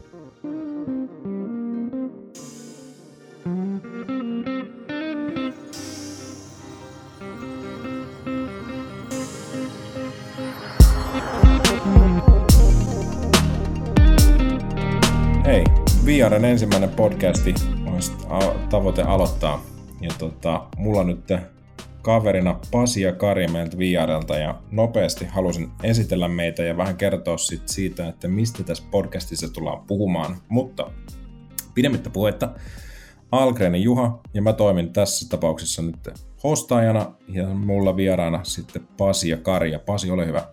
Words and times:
Hei, 0.00 0.08
VRn 16.06 16.44
ensimmäinen 16.44 16.90
podcasti 16.90 17.54
olisi 17.92 18.12
tavoite 18.70 19.02
aloittaa. 19.02 19.62
Ja 20.00 20.10
tota, 20.18 20.66
mulla 20.76 21.04
nyt 21.04 21.26
kaverina 22.02 22.60
Pasi 22.70 23.02
ja 23.02 23.12
Kari 23.12 23.48
meiltä 23.48 23.78
VRltä 23.78 24.38
ja 24.38 24.62
nopeasti 24.70 25.24
halusin 25.24 25.70
esitellä 25.82 26.28
meitä 26.28 26.62
ja 26.62 26.76
vähän 26.76 26.96
kertoa 26.96 27.38
sit 27.38 27.68
siitä, 27.68 28.08
että 28.08 28.28
mistä 28.28 28.62
tässä 28.62 28.84
podcastissa 28.90 29.52
tullaan 29.52 29.86
puhumaan. 29.86 30.36
Mutta 30.48 30.90
pidemmittä 31.74 32.10
puhetta, 32.10 32.54
Algrenin 33.32 33.82
Juha 33.82 34.20
ja 34.34 34.42
mä 34.42 34.52
toimin 34.52 34.92
tässä 34.92 35.28
tapauksessa 35.28 35.82
nyt 35.82 36.08
hostaajana 36.44 37.12
ja 37.28 37.46
mulla 37.46 37.96
vieraana 37.96 38.44
sitten 38.44 38.88
Pasi 38.96 39.28
ja 39.28 39.36
Kari. 39.36 39.72
Ja 39.72 39.78
Pasi, 39.78 40.10
ole 40.10 40.26
hyvä. 40.26 40.44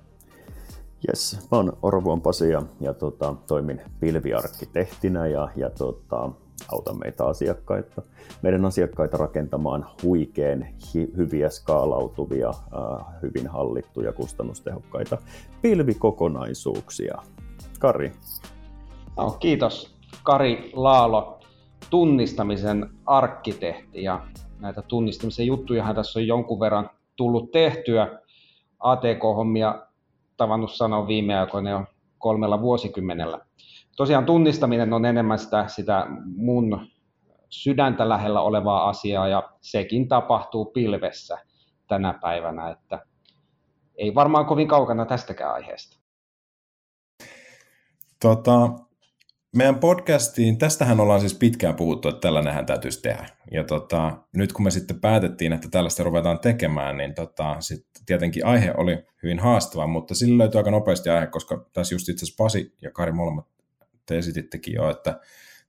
Yes, 1.10 1.40
mä 1.52 1.58
oon 1.58 1.78
Orvuon 1.82 2.22
Pasi 2.22 2.50
ja, 2.50 2.62
ja 2.82 2.94
tota, 2.94 3.36
toimin 3.48 3.82
pilviarkkitehtinä 4.00 5.28
ja, 5.28 5.50
ja 5.56 5.70
tota, 5.70 6.32
autan 6.72 7.00
meitä 7.00 7.26
asiakkaita, 7.26 8.02
meidän 8.42 8.66
asiakkaita 8.66 9.18
rakentamaan 9.18 9.86
huikeen 10.04 10.76
hi, 10.94 11.08
hyviä 11.18 11.50
skaalautuvia, 11.50 12.50
äh, 12.50 13.06
hyvin 13.22 13.48
hallittuja, 13.48 14.14
kustannustehokkaita 14.14 15.18
pilvikokonaisuuksia. 15.62 17.18
Kari. 17.80 18.12
No, 19.18 19.32
kiitos. 19.40 19.98
Kari 20.24 20.72
Laalo, 20.76 21.40
tunnistamisen 21.90 22.90
arkkitehti 23.06 24.04
ja 24.04 24.28
näitä 24.60 24.82
tunnistamisen 24.82 25.48
juttujahan 25.48 25.96
tässä 25.96 26.20
on 26.20 26.28
jonkun 26.28 26.60
verran 26.60 26.90
tullut 27.16 27.52
tehtyä. 27.52 28.20
ATK-hommia 28.80 29.88
tavannut 30.38 30.72
sanoa 30.72 31.08
viime 31.08 31.40
aikoina 31.40 31.70
jo 31.70 31.84
kolmella 32.18 32.62
vuosikymmenellä. 32.62 33.47
Tosiaan 33.98 34.26
tunnistaminen 34.26 34.94
on 34.94 35.06
enemmän 35.06 35.40
sitä, 35.40 35.68
sitä 35.68 36.06
mun 36.36 36.88
sydäntä 37.50 38.10
lähellä 38.10 38.42
olevaa 38.42 38.90
asiaa 38.90 39.28
ja 39.28 39.50
sekin 39.62 40.08
tapahtuu 40.08 40.66
pilvessä 40.66 41.38
tänä 41.88 42.14
päivänä, 42.22 42.70
että 42.70 43.06
ei 43.96 44.16
varmaan 44.16 44.46
kovin 44.46 44.68
kaukana 44.68 45.06
tästäkään 45.06 45.54
aiheesta. 45.54 45.98
Tota, 48.22 48.70
meidän 49.56 49.80
podcastiin, 49.80 50.58
tästähän 50.58 51.00
ollaan 51.00 51.20
siis 51.20 51.34
pitkään 51.34 51.76
puhuttu, 51.76 52.08
että 52.08 52.22
tällainenhän 52.22 52.66
täytyisi 52.66 53.02
tehdä. 53.02 53.30
Ja 53.52 53.64
tota, 53.64 54.18
nyt 54.36 54.54
kun 54.54 54.64
me 54.64 54.72
sitten 54.72 55.00
päätettiin, 55.00 55.54
että 55.54 55.68
tällaista 55.72 56.04
ruvetaan 56.04 56.40
tekemään, 56.40 56.98
niin 56.98 57.16
tota, 57.16 57.56
sitten 57.60 58.06
tietenkin 58.06 58.46
aihe 58.46 58.74
oli 58.78 59.06
hyvin 59.24 59.40
haastava, 59.40 59.88
mutta 59.88 60.16
sillä 60.16 60.38
löytyi 60.38 60.58
aika 60.58 60.72
nopeasti 60.72 61.10
aihe, 61.10 61.28
koska 61.28 61.66
tässä 61.74 61.96
just 61.96 62.10
itse 62.10 62.26
asiassa 62.26 62.44
Pasi 62.44 62.76
ja 62.82 62.92
Kari 62.92 63.12
molemmat 63.12 63.57
te 64.08 64.18
esitittekin 64.18 64.74
jo, 64.74 64.90
että 64.90 65.20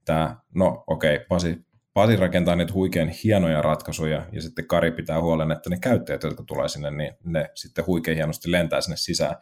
tämä, 0.05 0.35
no 0.55 0.83
okei, 0.87 1.15
okay, 1.15 1.25
Pasi, 1.29 1.65
Pasi 1.93 2.15
rakentaa 2.15 2.55
niitä 2.55 2.73
huikein 2.73 3.09
hienoja 3.23 3.61
ratkaisuja, 3.61 4.25
ja 4.31 4.41
sitten 4.41 4.67
Kari 4.67 4.91
pitää 4.91 5.21
huolen, 5.21 5.51
että 5.51 5.69
ne 5.69 5.77
käyttäjät, 5.81 6.23
jotka 6.23 6.43
tulee 6.43 6.67
sinne, 6.67 6.91
niin 6.91 7.13
ne 7.23 7.49
sitten 7.55 7.85
huikein 7.87 8.17
hienosti 8.17 8.51
lentää 8.51 8.81
sinne 8.81 8.97
sisään. 8.97 9.35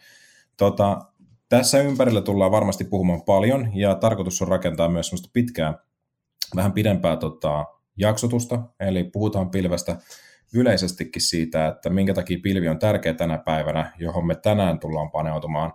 Tota, 0.58 1.00
tässä 1.50 1.82
ympärillä 1.82 2.22
tullaan 2.22 2.52
varmasti 2.52 2.84
puhumaan 2.84 3.22
paljon, 3.22 3.72
ja 3.74 3.96
tarkoitus 3.96 4.42
on 4.42 4.48
rakentaa 4.48 4.90
myös 4.90 5.08
sellaista 5.08 5.30
pitkää, 5.34 5.74
vähän 6.56 6.74
pidempää 6.74 7.18
tota, 7.18 7.66
jaksotusta, 7.98 8.64
eli 8.80 9.04
puhutaan 9.04 9.50
pilvestä 9.50 9.98
yleisestikin 10.54 11.22
siitä, 11.22 11.68
että 11.68 11.90
minkä 11.90 12.14
takia 12.14 12.40
pilvi 12.44 12.68
on 12.68 12.80
tärkeä 12.80 13.14
tänä 13.14 13.38
päivänä, 13.38 13.94
johon 14.00 14.28
me 14.28 14.36
tänään 14.36 14.80
tullaan 14.80 15.12
paneutumaan. 15.12 15.74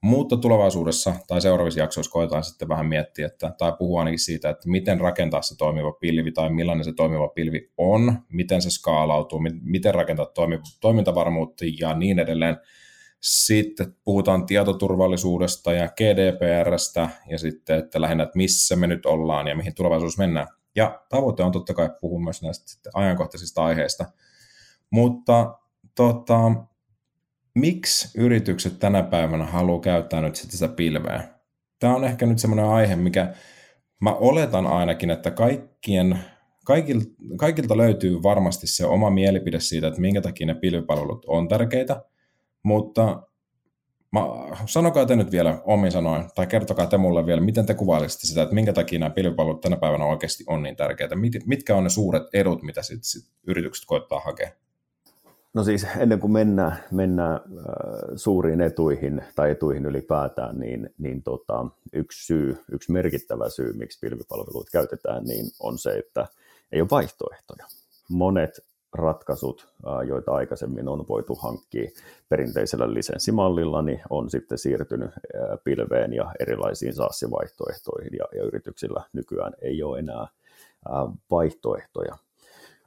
Mutta 0.00 0.36
tulevaisuudessa 0.36 1.14
tai 1.26 1.40
seuraavissa 1.40 1.80
jaksoissa 1.80 2.12
koetaan 2.12 2.44
sitten 2.44 2.68
vähän 2.68 2.86
miettiä, 2.86 3.26
että, 3.26 3.54
tai 3.58 3.72
puhua 3.78 4.00
ainakin 4.00 4.18
siitä, 4.18 4.50
että 4.50 4.68
miten 4.68 5.00
rakentaa 5.00 5.42
se 5.42 5.56
toimiva 5.56 5.92
pilvi 5.92 6.32
tai 6.32 6.50
millainen 6.50 6.84
se 6.84 6.92
toimiva 6.92 7.28
pilvi 7.28 7.72
on, 7.76 8.18
miten 8.32 8.62
se 8.62 8.70
skaalautuu, 8.70 9.40
miten 9.62 9.94
rakentaa 9.94 10.26
toimi, 10.26 10.60
toimintavarmuutta 10.80 11.64
ja 11.80 11.94
niin 11.94 12.18
edelleen. 12.18 12.56
Sitten 13.20 13.96
puhutaan 14.04 14.46
tietoturvallisuudesta 14.46 15.72
ja 15.72 15.88
GDPRstä 15.88 17.08
ja 17.30 17.38
sitten, 17.38 17.78
että 17.78 18.00
lähinnä, 18.00 18.24
että 18.24 18.36
missä 18.36 18.76
me 18.76 18.86
nyt 18.86 19.06
ollaan 19.06 19.46
ja 19.46 19.56
mihin 19.56 19.74
tulevaisuus 19.74 20.18
mennään. 20.18 20.46
Ja 20.76 21.02
tavoite 21.08 21.42
on 21.42 21.52
totta 21.52 21.74
kai 21.74 21.90
puhua 22.00 22.20
myös 22.20 22.42
näistä 22.42 22.90
ajankohtaisista 22.94 23.64
aiheista. 23.64 24.04
Mutta 24.90 25.58
tota, 25.94 26.38
miksi 27.58 28.18
yritykset 28.18 28.78
tänä 28.78 29.02
päivänä 29.02 29.44
haluaa 29.44 29.80
käyttää 29.80 30.20
nyt 30.20 30.36
sitä 30.36 30.68
pilveä? 30.68 31.28
Tämä 31.78 31.96
on 31.96 32.04
ehkä 32.04 32.26
nyt 32.26 32.38
semmoinen 32.38 32.64
aihe, 32.64 32.96
mikä 32.96 33.34
mä 34.00 34.14
oletan 34.14 34.66
ainakin, 34.66 35.10
että 35.10 35.30
kaikkien, 35.30 36.18
kaikilta, 36.64 37.06
kaikilta 37.36 37.76
löytyy 37.76 38.22
varmasti 38.22 38.66
se 38.66 38.86
oma 38.86 39.10
mielipide 39.10 39.60
siitä, 39.60 39.86
että 39.86 40.00
minkä 40.00 40.20
takia 40.20 40.46
ne 40.46 40.54
pilvipalvelut 40.54 41.24
on 41.28 41.48
tärkeitä, 41.48 42.02
mutta 42.62 43.22
mä, 44.12 44.20
sanokaa 44.66 45.06
te 45.06 45.16
nyt 45.16 45.32
vielä 45.32 45.62
omin 45.64 45.92
sanoin, 45.92 46.24
tai 46.34 46.46
kertokaa 46.46 46.86
te 46.86 46.96
mulle 46.96 47.26
vielä, 47.26 47.40
miten 47.40 47.66
te 47.66 47.74
kuvailisitte 47.74 48.26
sitä, 48.26 48.42
että 48.42 48.54
minkä 48.54 48.72
takia 48.72 48.98
nämä 48.98 49.10
pilvipalvelut 49.10 49.60
tänä 49.60 49.76
päivänä 49.76 50.04
oikeasti 50.04 50.44
on 50.46 50.62
niin 50.62 50.76
tärkeitä, 50.76 51.16
mitkä 51.46 51.76
on 51.76 51.84
ne 51.84 51.90
suuret 51.90 52.22
edut, 52.32 52.62
mitä 52.62 52.82
sit, 52.82 53.04
sit 53.04 53.24
yritykset 53.46 53.84
koittaa 53.86 54.20
hakea? 54.20 54.50
No 55.54 55.64
siis 55.64 55.86
ennen 55.98 56.20
kuin 56.20 56.32
mennään, 56.32 56.76
mennään 56.90 57.34
äh, 57.34 57.42
suuriin 58.16 58.60
etuihin 58.60 59.24
tai 59.34 59.50
etuihin 59.50 59.86
ylipäätään, 59.86 60.58
niin, 60.58 60.90
niin 60.98 61.22
tota, 61.22 61.66
yksi 61.92 62.26
syy, 62.26 62.56
yksi 62.72 62.92
merkittävä 62.92 63.48
syy, 63.48 63.72
miksi 63.72 63.98
pilvipalveluita 64.00 64.70
käytetään, 64.72 65.24
niin 65.24 65.46
on 65.60 65.78
se, 65.78 65.90
että 65.90 66.26
ei 66.72 66.80
ole 66.80 66.90
vaihtoehtoja. 66.90 67.66
Monet 68.08 68.64
ratkaisut, 68.92 69.68
äh, 69.86 70.08
joita 70.08 70.32
aikaisemmin 70.32 70.88
on 70.88 71.08
voitu 71.08 71.34
hankkia 71.34 71.90
perinteisellä 72.28 72.94
lisenssimallilla, 72.94 73.82
niin 73.82 74.00
on 74.10 74.30
sitten 74.30 74.58
siirtynyt 74.58 75.10
äh, 75.10 75.58
pilveen 75.64 76.12
ja 76.12 76.32
erilaisiin 76.40 76.94
SaaS-vaihtoehtoihin, 76.94 78.12
ja, 78.18 78.24
ja 78.34 78.44
yrityksillä 78.44 79.02
nykyään 79.12 79.52
ei 79.62 79.82
ole 79.82 79.98
enää 79.98 80.26
vaihtoehtoja. 81.30 82.16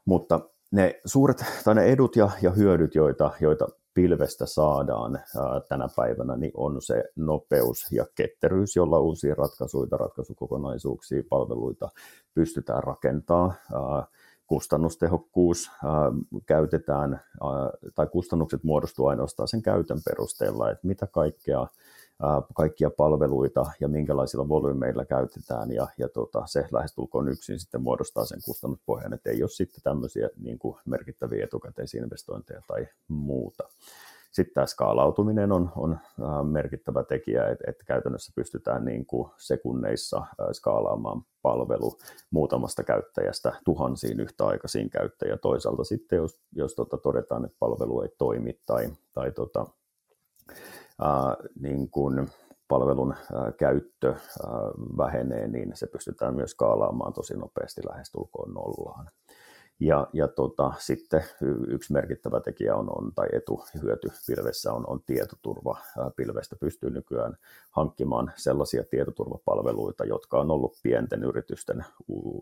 Mutta 0.06 0.40
ne 0.72 1.00
suuret 1.06 1.46
tai 1.64 1.76
ne 1.76 1.84
edut 1.84 2.16
ja, 2.16 2.30
ja 2.42 2.52
hyödyt, 2.52 2.96
joita, 2.96 3.32
joita 3.40 3.68
pilvestä 3.94 4.46
saadaan 4.46 5.16
ää, 5.16 5.62
tänä 5.70 5.88
päivänä, 5.96 6.36
niin 6.36 6.52
on 6.58 6.82
se 6.82 7.04
nopeus 7.16 7.92
ja 7.92 8.06
ketteryys, 8.16 8.76
jolla 8.76 9.00
uusia 9.00 9.36
ratkaisuja, 9.36 9.98
ratkaisukokonaisuuksia, 9.98 11.24
palveluita 11.30 11.90
pystytään 12.34 12.84
rakentamaan. 12.84 13.54
Ää, 13.74 14.06
kustannustehokkuus 14.48 15.72
ää, 15.86 15.92
käytetään, 16.46 17.14
ää, 17.14 17.92
tai 17.96 18.08
kustannukset 18.08 18.64
muodostuu 18.64 19.08
ainoastaan 19.08 19.48
sen 19.48 19.62
käytön 19.62 20.00
perusteella, 20.06 20.72
että 20.72 20.88
mitä 20.88 21.08
kaikkea 21.08 21.68
kaikkia 22.54 22.90
palveluita 22.90 23.66
ja 23.80 23.88
minkälaisilla 23.88 24.50
volyymeilla 24.50 25.06
käytetään 25.06 25.72
ja, 25.72 25.88
ja 25.98 26.10
tota, 26.10 26.44
se 26.46 26.68
lähestulkoon 26.72 27.30
yksin 27.30 27.60
sitten 27.60 27.82
muodostaa 27.82 28.26
sen 28.26 28.40
kustannuspohjan, 28.46 29.14
että 29.14 29.30
ei 29.30 29.44
ole 29.44 29.50
sitten 29.50 29.82
tämmöisiä 29.84 30.30
niin 30.38 30.60
kuin 30.60 30.78
merkittäviä 30.86 31.44
etukäteisinvestointeja 31.44 32.62
tai 32.68 32.88
muuta. 33.08 33.70
Sitten 34.32 34.54
tämä 34.54 34.66
skaalautuminen 34.66 35.52
on, 35.52 35.70
on 35.76 36.00
merkittävä 36.48 37.04
tekijä, 37.04 37.48
että, 37.48 37.64
että 37.68 37.84
käytännössä 37.86 38.32
pystytään 38.36 38.86
niin 38.86 39.06
kuin 39.06 39.32
sekunneissa 39.38 40.26
skaalaamaan 40.52 41.22
palvelu 41.42 41.98
muutamasta 42.32 42.84
käyttäjästä 42.84 43.54
tuhansiin 43.66 44.20
yhtäaikaisiin 44.20 44.90
käyttäjiä. 44.90 45.38
Toisaalta 45.38 45.84
sitten, 45.84 46.18
jos, 46.18 46.40
jos 46.56 46.76
tota, 46.76 46.98
todetaan, 46.98 47.46
että 47.46 47.58
palvelu 47.60 48.02
ei 48.02 48.10
toimi 48.18 48.60
tai, 48.66 48.90
tai 49.14 49.32
tota, 49.32 49.68
niin 51.60 51.90
kun 51.90 52.28
palvelun 52.68 53.16
käyttö 53.58 54.16
vähenee, 54.98 55.48
niin 55.48 55.72
se 55.74 55.88
pystytään 55.88 56.36
myös 56.36 56.52
skaalaamaan 56.52 57.14
tosi 57.14 57.38
nopeasti 57.38 57.82
lähestulkoon 57.90 58.54
nollaan. 58.54 59.08
Ja, 59.82 60.08
ja 60.14 60.28
tota, 60.28 60.74
sitten 60.80 61.24
yksi 61.68 61.94
merkittävä 61.94 62.40
tekijä 62.40 62.76
on, 62.76 62.98
on 62.98 63.12
tai 63.16 63.28
etu 63.34 63.64
hyöty 63.82 64.08
pilvessä 64.28 64.74
on, 64.74 64.90
on 64.90 65.04
tietoturva. 65.06 65.78
Pilvestä 66.16 66.56
pystyy 66.56 66.90
nykyään 66.90 67.38
hankkimaan 67.72 68.32
sellaisia 68.36 68.84
tietoturvapalveluita, 68.84 70.06
jotka 70.06 70.40
on 70.40 70.52
ollut 70.52 70.80
pienten 70.84 71.24
yritysten 71.24 71.86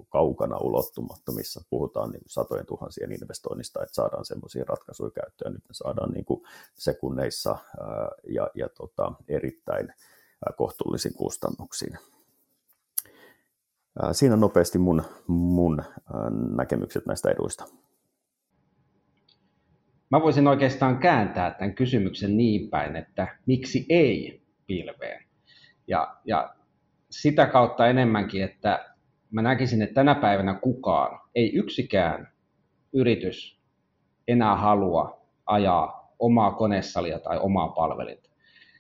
kaukana 0.10 0.58
ulottumattomissa. 0.58 1.62
Puhutaan 1.70 2.12
niin 2.12 2.24
satojen 2.28 2.66
tuhansien 2.66 3.12
investoinnista, 3.12 3.84
että 3.84 3.96
saadaan 3.96 4.26
sellaisia 4.26 4.64
ratkaisuja 4.68 5.12
käyttöön. 5.12 5.54
Nyt 5.54 5.64
saadaan 5.72 6.12
niin 6.12 6.26
kuin 6.26 6.42
sekunneissa 6.76 7.58
ja, 8.28 8.50
ja 8.56 8.70
tota, 8.70 9.14
erittäin 9.28 9.94
kohtuullisin 10.58 11.14
kustannuksiin. 11.14 11.98
Siinä 14.12 14.36
nopeasti 14.36 14.78
mun, 14.78 15.04
mun 15.28 15.84
näkemykset 16.56 17.06
näistä 17.06 17.30
eduista. 17.30 17.66
Mä 20.12 20.22
voisin 20.22 20.48
oikeastaan 20.48 20.98
kääntää 20.98 21.52
tämän 21.52 21.76
kysymyksen 21.76 22.38
niin 22.38 22.70
päin, 22.70 22.96
että 22.96 23.28
miksi 23.46 23.86
ei 23.90 24.42
pilveen? 24.68 25.24
Ja, 25.88 26.16
ja 26.26 26.56
sitä 27.10 27.46
kautta 27.46 27.88
enemmänkin, 27.88 28.44
että 28.44 28.96
mä 29.32 29.42
näkisin, 29.42 29.82
että 29.82 29.94
tänä 29.94 30.16
päivänä 30.16 30.54
kukaan, 30.54 31.20
ei 31.36 31.56
yksikään 31.56 32.28
yritys 32.94 33.60
enää 34.28 34.56
halua 34.56 35.22
ajaa 35.46 36.14
omaa 36.20 36.52
konesalia 36.52 37.20
tai 37.20 37.40
omaa 37.40 37.68
palvelinta. 37.68 38.30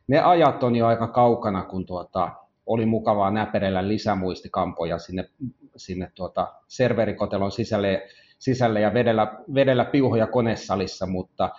Ne 0.07 0.19
ajat 0.19 0.63
on 0.63 0.75
jo 0.75 0.87
aika 0.87 1.07
kaukana, 1.07 1.63
kun 1.63 1.85
tuota, 1.85 2.31
oli 2.69 2.85
mukavaa 2.85 3.31
näperellä 3.31 3.87
lisämuistikampoja 3.87 4.97
sinne, 4.97 5.29
sinne 5.75 6.11
tuota 6.15 6.53
serverikotelon 6.67 7.51
sisälle, 7.51 8.07
sisälle 8.39 8.81
ja 8.81 8.93
vedellä, 8.93 9.37
vedellä 9.53 9.85
piuhoja 9.85 10.27
konesalissa, 10.27 11.07
mutta 11.07 11.49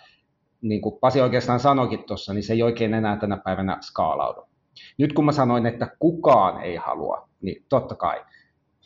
niin 0.62 0.80
kuin 0.80 1.00
Pasi 1.00 1.20
oikeastaan 1.20 1.60
sanoikin 1.60 2.04
tuossa, 2.04 2.34
niin 2.34 2.42
se 2.42 2.52
ei 2.52 2.62
oikein 2.62 2.94
enää 2.94 3.16
tänä 3.16 3.36
päivänä 3.36 3.78
skaalaudu. 3.80 4.42
Nyt 4.98 5.12
kun 5.12 5.24
mä 5.24 5.32
sanoin, 5.32 5.66
että 5.66 5.96
kukaan 5.98 6.62
ei 6.62 6.76
halua, 6.76 7.28
niin 7.42 7.64
totta 7.68 7.94
kai 7.94 8.24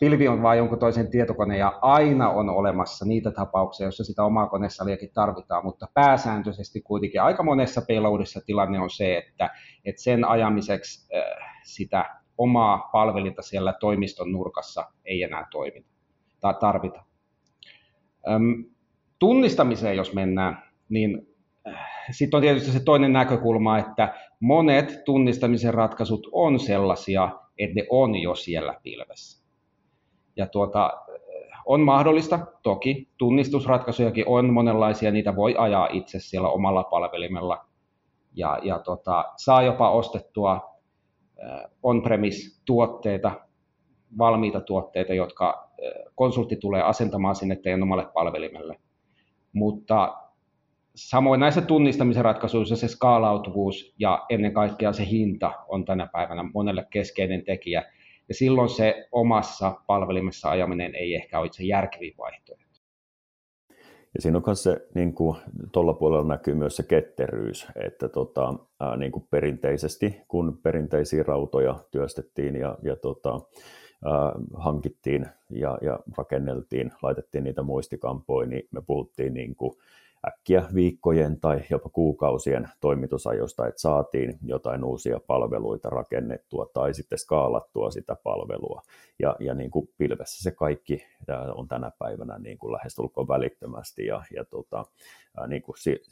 pilvi 0.00 0.28
on 0.28 0.42
vain 0.42 0.58
jonkun 0.58 0.78
toisen 0.78 1.10
tietokone 1.10 1.58
ja 1.58 1.78
aina 1.82 2.30
on 2.30 2.50
olemassa 2.50 3.04
niitä 3.04 3.30
tapauksia, 3.30 3.86
joissa 3.86 4.04
sitä 4.04 4.24
omaa 4.24 4.46
konesaliakin 4.46 5.10
tarvitaan, 5.14 5.64
mutta 5.64 5.88
pääsääntöisesti 5.94 6.80
kuitenkin 6.80 7.22
aika 7.22 7.42
monessa 7.42 7.82
payloadissa 7.88 8.40
tilanne 8.46 8.80
on 8.80 8.90
se, 8.90 9.16
että, 9.16 9.50
että 9.84 10.02
sen 10.02 10.24
ajamiseksi 10.24 11.08
äh, 11.16 11.24
sitä 11.62 12.20
omaa 12.38 12.88
palvelinta 12.92 13.42
siellä 13.42 13.72
toimiston 13.72 14.32
nurkassa 14.32 14.90
ei 15.04 15.22
enää 15.22 15.46
toimita 15.50 15.88
tai 16.40 16.54
tarvita. 16.60 17.04
Tunnistamiseen, 19.18 19.96
jos 19.96 20.12
mennään, 20.14 20.62
niin 20.88 21.26
äh, 21.68 21.88
sitten 22.10 22.38
on 22.38 22.42
tietysti 22.42 22.70
se 22.70 22.80
toinen 22.80 23.12
näkökulma, 23.12 23.78
että 23.78 24.14
monet 24.40 25.04
tunnistamisen 25.04 25.74
ratkaisut 25.74 26.26
on 26.32 26.60
sellaisia, 26.60 27.30
että 27.58 27.74
ne 27.74 27.86
on 27.90 28.16
jo 28.16 28.34
siellä 28.34 28.80
pilvessä. 28.82 29.43
Ja 30.36 30.46
tuota, 30.46 30.90
on 31.66 31.80
mahdollista, 31.80 32.46
toki 32.62 33.08
tunnistusratkaisujakin 33.18 34.24
on 34.28 34.52
monenlaisia, 34.52 35.10
niitä 35.10 35.36
voi 35.36 35.54
ajaa 35.58 35.88
itse 35.92 36.20
siellä 36.20 36.48
omalla 36.48 36.84
palvelimella 36.84 37.66
ja, 38.34 38.58
ja 38.62 38.78
tota, 38.78 39.24
saa 39.36 39.62
jopa 39.62 39.90
ostettua 39.90 40.74
on-premise-tuotteita, 41.82 43.32
valmiita 44.18 44.60
tuotteita, 44.60 45.14
jotka 45.14 45.70
konsultti 46.14 46.56
tulee 46.56 46.82
asentamaan 46.82 47.34
sinne 47.34 47.56
teidän 47.56 47.82
omalle 47.82 48.06
palvelimelle. 48.14 48.80
Mutta 49.52 50.16
samoin 50.94 51.40
näissä 51.40 51.60
tunnistamisen 51.60 52.24
ratkaisuissa 52.24 52.76
se 52.76 52.88
skaalautuvuus 52.88 53.94
ja 53.98 54.26
ennen 54.28 54.52
kaikkea 54.52 54.92
se 54.92 55.06
hinta 55.06 55.52
on 55.68 55.84
tänä 55.84 56.08
päivänä 56.12 56.44
monelle 56.54 56.86
keskeinen 56.90 57.44
tekijä. 57.44 57.82
Ja 58.28 58.34
silloin 58.34 58.68
se 58.68 59.08
omassa 59.12 59.80
palvelimessa 59.86 60.50
ajaminen 60.50 60.94
ei 60.94 61.14
ehkä 61.14 61.38
ole 61.38 61.46
itse 61.46 61.64
järkevin 61.64 62.14
vaihtoehto. 62.18 62.64
Ja 64.14 64.22
siinä 64.22 64.38
on 64.38 64.42
myös 64.46 64.62
se, 64.62 64.86
niin 64.94 65.14
kuin 65.14 65.36
tuolla 65.72 65.94
puolella 65.94 66.28
näkyy 66.28 66.54
myös 66.54 66.76
se 66.76 66.82
ketteryys, 66.82 67.66
että 67.84 68.08
tota, 68.08 68.54
ää, 68.80 68.96
niin 68.96 69.12
kuin 69.12 69.26
perinteisesti, 69.30 70.16
kun 70.28 70.58
perinteisiä 70.62 71.22
rautoja 71.22 71.74
työstettiin 71.90 72.56
ja, 72.56 72.78
ja 72.82 72.96
tota, 72.96 73.40
hankittiin 74.54 75.26
ja, 75.50 75.78
ja 75.82 75.98
rakenneltiin, 76.18 76.92
laitettiin 77.02 77.44
niitä 77.44 77.62
muistikampoja, 77.62 78.48
niin 78.48 78.68
me 78.70 78.82
puhuttiin 78.86 79.34
niin 79.34 79.56
kuin 79.56 79.76
äkkiä 80.28 80.64
viikkojen 80.74 81.40
tai 81.40 81.60
jopa 81.70 81.88
kuukausien 81.88 82.68
toimitusajosta, 82.80 83.66
että 83.66 83.80
saatiin 83.80 84.38
jotain 84.42 84.84
uusia 84.84 85.20
palveluita 85.26 85.90
rakennettua 85.90 86.70
tai 86.74 86.94
sitten 86.94 87.18
skaalattua 87.18 87.90
sitä 87.90 88.16
palvelua. 88.24 88.82
Ja, 89.18 89.36
ja 89.40 89.54
niin 89.54 89.70
kuin 89.70 89.88
pilvessä 89.98 90.42
se 90.42 90.50
kaikki 90.50 91.06
on 91.54 91.68
tänä 91.68 91.90
päivänä 91.98 92.38
niin 92.38 92.58
kuin 92.58 92.72
lähestulkoon 92.72 93.28
välittömästi 93.28 94.06
ja, 94.06 94.22
ja 94.36 94.44
tota, 94.44 94.84
niin 95.46 95.62
kuin 95.62 95.78
si, 95.78 96.02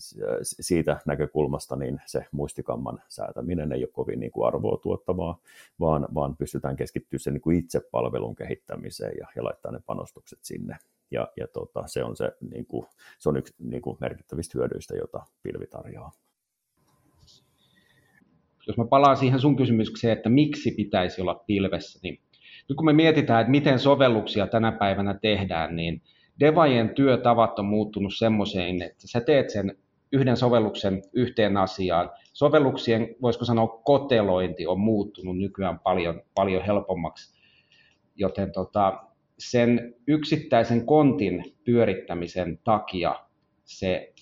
siitä 0.42 1.00
näkökulmasta 1.06 1.76
niin 1.76 2.00
se 2.06 2.26
muistikamman 2.32 3.02
säätäminen 3.08 3.72
ei 3.72 3.84
ole 3.84 3.92
kovin 3.92 4.20
niin 4.20 4.32
kuin 4.32 4.46
arvoa 4.46 4.76
tuottavaa, 4.76 5.38
vaan, 5.80 6.08
vaan 6.14 6.36
pystytään 6.36 6.76
keskittymään 6.76 7.20
sen 7.20 7.34
niin 7.34 7.42
kuin 7.42 7.58
itse 7.58 7.80
palvelun 7.90 8.34
kehittämiseen 8.34 9.12
ja, 9.20 9.26
ja 9.36 9.44
laittaa 9.44 9.72
ne 9.72 9.80
panostukset 9.86 10.38
sinne 10.42 10.76
ja, 11.12 11.28
ja 11.36 11.46
tota, 11.48 11.82
se 11.86 12.04
on, 12.04 12.16
se, 12.16 12.32
niin 12.50 12.66
kuin, 12.66 12.86
se 13.18 13.28
on 13.28 13.36
yksi 13.36 13.54
niin 13.58 13.82
kuin 13.82 13.96
merkittävistä 14.00 14.58
hyödyistä, 14.58 14.96
jota 14.96 15.20
pilvi 15.42 15.66
tarjoaa. 15.66 16.12
Jos 18.66 18.76
mä 18.76 18.84
palaan 18.84 19.16
siihen 19.16 19.40
sun 19.40 19.56
kysymykseen, 19.56 20.12
että 20.12 20.28
miksi 20.28 20.70
pitäisi 20.70 21.20
olla 21.22 21.34
pilvessä, 21.46 22.00
niin 22.02 22.20
nyt 22.68 22.76
kun 22.76 22.86
me 22.86 22.92
mietitään, 22.92 23.40
että 23.40 23.50
miten 23.50 23.78
sovelluksia 23.78 24.46
tänä 24.46 24.72
päivänä 24.72 25.14
tehdään, 25.14 25.76
niin 25.76 26.02
devajen 26.40 26.94
työtavat 26.94 27.58
on 27.58 27.64
muuttunut 27.64 28.14
semmoiseen, 28.14 28.82
että 28.82 29.08
sä 29.08 29.20
teet 29.20 29.50
sen 29.50 29.76
yhden 30.12 30.36
sovelluksen 30.36 31.02
yhteen 31.12 31.56
asiaan. 31.56 32.10
Sovelluksien, 32.32 33.16
voisiko 33.22 33.44
sanoa, 33.44 33.80
kotelointi 33.84 34.66
on 34.66 34.80
muuttunut 34.80 35.38
nykyään 35.38 35.78
paljon, 35.78 36.22
paljon 36.34 36.64
helpommaksi, 36.64 37.38
joten 38.16 38.52
tota, 38.52 39.04
sen 39.50 39.94
yksittäisen 40.06 40.86
kontin 40.86 41.44
pyörittämisen 41.64 42.58
takia 42.64 43.14
se 43.64 44.12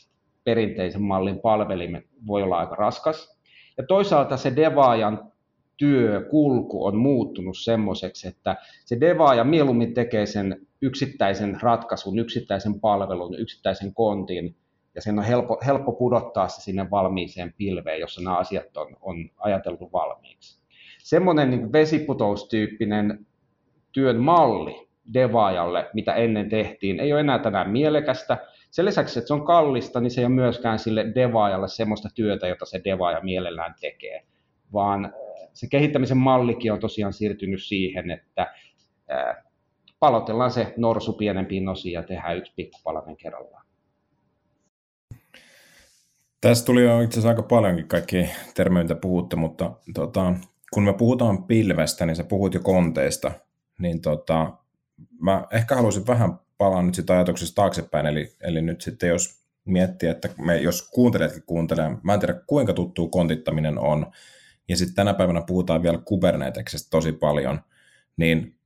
perinteisen 0.44 1.02
mallin 1.02 1.40
palvelimet 1.40 2.05
voi 2.26 2.43
olla 2.43 2.58
aika 2.58 2.75
raskas. 2.75 3.38
Ja 3.76 3.87
toisaalta 3.87 4.37
se 4.37 4.56
devaajan 4.56 5.32
työkulku 5.76 6.84
on 6.84 6.96
muuttunut 6.96 7.58
semmoiseksi, 7.58 8.28
että 8.28 8.56
se 8.84 9.00
devaaja 9.00 9.44
mieluummin 9.44 9.94
tekee 9.94 10.26
sen 10.26 10.67
yksittäisen 10.82 11.58
ratkaisun, 11.62 12.19
yksittäisen 12.19 12.81
palvelun, 12.81 13.38
yksittäisen 13.38 13.94
kontin, 13.94 14.56
ja 14.94 15.02
sen 15.02 15.19
on 15.19 15.25
helppo, 15.25 15.61
helppo 15.66 15.93
pudottaa 15.93 16.49
se 16.49 16.61
sinne 16.61 16.90
valmiiseen 16.90 17.55
pilveen, 17.56 18.00
jossa 18.00 18.23
nämä 18.23 18.38
asiat 18.38 18.76
on, 18.76 18.96
on 19.00 19.31
ajateltu 19.38 19.90
valmiiksi. 19.93 20.61
Semmoinen 20.99 21.50
niin 21.50 21.73
vesiputoustyyppinen 21.73 23.26
työn 23.93 24.16
malli 24.16 24.89
devaajalle, 25.14 25.90
mitä 25.95 26.14
ennen 26.14 26.49
tehtiin, 26.49 27.00
ei 27.00 27.12
ole 27.12 27.21
enää 27.21 27.38
tänään 27.38 27.71
mielekästä. 27.71 28.38
Sen 28.71 28.85
lisäksi, 28.85 29.19
että 29.19 29.29
se 29.29 29.35
on 29.35 29.45
kallista, 29.45 30.00
niin 30.00 30.11
se 30.11 30.21
ei 30.21 30.25
ole 30.25 30.35
myöskään 30.35 30.79
sille 30.79 31.07
devaajalle 31.14 31.69
semmoista 31.69 32.09
työtä, 32.14 32.49
jota 32.49 32.67
se 32.67 32.81
devaaja 32.85 33.21
mielellään 33.21 33.75
tekee, 33.81 34.23
vaan 34.73 35.05
äh, 35.05 35.12
se 35.52 35.67
kehittämisen 35.71 36.19
mallikin 36.19 36.73
on 36.73 36.81
tosiaan 36.81 37.12
siirtynyt 37.12 37.62
siihen, 37.62 38.11
että 38.11 38.43
äh, 39.12 39.37
palotellaan 39.99 40.50
se 40.50 40.75
norsu 40.76 41.12
pienempiin 41.12 41.69
osiin 41.69 41.93
ja 41.93 42.02
tehdään 42.02 42.37
yksi 42.37 42.52
pikkupalanen 42.57 43.17
kerrallaan. 43.17 43.67
Tässä 46.40 46.67
tuli 46.67 46.85
jo 46.85 47.00
itse 47.00 47.14
asiassa 47.14 47.29
aika 47.29 47.43
paljonkin 47.43 47.88
kaikki 47.88 48.31
termejä, 48.55 48.85
mitä 48.85 48.95
puhutte, 48.95 49.37
mutta 49.37 49.71
tota, 49.95 50.35
kun 50.75 50.83
me 50.83 50.93
puhutaan 50.93 51.45
pilvestä, 51.45 52.07
niin 52.07 52.17
sä 52.17 52.25
puhut 52.25 52.55
jo 52.55 52.61
konteista, 52.61 53.33
niin 53.79 54.00
tota, 54.00 54.52
mä 55.21 55.47
ehkä 55.50 55.75
haluaisin 55.75 56.07
vähän 56.07 56.38
palaa 56.59 56.83
nyt 56.83 56.95
sitä 56.95 57.12
ajatuksesta 57.12 57.54
taaksepäin, 57.54 58.07
eli, 58.07 58.37
eli 58.40 58.62
nyt 58.62 58.80
sitten 58.80 59.09
jos 59.09 59.40
miettii, 59.64 60.09
että 60.09 60.28
me, 60.38 60.57
jos 60.57 60.88
kuuntelijatkin 60.90 61.42
kuuntelee, 61.47 61.90
mä 62.02 62.14
en 62.14 62.21
tiedä 62.21 62.40
kuinka 62.47 62.73
tuttuu 62.73 63.09
kontittaminen 63.09 63.78
on, 63.78 64.07
ja 64.69 64.76
sitten 64.76 64.95
tänä 64.95 65.14
päivänä 65.14 65.42
puhutaan 65.47 65.83
vielä 65.83 65.99
Kuberneteksestä 65.99 66.90
tosi 66.90 67.12
paljon, 67.12 67.61
niin 68.16 68.57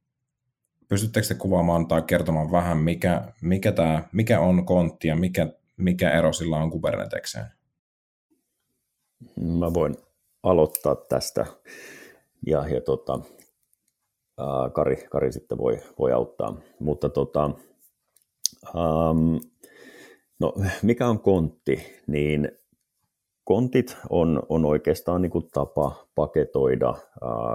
pystyttekö 0.89 1.27
te 1.27 1.35
kuvaamaan 1.35 1.87
tai 1.87 2.03
kertomaan 2.03 2.53
vähän, 2.53 2.77
mikä, 2.77 3.33
mikä, 3.43 3.73
tää, 3.73 4.09
mikä 4.13 4.41
on 4.41 4.67
kontti 4.67 5.09
ja 5.09 5.17
mikä, 5.17 5.49
mikä 5.77 6.11
ero 6.11 6.33
sillä 6.33 6.57
on 6.57 6.71
Kubernetekseen? 6.71 7.47
Mä 9.41 9.75
voin 9.75 9.97
aloittaa 10.43 10.95
tästä. 10.95 11.47
Ja, 12.47 12.69
ja 12.69 12.81
tota, 12.81 13.21
Kari, 14.73 14.97
Kari 15.11 15.33
sitten 15.33 15.59
voi, 15.59 15.79
voi 15.99 16.13
auttaa. 16.13 16.57
Mutta 16.79 17.09
tota, 17.09 17.51
um, 18.75 19.41
no, 20.41 20.55
mikä 20.83 21.09
on 21.09 21.21
kontti? 21.21 22.03
Niin 22.07 22.49
kontit 23.45 23.97
on, 24.11 24.43
on 24.49 24.65
oikeastaan 24.65 25.23
niin 25.23 25.31
kuin 25.31 25.49
tapa 25.53 26.07
paketoida 26.15 26.91
uh, 26.91 26.99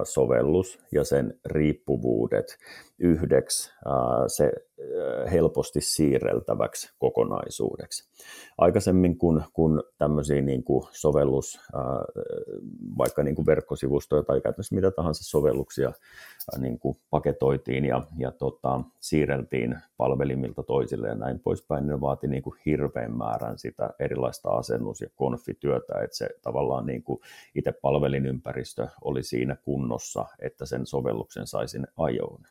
sovellus 0.03 0.79
ja 0.91 1.03
sen 1.03 1.39
riippuvuudet 1.45 2.57
yhdeksi. 2.99 3.71
Uh, 3.85 4.23
se 4.27 4.51
helposti 5.31 5.81
siirreltäväksi 5.81 6.93
kokonaisuudeksi. 6.99 8.09
Aikaisemmin 8.57 9.17
kun, 9.17 9.43
kun 9.53 9.83
tämmöisiä 9.97 10.41
niin 10.41 10.63
kuin 10.63 10.87
sovellus, 10.91 11.59
vaikka 12.97 13.23
niin 13.23 13.35
kuin 13.35 13.45
verkkosivustoja 13.45 14.23
tai 14.23 14.41
käytännössä 14.41 14.75
mitä 14.75 14.91
tahansa 14.91 15.23
sovelluksia 15.23 15.91
niin 16.57 16.79
kuin 16.79 16.97
paketoitiin 17.09 17.85
ja, 17.85 18.03
ja 18.17 18.31
tota, 18.31 18.81
siirreltiin 18.99 19.77
palvelimilta 19.97 20.63
toisille 20.63 21.07
ja 21.07 21.15
näin 21.15 21.39
poispäin, 21.39 21.81
niin 21.81 21.93
ne 21.93 22.01
vaati 22.01 22.27
niin 22.27 22.43
kuin 22.43 22.55
hirveän 22.65 23.17
määrän 23.17 23.59
sitä 23.59 23.93
erilaista 23.99 24.49
asennus- 24.49 25.01
ja 25.01 25.09
konfityötä, 25.15 26.01
että 26.03 26.17
se 26.17 26.29
tavallaan 26.41 26.85
niin 26.85 27.03
kuin 27.03 27.19
itse 27.55 27.71
palvelinympäristö 27.71 28.87
oli 29.01 29.23
siinä 29.23 29.55
kunnossa, 29.55 30.25
että 30.39 30.65
sen 30.65 30.85
sovelluksen 30.85 31.47
sai 31.47 31.67
sinne 31.67 31.87
ajoon. 31.97 32.43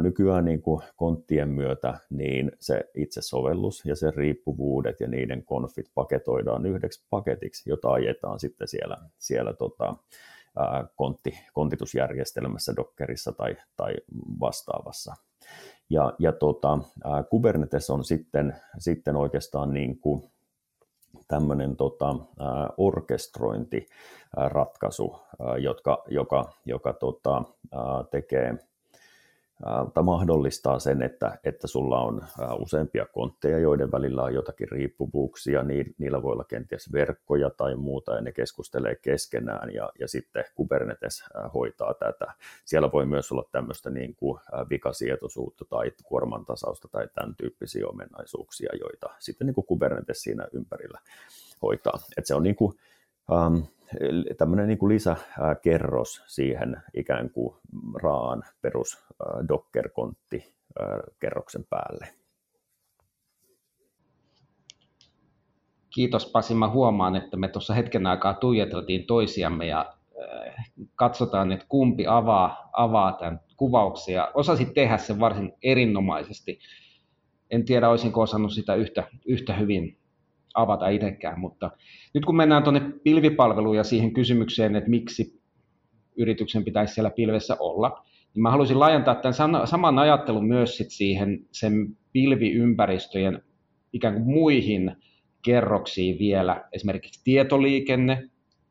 Nykyään 0.00 0.44
niin 0.44 0.62
kuin 0.62 0.82
konttien 0.96 1.48
myötä 1.48 1.98
niin 2.10 2.52
se 2.58 2.90
itse 2.94 3.22
sovellus 3.22 3.84
ja 3.84 3.96
sen 3.96 4.14
riippuvuudet 4.14 5.00
ja 5.00 5.08
niiden 5.08 5.44
konfit 5.44 5.90
paketoidaan 5.94 6.66
yhdeksi 6.66 7.06
paketiksi, 7.10 7.70
jota 7.70 7.92
ajetaan 7.92 8.40
sitten 8.40 8.68
siellä, 8.68 8.96
siellä 9.18 9.52
tota, 9.52 9.96
kontti, 10.96 11.38
kontitusjärjestelmässä, 11.52 12.76
Dockerissa 12.76 13.32
tai, 13.32 13.56
tai 13.76 13.94
vastaavassa. 14.40 15.14
Ja, 15.90 16.14
ja 16.18 16.32
tota, 16.32 16.78
Kubernetes 17.30 17.90
on 17.90 18.04
sitten, 18.04 18.56
sitten 18.78 19.16
oikeastaan 19.16 19.74
niin 19.74 19.98
kuin 19.98 20.30
tämmöinen 21.28 21.76
tota, 21.76 22.16
orkestrointiratkaisu, 22.76 25.16
jotka, 25.58 26.04
joka, 26.08 26.52
joka 26.64 26.92
tota, 26.92 27.42
tekee 28.10 28.58
tai 29.94 30.02
mahdollistaa 30.02 30.78
sen, 30.78 31.02
että, 31.02 31.38
että 31.44 31.66
sulla 31.66 32.00
on 32.00 32.24
useampia 32.58 33.06
kontteja, 33.06 33.58
joiden 33.58 33.92
välillä 33.92 34.22
on 34.22 34.34
jotakin 34.34 34.68
riippuvuuksia, 34.68 35.62
niin 35.62 35.94
niillä 35.98 36.22
voi 36.22 36.32
olla 36.32 36.44
kenties 36.44 36.92
verkkoja 36.92 37.50
tai 37.50 37.76
muuta, 37.76 38.14
ja 38.14 38.20
ne 38.20 38.32
keskustelee 38.32 38.94
keskenään, 38.94 39.74
ja, 39.74 39.92
ja 40.00 40.08
sitten 40.08 40.44
Kubernetes 40.54 41.24
hoitaa 41.54 41.94
tätä. 41.94 42.32
Siellä 42.64 42.92
voi 42.92 43.06
myös 43.06 43.32
olla 43.32 43.44
tämmöistä 43.52 43.90
niin 43.90 44.14
kuin 44.14 44.40
vikasietoisuutta 44.70 45.64
tai 45.64 45.92
kuormantasausta 46.04 46.88
tai 46.88 47.08
tämän 47.14 47.34
tyyppisiä 47.34 47.86
ominaisuuksia, 47.86 48.70
joita 48.80 49.08
sitten 49.18 49.46
niin 49.46 49.54
kuin 49.54 49.66
Kubernetes 49.66 50.22
siinä 50.22 50.46
ympärillä 50.52 50.98
hoitaa. 51.62 51.98
Et 52.18 52.26
se 52.26 52.34
on 52.34 52.42
niin 52.42 52.56
kuin, 52.56 52.74
tämmöinen 54.38 54.68
niin 54.68 54.78
kuin 54.78 54.94
lisäkerros 54.94 56.22
siihen 56.26 56.76
ikään 56.94 57.30
kuin 57.30 57.56
raan 58.02 58.42
perus 58.62 59.04
Docker-kontti 59.48 60.54
kerroksen 61.20 61.64
päälle. 61.70 62.08
Kiitos 65.94 66.30
Pasi. 66.32 66.54
Mä 66.54 66.68
huomaan, 66.68 67.16
että 67.16 67.36
me 67.36 67.48
tuossa 67.48 67.74
hetken 67.74 68.06
aikaa 68.06 68.34
tuijoteltiin 68.34 69.06
toisiamme 69.06 69.66
ja 69.66 69.94
katsotaan, 70.94 71.52
että 71.52 71.66
kumpi 71.68 72.06
avaa, 72.06 72.70
avaa 72.72 73.12
tämän 73.12 73.40
kuvauksia. 73.56 74.30
Osasit 74.34 74.74
tehdä 74.74 74.96
sen 74.96 75.20
varsin 75.20 75.52
erinomaisesti. 75.62 76.58
En 77.50 77.64
tiedä, 77.64 77.88
olisinko 77.88 78.20
osannut 78.20 78.52
sitä 78.52 78.74
yhtä, 78.74 79.08
yhtä 79.26 79.54
hyvin 79.54 79.99
avata 80.54 80.88
itsekään, 80.88 81.40
mutta 81.40 81.70
nyt 82.14 82.24
kun 82.24 82.36
mennään 82.36 82.62
tuonne 82.62 82.80
pilvipalveluun 83.04 83.76
ja 83.76 83.84
siihen 83.84 84.12
kysymykseen, 84.12 84.76
että 84.76 84.90
miksi 84.90 85.40
yrityksen 86.16 86.64
pitäisi 86.64 86.94
siellä 86.94 87.10
pilvessä 87.10 87.56
olla, 87.60 88.04
niin 88.34 88.42
mä 88.42 88.50
haluaisin 88.50 88.80
laajentaa 88.80 89.14
tämän 89.14 89.66
saman 89.66 89.98
ajattelun 89.98 90.46
myös 90.46 90.76
sit 90.76 90.90
siihen 90.90 91.46
sen 91.52 91.96
pilviympäristöjen 92.12 93.42
ikään 93.92 94.14
kuin 94.14 94.26
muihin 94.26 94.96
kerroksiin 95.42 96.18
vielä, 96.18 96.64
esimerkiksi 96.72 97.20
tietoliikenne, 97.24 98.28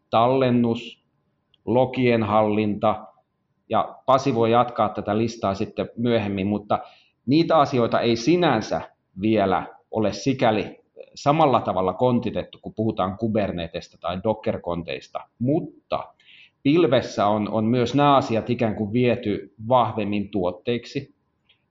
tallennus, 0.10 1.06
logien 1.66 2.24
hallinta, 2.24 3.08
ja 3.70 3.96
Pasi 4.06 4.36
voi 4.36 4.52
jatkaa 4.52 4.90
tätä 4.90 5.18
listaa 5.18 5.54
sitten 5.54 5.90
myöhemmin, 5.98 6.48
mutta 6.48 6.80
niitä 7.26 7.58
asioita 7.58 8.00
ei 8.00 8.16
sinänsä 8.16 8.82
vielä 9.22 9.68
ole 9.92 10.14
sikäli 10.14 10.79
samalla 11.22 11.62
tavalla 11.62 11.94
kontitettu, 11.94 12.58
kun 12.62 12.74
puhutaan 12.74 13.18
Kubernetesta 13.18 13.98
tai 14.02 14.20
Docker-konteista, 14.24 15.20
mutta 15.40 16.14
pilvessä 16.64 17.28
on, 17.28 17.50
on 17.50 17.66
myös 17.66 17.96
nämä 17.96 18.16
asiat 18.16 18.50
ikään 18.50 18.76
kuin 18.76 18.94
viety 18.94 19.54
vahvemmin 19.68 20.30
tuotteiksi. 20.30 21.14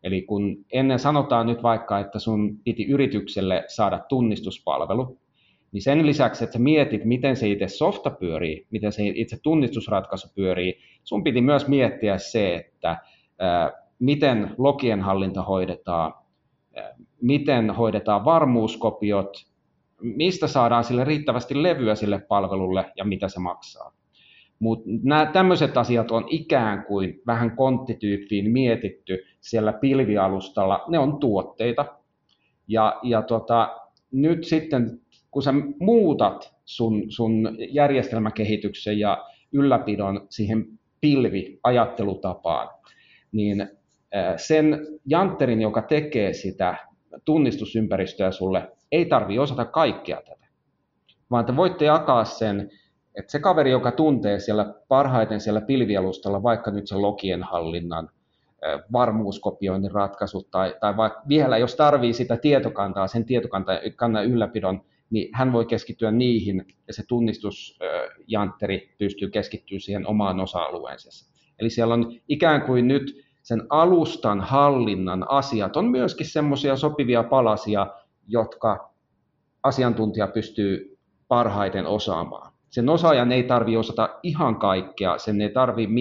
Eli 0.02 0.22
kun 0.22 0.64
ennen 0.72 0.98
sanotaan 0.98 1.46
nyt 1.46 1.62
vaikka, 1.62 1.98
että 1.98 2.18
sun 2.18 2.58
piti 2.64 2.86
yritykselle 2.86 3.64
saada 3.68 3.98
tunnistuspalvelu, 4.08 5.18
niin 5.72 5.82
sen 5.82 6.06
lisäksi, 6.06 6.44
että 6.44 6.52
sä 6.52 6.58
mietit, 6.58 7.04
miten 7.04 7.36
se 7.36 7.48
itse 7.48 7.68
softa 7.68 8.10
pyörii, 8.10 8.66
miten 8.70 8.92
se 8.92 9.02
itse 9.14 9.38
tunnistusratkaisu 9.42 10.28
pyörii, 10.34 10.78
sun 11.04 11.24
piti 11.24 11.40
myös 11.40 11.68
miettiä 11.68 12.18
se, 12.18 12.54
että 12.54 12.96
ää, 13.38 13.72
miten 13.98 14.54
logien 14.58 15.00
hallinta 15.00 15.42
hoidetaan, 15.42 16.14
miten 17.20 17.70
hoidetaan 17.70 18.24
varmuuskopiot, 18.24 19.46
mistä 20.00 20.46
saadaan 20.46 20.84
sille 20.84 21.04
riittävästi 21.04 21.62
levyä 21.62 21.94
sille 21.94 22.20
palvelulle 22.28 22.92
ja 22.96 23.04
mitä 23.04 23.28
se 23.28 23.40
maksaa. 23.40 23.92
Mutta 24.58 24.90
nämä 25.02 25.26
tämmöiset 25.26 25.76
asiat 25.76 26.10
on 26.10 26.24
ikään 26.30 26.84
kuin 26.84 27.20
vähän 27.26 27.56
konttityyppiin 27.56 28.50
mietitty 28.50 29.24
siellä 29.40 29.72
pilvialustalla. 29.72 30.84
Ne 30.88 30.98
on 30.98 31.20
tuotteita. 31.20 31.84
Ja, 32.68 33.00
ja 33.02 33.22
tota, 33.22 33.76
nyt 34.12 34.44
sitten, 34.44 35.00
kun 35.30 35.42
sä 35.42 35.54
muutat 35.80 36.54
sun, 36.64 37.02
sun 37.08 37.56
järjestelmäkehityksen 37.70 38.98
ja 38.98 39.24
ylläpidon 39.52 40.26
siihen 40.30 40.66
pilviajattelutapaan, 41.00 42.68
niin 43.32 43.68
sen 44.36 44.86
jantterin, 45.06 45.60
joka 45.60 45.82
tekee 45.82 46.32
sitä 46.32 46.76
tunnistusympäristöä 47.24 48.30
sulle, 48.30 48.72
ei 48.92 49.06
tarvi 49.06 49.38
osata 49.38 49.64
kaikkea 49.64 50.16
tätä, 50.16 50.46
vaan 51.30 51.44
te 51.44 51.56
voitte 51.56 51.84
jakaa 51.84 52.24
sen, 52.24 52.70
että 53.14 53.32
se 53.32 53.38
kaveri, 53.38 53.70
joka 53.70 53.92
tuntee 53.92 54.40
siellä 54.40 54.74
parhaiten 54.88 55.40
siellä 55.40 55.60
pilvialustalla, 55.60 56.42
vaikka 56.42 56.70
nyt 56.70 56.88
sen 56.88 57.02
logien 57.02 57.42
hallinnan, 57.42 58.10
varmuuskopioinnin 58.92 59.90
ratkaisut 59.90 60.50
tai, 60.50 60.74
tai 60.80 60.96
vaikka 60.96 61.22
vielä 61.28 61.58
jos 61.58 61.76
tarvii 61.76 62.12
sitä 62.12 62.36
tietokantaa, 62.36 63.08
sen 63.08 63.24
tietokannan 63.24 64.26
ylläpidon, 64.26 64.82
niin 65.10 65.28
hän 65.32 65.52
voi 65.52 65.66
keskittyä 65.66 66.10
niihin 66.10 66.64
ja 66.86 66.94
se 66.94 67.02
tunnistusjantteri 67.08 68.94
pystyy 68.98 69.30
keskittyä 69.30 69.78
siihen 69.78 70.06
omaan 70.06 70.40
osa-alueensa. 70.40 71.26
Eli 71.58 71.70
siellä 71.70 71.94
on 71.94 72.12
ikään 72.28 72.62
kuin 72.62 72.88
nyt 72.88 73.27
sen 73.48 73.66
alustan 73.70 74.40
hallinnan 74.40 75.30
asiat. 75.30 75.76
On 75.76 75.84
myöskin 75.84 76.26
semmoisia 76.26 76.76
sopivia 76.76 77.22
palasia, 77.22 77.86
jotka 78.26 78.90
asiantuntija 79.62 80.26
pystyy 80.26 80.98
parhaiten 81.28 81.86
osaamaan. 81.86 82.52
Sen 82.70 82.88
osaajan 82.88 83.32
ei 83.32 83.42
tarvitse 83.42 83.78
osata 83.78 84.18
ihan 84.22 84.56
kaikkea, 84.56 85.18
sen 85.18 85.40
ei 85.40 85.50
tarvitse 85.50 85.92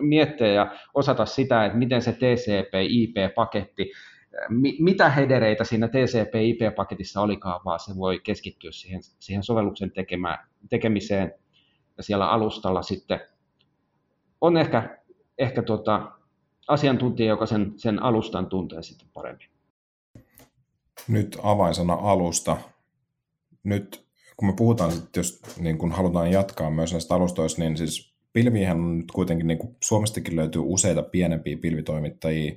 miettiä 0.00 0.46
ja 0.46 0.72
osata 0.94 1.26
sitä, 1.26 1.64
että 1.64 1.78
miten 1.78 2.02
se 2.02 2.12
TCP-IP-paketti, 2.12 3.90
mitä 4.78 5.08
hedereitä 5.08 5.64
siinä 5.64 5.88
TCP-IP-paketissa 5.88 7.20
olikaan, 7.20 7.60
vaan 7.64 7.80
se 7.80 7.96
voi 7.96 8.20
keskittyä 8.20 8.70
siihen, 8.72 9.00
siihen 9.02 9.42
sovelluksen 9.42 9.90
tekemään, 9.90 10.48
tekemiseen. 10.70 11.34
Ja 11.96 12.02
siellä 12.02 12.30
alustalla 12.30 12.82
sitten 12.82 13.20
on 14.40 14.56
ehkä, 14.56 14.98
ehkä 15.38 15.62
tota, 15.62 16.21
asiantuntija, 16.68 17.28
joka 17.28 17.46
sen, 17.46 17.72
sen 17.76 18.02
alustan 18.02 18.46
tuntee 18.46 18.82
sitten 18.82 19.08
paremmin. 19.12 19.46
Nyt 21.08 21.38
avainsana 21.42 21.94
alusta. 21.94 22.56
Nyt 23.64 24.06
kun 24.36 24.48
me 24.48 24.54
puhutaan, 24.56 24.92
jos 25.16 25.42
niin 25.58 25.78
kun 25.78 25.92
halutaan 25.92 26.30
jatkaa 26.30 26.70
myös 26.70 26.92
näistä 26.92 27.14
alustoista, 27.14 27.62
niin 27.62 27.76
siis 27.76 28.14
pilvihän 28.32 28.80
on 28.80 28.98
nyt 28.98 29.12
kuitenkin, 29.12 29.46
niin 29.46 29.58
Suomestakin 29.84 30.36
löytyy 30.36 30.62
useita 30.64 31.02
pienempiä 31.02 31.56
pilvitoimittajia, 31.56 32.54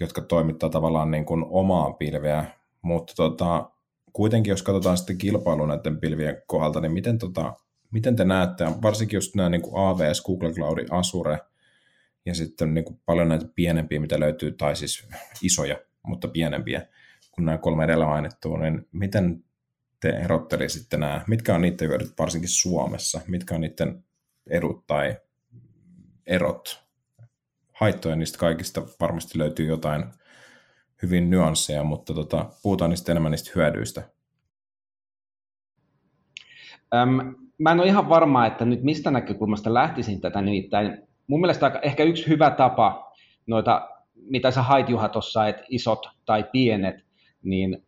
jotka 0.00 0.20
toimittaa 0.20 0.70
tavallaan 0.70 1.10
niin 1.10 1.24
kuin 1.24 1.44
omaa 1.48 1.92
pilveä, 1.92 2.44
mutta 2.82 3.12
tota, 3.16 3.70
kuitenkin 4.12 4.50
jos 4.50 4.62
katsotaan 4.62 4.96
sitten 4.96 5.18
kilpailua 5.18 5.66
näiden 5.66 6.00
pilvien 6.00 6.42
kohdalta, 6.46 6.80
niin 6.80 6.92
miten, 6.92 7.18
tota, 7.18 7.54
miten 7.90 8.16
te 8.16 8.24
näette, 8.24 8.64
varsinkin 8.82 9.16
just 9.16 9.34
nämä 9.34 9.48
niin 9.48 9.62
kuin 9.62 9.74
AWS, 9.76 10.22
Google 10.22 10.52
Cloud, 10.52 10.78
Azure, 10.90 11.38
ja 12.26 12.34
sitten 12.34 12.68
on 12.68 12.74
niin 12.74 12.84
kuin 12.84 13.00
paljon 13.06 13.28
näitä 13.28 13.46
pienempiä, 13.54 14.00
mitä 14.00 14.20
löytyy, 14.20 14.52
tai 14.52 14.76
siis 14.76 15.08
isoja, 15.42 15.78
mutta 16.02 16.28
pienempiä 16.28 16.86
kuin 17.32 17.46
nämä 17.46 17.58
kolme 17.58 17.84
edellä 17.84 18.06
mainittua, 18.06 18.58
niin 18.58 18.88
miten 18.92 19.44
te 20.00 20.08
erottelisitte 20.08 20.96
nämä, 20.96 21.24
mitkä 21.28 21.54
on 21.54 21.60
niiden 21.60 21.88
hyödyt 21.88 22.12
varsinkin 22.18 22.48
Suomessa, 22.48 23.20
mitkä 23.26 23.54
on 23.54 23.60
niiden 23.60 24.04
edut 24.50 24.86
tai 24.86 25.16
erot, 26.26 26.84
haittoja 27.72 28.16
niistä 28.16 28.38
kaikista 28.38 28.82
varmasti 29.00 29.38
löytyy 29.38 29.66
jotain 29.66 30.04
hyvin 31.02 31.30
nyansseja, 31.30 31.84
mutta 31.84 32.14
tota, 32.14 32.50
puhutaan 32.62 32.90
niistä 32.90 33.12
enemmän 33.12 33.30
niistä 33.30 33.50
hyödyistä. 33.54 34.02
Öm, 36.94 37.34
mä 37.58 37.72
en 37.72 37.80
ole 37.80 37.86
ihan 37.86 38.08
varma, 38.08 38.46
että 38.46 38.64
nyt 38.64 38.82
mistä 38.82 39.10
näkökulmasta 39.10 39.74
lähtisin 39.74 40.20
tätä 40.20 40.42
nimittäin. 40.42 41.09
Mun 41.30 41.40
mielestä 41.40 41.80
ehkä 41.82 42.02
yksi 42.02 42.28
hyvä 42.28 42.50
tapa 42.50 43.12
noita, 43.46 43.88
mitä 44.14 44.50
sä 44.50 44.62
hait 44.62 44.88
Juha 44.88 45.08
tuossa, 45.08 45.48
että 45.48 45.62
isot 45.68 46.06
tai 46.26 46.44
pienet, 46.52 46.96
niin 47.42 47.82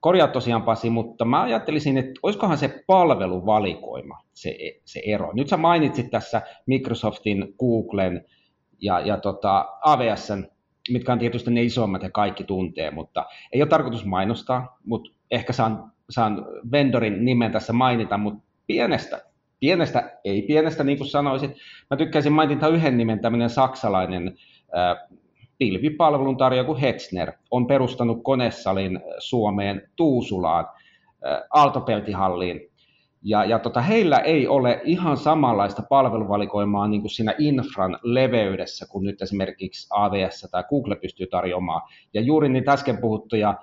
korjaa 0.00 0.28
tosiaan 0.28 0.62
Pasi, 0.62 0.90
mutta 0.90 1.24
mä 1.24 1.42
ajattelisin, 1.42 1.98
että 1.98 2.12
olisikohan 2.22 2.58
se 2.58 2.84
palveluvalikoima 2.86 4.18
se, 4.32 4.56
se 4.84 5.02
ero. 5.06 5.32
Nyt 5.32 5.48
sä 5.48 5.56
mainitsit 5.56 6.10
tässä 6.10 6.42
Microsoftin, 6.66 7.54
Googlen 7.58 8.24
ja, 8.80 9.00
ja 9.00 9.16
tota 9.16 9.68
AWSn, 9.84 10.46
mitkä 10.90 11.12
on 11.12 11.18
tietysti 11.18 11.50
ne 11.50 11.62
isommat 11.62 12.02
ja 12.02 12.10
kaikki 12.10 12.44
tuntee, 12.44 12.90
mutta 12.90 13.26
ei 13.52 13.62
ole 13.62 13.68
tarkoitus 13.68 14.04
mainostaa, 14.04 14.78
mutta 14.86 15.10
ehkä 15.30 15.52
saan, 15.52 15.92
saan 16.10 16.46
vendorin 16.72 17.24
nimen 17.24 17.52
tässä 17.52 17.72
mainita, 17.72 18.18
mutta 18.18 18.44
pienestä, 18.66 19.33
pienestä, 19.64 20.20
ei 20.24 20.42
pienestä 20.42 20.84
niin 20.84 20.98
kuin 20.98 21.08
sanoisit, 21.08 21.50
mä 21.90 21.96
tykkäisin 21.96 22.32
mainita 22.32 22.68
yhden 22.68 22.96
nimen, 22.96 23.20
tämmöinen 23.20 23.50
saksalainen 23.50 24.36
pilvipalvelun 25.58 26.36
tarjoaja 26.36 26.64
kuin 26.64 26.78
Hetzner 26.78 27.32
on 27.50 27.66
perustanut 27.66 28.20
konesalin 28.22 29.00
Suomeen 29.18 29.88
Tuusulaan, 29.96 30.66
Aaltopeltihalliin. 31.54 32.60
Ja, 33.22 33.44
ja 33.44 33.58
tota, 33.58 33.80
heillä 33.80 34.18
ei 34.18 34.48
ole 34.48 34.80
ihan 34.84 35.16
samanlaista 35.16 35.82
palveluvalikoimaa 35.88 36.88
niin 36.88 37.00
kuin 37.00 37.10
siinä 37.10 37.34
infran 37.38 37.98
leveydessä 38.02 38.86
kuin 38.90 39.04
nyt 39.04 39.22
esimerkiksi 39.22 39.88
AWS 39.90 40.48
tai 40.50 40.64
Google 40.68 40.96
pystyy 40.96 41.26
tarjoamaan. 41.26 41.82
Ja 42.14 42.20
juuri 42.20 42.48
niitä 42.48 42.72
äsken 42.72 42.98
puhuttuja 42.98 43.54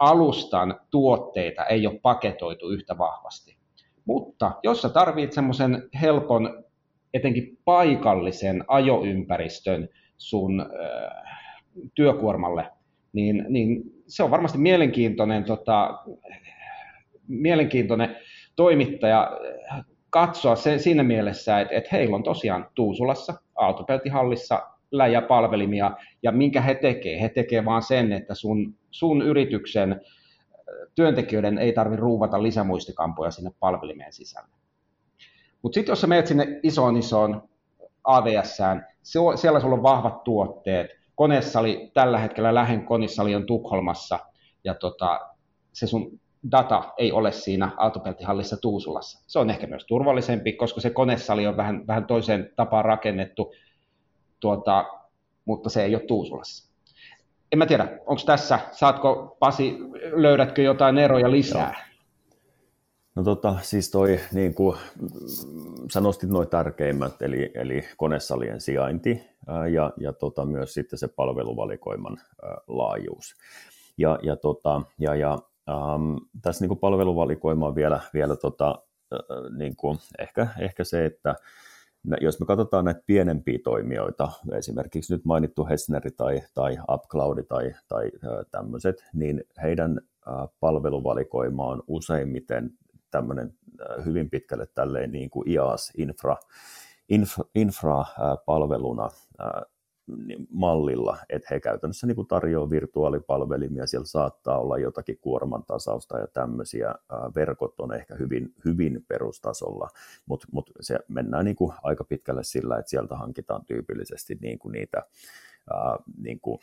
alustan 0.00 0.80
tuotteita 0.90 1.64
ei 1.64 1.86
ole 1.86 2.00
paketoitu 2.02 2.70
yhtä 2.70 2.98
vahvasti. 2.98 3.61
Mutta 4.04 4.52
jos 4.62 4.82
sä 4.82 4.88
tarvitset 4.88 5.32
semmoisen 5.32 5.88
helpon, 6.00 6.64
etenkin 7.14 7.58
paikallisen 7.64 8.64
ajoympäristön, 8.68 9.88
sun 10.18 10.60
äh, 10.60 11.38
työkuormalle, 11.94 12.70
niin, 13.12 13.44
niin 13.48 13.82
se 14.06 14.22
on 14.22 14.30
varmasti 14.30 14.58
mielenkiintoinen, 14.58 15.44
tota, 15.44 15.98
mielenkiintoinen 17.28 18.16
toimittaja 18.56 19.30
katsoa 20.10 20.56
se, 20.56 20.78
siinä 20.78 21.02
mielessä, 21.02 21.60
että, 21.60 21.74
että 21.74 21.88
heillä 21.92 22.16
on 22.16 22.22
tosiaan 22.22 22.66
Tuusulassa, 22.74 23.34
autopeltihallissa 23.54 24.62
läjäpalvelimia, 24.90 25.90
ja 26.22 26.32
minkä 26.32 26.60
he 26.60 26.74
tekee? 26.74 27.20
He 27.20 27.28
tekee 27.28 27.64
vaan 27.64 27.82
sen, 27.82 28.12
että 28.12 28.34
sun, 28.34 28.74
sun 28.90 29.22
yrityksen 29.22 30.00
työntekijöiden 30.94 31.58
ei 31.58 31.72
tarvitse 31.72 32.00
ruuvata 32.00 32.42
lisämuistikampoja 32.42 33.30
sinne 33.30 33.50
palvelimeen 33.60 34.12
sisälle. 34.12 34.48
Mutta 35.62 35.74
sitten 35.74 35.92
jos 35.92 36.00
sä 36.00 36.06
menet 36.06 36.26
sinne 36.26 36.60
isoon 36.62 36.96
isoon 36.96 37.48
AVSään, 38.04 38.86
siellä 39.36 39.60
sulla 39.60 39.74
on 39.74 39.82
vahvat 39.82 40.24
tuotteet. 40.24 40.90
Koneessali 41.14 41.90
tällä 41.94 42.18
hetkellä 42.18 42.54
lähen 42.54 42.84
konissali 42.84 43.34
on 43.34 43.46
Tukholmassa 43.46 44.18
ja 44.64 44.74
tota, 44.74 45.20
se 45.72 45.86
sun 45.86 46.20
data 46.50 46.92
ei 46.98 47.12
ole 47.12 47.32
siinä 47.32 47.70
autopeltihallissa 47.76 48.56
Tuusulassa. 48.56 49.24
Se 49.26 49.38
on 49.38 49.50
ehkä 49.50 49.66
myös 49.66 49.84
turvallisempi, 49.86 50.52
koska 50.52 50.80
se 50.80 50.90
konesali 50.90 51.46
on 51.46 51.56
vähän, 51.56 51.86
vähän 51.86 52.06
toiseen 52.06 52.50
tapaan 52.56 52.84
rakennettu, 52.84 53.54
tuota, 54.40 54.84
mutta 55.44 55.70
se 55.70 55.84
ei 55.84 55.94
ole 55.94 56.04
Tuusulassa. 56.04 56.71
En 57.52 57.58
mä 57.58 57.66
tiedä, 57.66 57.88
onko 58.06 58.22
tässä, 58.26 58.58
saatko 58.72 59.36
Pasi, 59.38 59.78
löydätkö 60.12 60.62
jotain 60.62 60.98
eroja 60.98 61.30
lisää? 61.30 61.74
Joo. 61.74 61.92
No 63.14 63.22
tota, 63.22 63.56
siis 63.62 63.90
toi, 63.90 64.20
niin 64.32 64.54
kuin 64.54 64.76
sä 65.92 66.00
nostit 66.00 66.30
noin 66.30 66.48
tärkeimmät, 66.48 67.22
eli, 67.22 67.50
eli 67.54 67.84
konesalien 67.96 68.60
sijainti 68.60 69.22
ää, 69.46 69.66
ja, 69.66 69.92
ja 69.96 70.12
tota, 70.12 70.44
myös 70.44 70.74
sitten 70.74 70.98
se 70.98 71.08
palveluvalikoiman 71.08 72.18
ää, 72.42 72.58
laajuus. 72.66 73.34
Ja, 73.98 74.18
ja, 74.22 74.36
tota, 74.36 74.82
ja, 74.98 75.14
ja 75.14 75.38
äm, 75.68 76.16
tässä 76.42 76.62
niin 76.62 76.68
kuin 76.68 76.80
palveluvalikoima 76.80 77.66
on 77.66 77.74
vielä, 77.74 78.00
vielä 78.14 78.36
tota, 78.36 78.82
ää, 79.12 79.18
niin 79.58 79.76
kuin 79.76 79.98
ehkä, 80.18 80.46
ehkä 80.58 80.84
se, 80.84 81.04
että 81.04 81.34
jos 82.20 82.40
me 82.40 82.46
katsotaan 82.46 82.84
näitä 82.84 83.02
pienempiä 83.06 83.58
toimijoita, 83.64 84.32
esimerkiksi 84.52 85.14
nyt 85.14 85.24
mainittu 85.24 85.66
Hessneri 85.66 86.10
tai, 86.10 86.42
tai 86.54 86.78
UpCloud 86.92 87.44
tai, 87.48 87.72
tai 87.88 88.10
tämmöiset, 88.50 89.04
niin 89.14 89.44
heidän 89.62 90.00
palveluvalikoima 90.60 91.66
on 91.66 91.82
useimmiten 91.86 92.70
tämmöinen 93.10 93.54
hyvin 94.04 94.30
pitkälle 94.30 94.66
tälleen 94.74 95.12
niin 95.12 95.30
kuin 95.30 95.48
IaaS-infra, 95.48 96.36
infra, 97.08 97.44
infra-palveluna 97.54 99.04
äh, 99.04 99.50
niin 99.50 99.71
mallilla, 100.50 101.18
että 101.28 101.48
he 101.50 101.60
käytännössä 101.60 102.06
niin 102.06 102.26
tarjoavat 102.28 102.70
virtuaalipalvelimia, 102.70 103.86
siellä 103.86 104.06
saattaa 104.06 104.58
olla 104.58 104.78
jotakin 104.78 105.18
kuorman 105.20 105.64
tasausta 105.64 106.18
ja 106.18 106.26
tämmöisiä, 106.26 106.94
verkot 107.34 107.80
on 107.80 107.94
ehkä 107.94 108.14
hyvin, 108.14 108.54
hyvin 108.64 109.04
perustasolla, 109.08 109.88
mutta 110.26 110.46
mut 110.52 110.70
se 110.80 110.98
mennään 111.08 111.44
niin 111.44 111.56
kuin 111.56 111.72
aika 111.82 112.04
pitkälle 112.04 112.44
sillä, 112.44 112.78
että 112.78 112.90
sieltä 112.90 113.16
hankitaan 113.16 113.64
tyypillisesti 113.64 114.38
niin 114.40 114.58
kuin 114.58 114.72
niitä 114.72 115.02
niin 116.22 116.40
kuin 116.40 116.58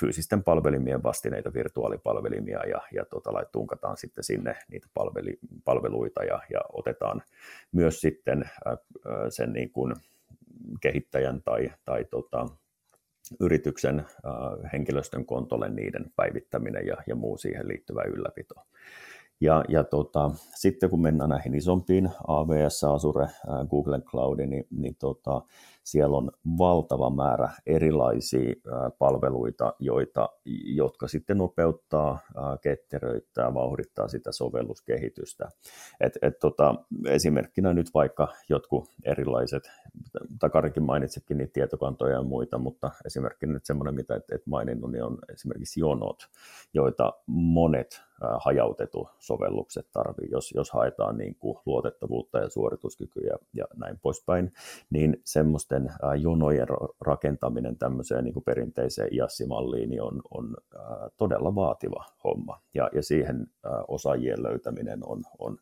fyysisten 0.00 0.42
palvelimien 0.42 1.02
vastineita, 1.02 1.54
virtuaalipalvelimia 1.54 2.66
ja, 2.66 2.80
ja 2.92 3.04
tota, 3.04 3.30
tunkataan 3.52 3.96
sitten 3.96 4.24
sinne 4.24 4.56
niitä 4.70 4.86
palveli, 4.94 5.38
palveluita 5.64 6.24
ja, 6.24 6.40
ja 6.50 6.60
otetaan 6.72 7.22
myös 7.72 8.00
sitten 8.00 8.50
ää, 8.64 8.76
sen 9.28 9.52
niin 9.52 9.70
kuin 9.70 9.94
kehittäjän 10.80 11.42
tai, 11.42 11.72
tai 11.84 12.04
tota, 12.04 12.48
yrityksen 13.40 14.06
ää, 14.24 14.32
henkilöstön 14.72 15.26
kontolle 15.26 15.68
niiden 15.68 16.12
päivittäminen 16.16 16.86
ja, 16.86 16.96
ja 17.06 17.14
muu 17.16 17.36
siihen 17.36 17.68
liittyvä 17.68 18.02
ylläpito. 18.02 18.54
Ja, 19.40 19.64
ja 19.68 19.84
tota, 19.84 20.30
sitten 20.54 20.90
kun 20.90 21.02
mennään 21.02 21.30
näihin 21.30 21.54
isompiin, 21.54 22.10
AWS, 22.26 22.84
Azure, 22.84 23.26
Google 23.70 24.00
Cloud, 24.00 24.40
niin, 24.40 24.66
niin 24.70 24.96
tota, 24.98 25.42
siellä 25.84 26.16
on 26.16 26.30
valtava 26.58 27.10
määrä 27.10 27.50
erilaisia 27.66 28.54
palveluita, 28.98 29.74
joita, 29.78 30.28
jotka 30.64 31.08
sitten 31.08 31.38
nopeuttaa, 31.38 32.18
ketteröittää, 32.62 33.54
vauhdittaa 33.54 34.08
sitä 34.08 34.32
sovelluskehitystä. 34.32 35.48
Et, 36.00 36.18
et 36.22 36.38
tota, 36.38 36.74
esimerkkinä 37.06 37.72
nyt 37.72 37.90
vaikka 37.94 38.28
jotkut 38.48 38.88
erilaiset, 39.04 39.70
Takarikin 40.38 40.82
mainitsitkin 40.82 41.38
niitä 41.38 41.52
tietokantoja 41.52 42.14
ja 42.14 42.22
muita, 42.22 42.58
mutta 42.58 42.90
esimerkkinä 43.06 43.52
nyt 43.52 43.64
semmoinen, 43.64 43.94
mitä 43.94 44.14
et, 44.14 44.30
et 44.32 44.46
maininnut, 44.46 44.92
niin 44.92 45.04
on 45.04 45.18
esimerkiksi 45.32 45.80
jonot, 45.80 46.18
joita 46.74 47.12
monet 47.26 48.00
hajautetut 48.44 49.08
sovellukset 49.18 49.86
tarvii, 49.92 50.30
jos, 50.30 50.52
jos 50.54 50.70
haetaan 50.70 51.18
niin 51.18 51.34
kuin 51.34 51.58
luotettavuutta 51.66 52.38
ja 52.38 52.48
suorituskykyä 52.48 53.36
ja 53.54 53.64
näin 53.76 53.98
poispäin, 54.02 54.52
niin 54.90 55.20
semmoisten 55.70 56.22
jonojen 56.22 56.66
rakentaminen 57.00 57.76
tämmöiseen 57.76 58.24
niin 58.24 58.34
kuin 58.34 58.44
perinteiseen 58.44 59.14
IAS-malliin 59.14 59.90
niin 59.90 60.02
on, 60.02 60.22
on 60.30 60.56
todella 61.16 61.54
vaativa 61.54 62.04
homma, 62.24 62.60
ja, 62.74 62.90
ja 62.92 63.02
siihen 63.02 63.46
osaajien 63.88 64.42
löytäminen 64.42 65.00
on, 65.06 65.22
on 65.38 65.58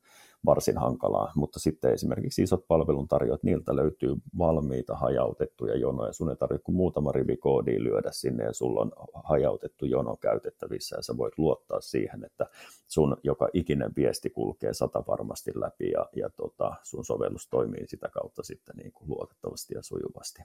varsin 0.47 0.79
hankalaa, 0.79 1.33
mutta 1.37 1.59
sitten 1.61 1.93
esimerkiksi 1.93 2.43
isot 2.43 2.69
palveluntarjoajat, 2.69 3.43
niiltä 3.43 3.77
löytyy 3.77 4.17
valmiita 4.39 4.97
hajautettuja 4.97 5.77
jonoja, 5.77 6.13
sun 6.13 6.31
ei 6.31 6.37
tarvitse 6.37 6.65
kuin 6.65 6.77
muutama 6.77 7.13
rivi 7.13 7.37
koodia 7.37 7.83
lyödä 7.83 8.11
sinne 8.13 8.45
ja 8.45 8.53
sulla 8.53 8.81
on 8.81 8.93
hajautettu 9.25 9.87
jono 9.87 10.17
käytettävissä. 10.17 10.97
Ja 10.97 11.03
sä 11.03 11.17
voit 11.17 11.39
luottaa 11.39 11.81
siihen, 11.81 12.25
että 12.25 12.47
sun 12.87 13.17
joka 13.23 13.49
ikinen 13.53 13.93
viesti 13.97 14.31
kulkee 14.31 14.75
sata 14.75 15.05
varmasti 15.09 15.53
läpi 15.55 15.91
ja, 15.91 16.09
ja 16.17 16.31
tota, 16.31 16.75
sun 16.83 17.05
sovellus 17.05 17.49
toimii 17.49 17.87
sitä 17.87 18.09
kautta 18.09 18.43
sitten 18.43 18.77
niin 18.77 18.93
kuin 18.93 19.11
luotettavasti 19.11 19.75
ja 19.75 19.83
sujuvasti. 19.83 20.43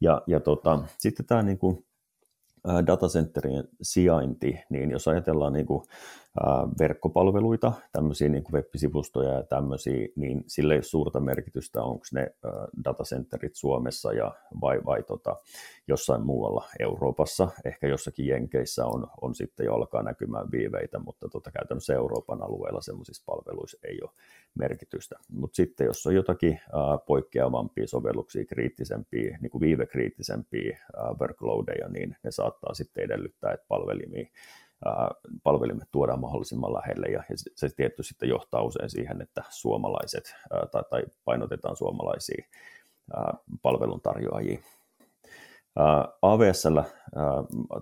Ja, 0.00 0.22
ja 0.26 0.40
tota, 0.40 0.78
sitten 0.98 1.26
tämä 1.26 1.42
niin 1.42 1.58
kuin 1.58 1.86
datacenterien 2.86 3.68
sijainti, 3.82 4.58
niin 4.70 4.90
jos 4.90 5.08
ajatellaan 5.08 5.52
niin 5.52 5.66
kuin 5.66 5.82
verkkopalveluita, 6.80 7.72
tämmöisiä 7.92 8.28
niin 8.28 8.44
kuin 8.44 8.54
web-sivustoja 8.54 9.32
ja 9.32 9.42
tämmöisiä, 9.42 10.08
niin 10.16 10.44
sillä 10.46 10.74
ei 10.74 10.76
ole 10.76 10.82
suurta 10.82 11.20
merkitystä, 11.20 11.82
onko 11.82 12.04
ne 12.12 12.34
datacenterit 12.84 13.54
Suomessa 13.54 14.12
ja 14.12 14.32
vai, 14.60 14.80
vai 14.86 15.02
tota, 15.02 15.36
jossain 15.88 16.22
muualla 16.22 16.64
Euroopassa. 16.80 17.48
Ehkä 17.64 17.86
jossakin 17.86 18.26
Jenkeissä 18.26 18.86
on, 18.86 19.06
on 19.20 19.34
sitten 19.34 19.66
jo 19.66 19.74
alkaa 19.74 20.02
näkymään 20.02 20.50
viiveitä, 20.50 20.98
mutta 20.98 21.28
tota, 21.28 21.50
käytännössä 21.50 21.94
Euroopan 21.94 22.42
alueella 22.42 22.80
semmoisissa 22.80 23.22
palveluissa 23.26 23.78
ei 23.84 23.98
ole 24.02 24.10
merkitystä. 24.54 25.16
Mutta 25.32 25.56
sitten 25.56 25.86
jos 25.86 26.06
on 26.06 26.14
jotakin 26.14 26.60
poikkeavampia 27.06 27.86
sovelluksia, 27.86 28.44
kriittisempiä, 28.44 29.38
niin 29.40 29.50
kuin 29.50 29.60
viivekriittisempiä 29.60 30.78
workloadeja, 31.20 31.88
niin 31.88 32.16
ne 32.22 32.30
saattaa 32.30 32.74
sitten 32.74 33.04
edellyttää, 33.04 33.52
että 33.52 33.66
palvelimia 33.68 34.26
palvelimet 35.42 35.88
tuodaan 35.92 36.20
mahdollisimman 36.20 36.74
lähelle 36.74 37.06
ja 37.06 37.22
se 37.54 37.68
tietty 37.76 38.02
sitten 38.02 38.28
johtaa 38.28 38.62
usein 38.62 38.90
siihen, 38.90 39.22
että 39.22 39.42
suomalaiset 39.50 40.34
tai, 40.72 40.82
tai 40.90 41.02
painotetaan 41.24 41.76
suomalaisia 41.76 42.44
palveluntarjoajia. 43.62 44.58
AWSllä 46.22 46.84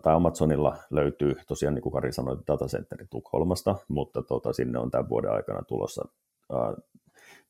tai 0.02 0.14
Amazonilla 0.14 0.76
löytyy 0.90 1.34
tosiaan, 1.48 1.74
niin 1.74 1.82
kuin 1.82 1.92
Kari 1.92 2.12
sanoi, 2.12 2.38
datacenteri 2.46 3.06
Tukholmasta, 3.10 3.76
mutta 3.88 4.22
tota, 4.22 4.52
sinne 4.52 4.78
on 4.78 4.90
tämän 4.90 5.08
vuoden 5.08 5.32
aikana 5.32 5.62
tulossa 5.62 6.08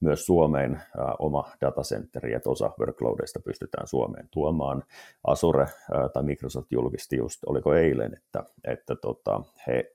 myös 0.05 0.27
Suomeen 0.27 0.83
oma 1.19 1.51
datacenteri, 1.61 2.35
että 2.35 2.51
osa 2.51 2.71
workloadeista 2.81 3.41
pystytään 3.41 3.87
Suomeen 3.87 4.29
tuomaan. 4.31 4.83
Azure 5.27 5.67
tai 6.13 6.23
Microsoft 6.23 6.73
julkisti 6.73 7.17
just, 7.17 7.41
oliko 7.47 7.75
eilen, 7.75 8.15
että, 8.15 8.45
että 8.65 8.97
tota, 8.97 9.41
he 9.67 9.93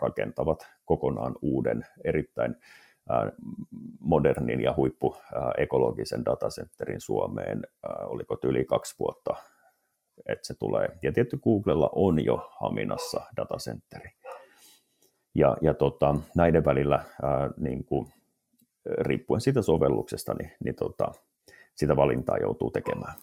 rakentavat 0.00 0.66
kokonaan 0.84 1.34
uuden, 1.42 1.86
erittäin 2.04 2.56
modernin 4.00 4.60
ja 4.60 4.74
huippuekologisen 4.76 6.24
datacenterin 6.24 7.00
Suomeen, 7.00 7.62
oliko 8.06 8.38
yli 8.44 8.64
kaksi 8.64 8.94
vuotta, 8.98 9.36
että 10.26 10.46
se 10.46 10.54
tulee. 10.54 10.88
Ja 11.02 11.12
tietty 11.12 11.38
Googlella 11.38 11.90
on 11.92 12.24
jo 12.24 12.50
Haminassa 12.60 13.20
datacenteri. 13.36 14.10
Ja, 15.34 15.56
ja 15.60 15.74
tota, 15.74 16.14
näiden 16.36 16.64
välillä 16.64 17.04
ää, 17.22 17.50
niin 17.56 17.84
kuin, 17.84 18.06
riippuen 18.86 19.40
siitä 19.40 19.62
sovelluksesta, 19.62 20.34
niin, 20.34 20.52
niin 20.64 20.74
tota, 20.74 21.12
sitä 21.74 21.96
valintaa 21.96 22.38
joutuu 22.38 22.70
tekemään. 22.70 23.14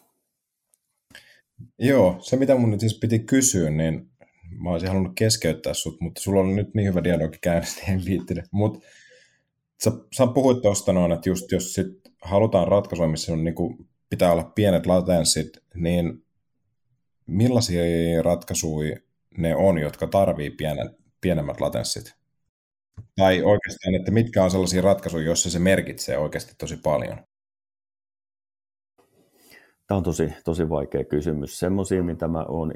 Joo, 1.80 2.15
se 2.20 2.36
mitä 2.36 2.56
mun 2.56 2.72
nyt 2.72 2.80
siis 2.80 3.00
piti 3.00 3.20
kysyä, 3.20 3.70
niin 3.70 4.10
mä 4.63 4.72
olisin 4.72 4.89
halunnut 4.89 5.13
keskeyttää 5.15 5.74
sut, 5.74 6.02
mutta 6.02 6.22
sulla 6.22 6.39
on 6.39 6.56
nyt 6.56 6.74
niin 6.74 6.88
hyvä 6.88 7.04
dialogi 7.04 7.38
käynnissä, 7.41 7.82
niin 7.82 8.00
en 8.00 8.06
viittine. 8.06 8.43
Mutta 8.52 8.80
sä, 9.84 9.91
sä 10.17 10.28
puhuit 10.28 10.62
tuosta 10.62 10.93
noin, 10.93 11.12
että 11.12 11.30
just 11.30 11.52
jos 11.52 11.74
sit 11.74 11.88
halutaan 12.22 12.67
ratkaisua, 12.67 13.08
missä 13.08 13.34
on, 13.34 13.43
niin 13.43 13.56
kuin, 13.56 13.88
pitää 14.10 14.32
olla 14.32 14.52
pienet 14.56 14.86
latenssit, 14.86 15.50
niin 15.76 16.24
millaisia 17.28 18.22
ratkaisuja 18.22 18.98
ne 19.38 19.56
on, 19.56 19.78
jotka 19.78 20.08
tarvii 20.08 20.50
pienen, 20.50 20.89
pienemmät 21.22 21.62
latenssit? 21.62 22.15
Tai 23.15 23.43
oikeastaan, 23.43 23.95
että 23.95 24.12
mitkä 24.12 24.43
on 24.43 24.51
sellaisia 24.51 24.81
ratkaisuja, 24.81 25.25
joissa 25.25 25.49
se 25.49 25.60
merkitsee 25.60 26.17
oikeasti 26.17 26.53
tosi 26.57 26.77
paljon? 26.77 27.17
Tämä 29.88 29.97
on 29.97 30.03
tosi, 30.03 30.33
tosi 30.45 30.69
vaikea 30.69 31.03
kysymys. 31.03 31.60
Semmoisia, 31.60 32.03
mitä 32.03 32.27
mä 32.27 32.45
oon 32.47 32.71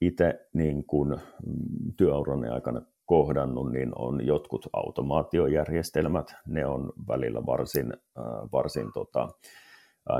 itse 0.00 0.48
niin 0.52 0.84
kuin 0.84 1.08
mm, 1.10 1.92
työurani 1.96 2.48
aikana 2.48 2.82
kohdannut, 3.06 3.72
niin 3.72 3.92
on 3.98 4.26
jotkut 4.26 4.68
automaatiojärjestelmät. 4.72 6.34
Ne 6.46 6.66
on 6.66 6.92
välillä 7.08 7.46
varsin, 7.46 7.92
äh, 7.92 8.24
varsin 8.52 8.92
tota, 8.94 9.28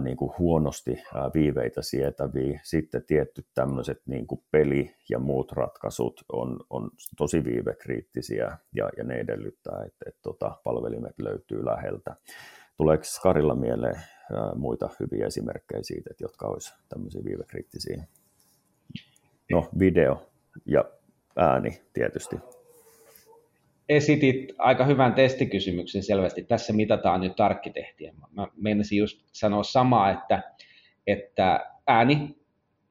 niin 0.01 0.16
kuin 0.16 0.33
huonosti 0.38 1.03
viiveitä 1.35 1.83
sietäviä. 1.83 2.61
Sitten 2.64 3.05
tietty 3.07 3.44
tämmöiset 3.55 4.03
niin 4.07 4.27
kuin 4.27 4.44
peli- 4.51 4.94
ja 5.11 5.18
muut 5.18 5.53
ratkaisut 5.53 6.25
on, 6.33 6.61
on 6.70 6.90
tosi 7.16 7.44
viivekriittisiä 7.44 8.59
ja, 8.75 8.90
ja 8.96 9.05
ne 9.05 9.14
edellyttää, 9.14 9.85
että, 9.87 10.05
että 10.09 10.20
tota, 10.22 10.57
palvelimet 10.64 11.14
löytyy 11.18 11.64
läheltä. 11.64 12.16
Tuleeko 12.77 13.05
Karilla 13.22 13.55
mieleen 13.55 14.01
muita 14.55 14.90
hyviä 15.01 15.27
esimerkkejä 15.27 15.83
siitä, 15.83 16.11
että 16.11 16.25
jotka 16.25 16.46
olisi 16.46 16.75
tämmöisiä 16.88 17.25
viivekriittisiä? 17.25 18.05
No, 19.51 19.68
video 19.79 20.31
ja 20.66 20.85
ääni 21.37 21.81
tietysti 21.92 22.37
esitit 23.88 24.53
aika 24.59 24.85
hyvän 24.85 25.14
testikysymyksen 25.14 26.03
selvästi. 26.03 26.44
Tässä 26.44 26.72
mitataan 26.72 27.20
nyt 27.20 27.40
arkkitehtiä. 27.40 28.12
Mä 28.33 28.49
menisin 28.57 28.99
just 28.99 29.20
sanoa 29.33 29.62
samaa, 29.62 30.11
että, 30.11 30.42
että 31.07 31.70
ääni, 31.87 32.37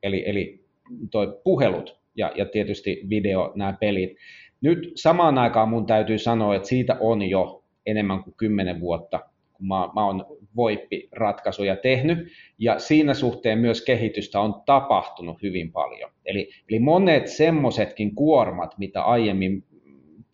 eli, 0.03 0.23
eli 0.25 0.65
toi 1.11 1.39
puhelut 1.43 1.99
ja, 2.15 2.31
ja 2.35 2.45
tietysti 2.45 3.01
video, 3.09 3.51
nämä 3.55 3.73
pelit. 3.79 4.17
Nyt 4.61 4.91
samaan 4.95 5.37
aikaan 5.37 5.69
mun 5.69 5.85
täytyy 5.85 6.17
sanoa, 6.17 6.55
että 6.55 6.67
siitä 6.67 6.97
on 6.99 7.21
jo 7.21 7.63
enemmän 7.85 8.23
kuin 8.23 8.33
kymmenen 8.37 8.79
vuotta, 8.79 9.19
kun 9.53 9.67
mä, 9.67 9.89
mä 9.95 10.05
oon 10.05 10.25
VoIP-ratkaisuja 10.57 11.75
tehnyt, 11.75 12.27
ja 12.59 12.79
siinä 12.79 13.13
suhteen 13.13 13.59
myös 13.59 13.81
kehitystä 13.81 14.39
on 14.39 14.61
tapahtunut 14.65 15.41
hyvin 15.41 15.71
paljon. 15.71 16.11
Eli, 16.25 16.49
eli 16.69 16.79
monet 16.79 17.27
semmoisetkin 17.27 18.15
kuormat, 18.15 18.77
mitä 18.77 19.03
aiemmin 19.03 19.63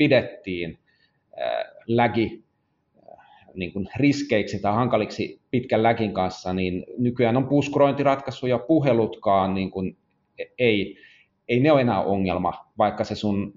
pidettiin 0.01 0.79
lägi 1.87 2.43
niin 3.53 3.73
kuin 3.73 3.89
riskeiksi 3.95 4.61
tai 4.61 4.73
hankaliksi 4.73 5.41
pitkän 5.51 5.83
läkin 5.83 6.13
kanssa, 6.13 6.53
niin 6.53 6.85
nykyään 6.97 7.37
on 7.37 7.47
puskurointiratkaisuja, 7.47 8.59
puhelutkaan 8.59 9.53
niin 9.53 9.71
kuin 9.71 9.97
ei, 10.59 10.97
ei 11.47 11.59
ne 11.59 11.71
ole 11.71 11.81
enää 11.81 12.03
ongelma, 12.03 12.53
vaikka 12.77 13.03
se 13.03 13.15
sun 13.15 13.53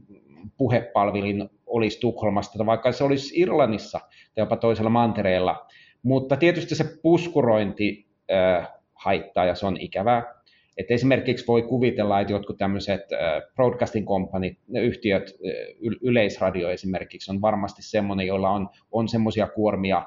puhepalvelin 0.57 1.51
olisi 1.67 2.01
Tukholmasta 2.01 2.59
tai 2.59 2.67
vaikka 2.67 2.93
se 2.93 3.05
olisi 3.05 3.41
Irlannissa 3.41 3.99
tai 3.99 4.43
jopa 4.43 4.57
toisella 4.57 4.91
mantereella. 4.91 5.67
Mutta 6.03 6.37
tietysti 6.37 6.75
se 6.75 6.85
puskurointi 7.03 8.07
äh, 8.33 8.69
haittaa 8.95 9.45
ja 9.45 9.55
se 9.55 9.67
on 9.67 9.77
ikävää. 9.81 10.44
Et 10.77 10.91
esimerkiksi 10.91 11.47
voi 11.47 11.63
kuvitella, 11.63 12.21
että 12.21 12.33
jotkut 12.33 12.59
tämmöiset 12.59 13.01
broadcasting 13.55 14.07
company, 14.07 14.57
yhtiöt, 14.75 15.35
yleisradio 16.03 16.71
esimerkiksi 16.71 17.31
on 17.31 17.41
varmasti 17.41 17.83
semmoinen, 17.83 18.27
jolla 18.27 18.51
on, 18.51 18.69
on 18.93 19.09
semmoisia 19.09 19.47
kuormia, 19.47 20.07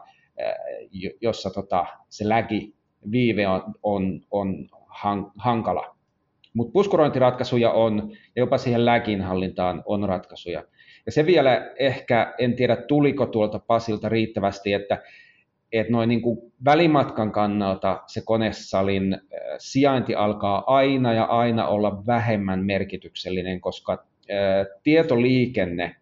jossa 1.21 1.49
tota, 1.49 1.85
se 2.09 2.29
lägi, 2.29 2.73
viive 3.11 3.47
on, 3.47 3.63
on, 3.83 4.21
on 4.31 4.69
hankala. 5.37 5.95
Mutta 6.53 6.71
puskurointiratkaisuja 6.71 7.71
on, 7.71 8.11
ja 8.11 8.41
jopa 8.41 8.57
siihen 8.57 8.85
lägin 8.85 9.21
hallintaan 9.21 9.83
on 9.85 10.09
ratkaisuja. 10.09 10.63
Ja 11.05 11.11
se 11.11 11.25
vielä 11.25 11.71
ehkä, 11.79 12.33
en 12.37 12.55
tiedä 12.55 12.75
tuliko 12.75 13.25
tuolta 13.25 13.59
Pasilta 13.59 14.09
riittävästi, 14.09 14.73
että 14.73 15.01
että 15.71 15.91
noin 15.91 16.09
niin 16.09 16.21
kuin 16.21 16.39
välimatkan 16.65 17.31
kannalta 17.31 18.03
se 18.07 18.21
konesalin 18.25 19.13
äh, 19.13 19.19
sijainti 19.57 20.15
alkaa 20.15 20.63
aina 20.67 21.13
ja 21.13 21.23
aina 21.23 21.67
olla 21.67 22.07
vähemmän 22.07 22.65
merkityksellinen, 22.65 23.61
koska 23.61 23.93
äh, 23.93 23.97
tietoliikenne 24.83 25.95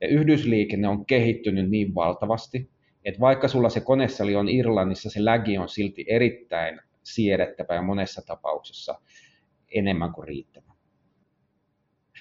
ja 0.00 0.08
yhdysliikenne 0.08 0.88
on 0.88 1.06
kehittynyt 1.06 1.70
niin 1.70 1.94
valtavasti, 1.94 2.70
että 3.04 3.20
vaikka 3.20 3.48
sulla 3.48 3.68
se 3.68 3.80
konesali 3.80 4.36
on 4.36 4.48
Irlannissa, 4.48 5.10
se 5.10 5.24
lägi 5.24 5.58
on 5.58 5.68
silti 5.68 6.04
erittäin 6.08 6.80
siedettävä 7.02 7.74
ja 7.74 7.82
monessa 7.82 8.22
tapauksessa 8.26 9.00
enemmän 9.74 10.12
kuin 10.12 10.28
riittävä. 10.28 10.71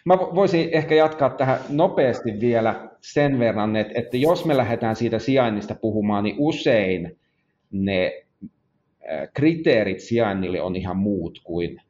Mä 0.05 0.17
voisin 0.17 0.69
ehkä 0.71 0.95
jatkaa 0.95 1.29
tähän 1.29 1.59
nopeasti 1.69 2.39
vielä 2.39 2.89
sen 3.01 3.39
verran, 3.39 3.75
että, 3.75 3.93
että 3.95 4.17
jos 4.17 4.45
me 4.45 4.57
lähdetään 4.57 4.95
siitä 4.95 5.19
sijainnista 5.19 5.75
puhumaan, 5.75 6.23
niin 6.23 6.35
usein 6.39 7.19
ne 7.71 8.25
kriteerit 9.33 9.99
sijainnille 9.99 10.61
on 10.61 10.75
ihan 10.75 10.97
muut 10.97 11.41
kuin 11.43 11.81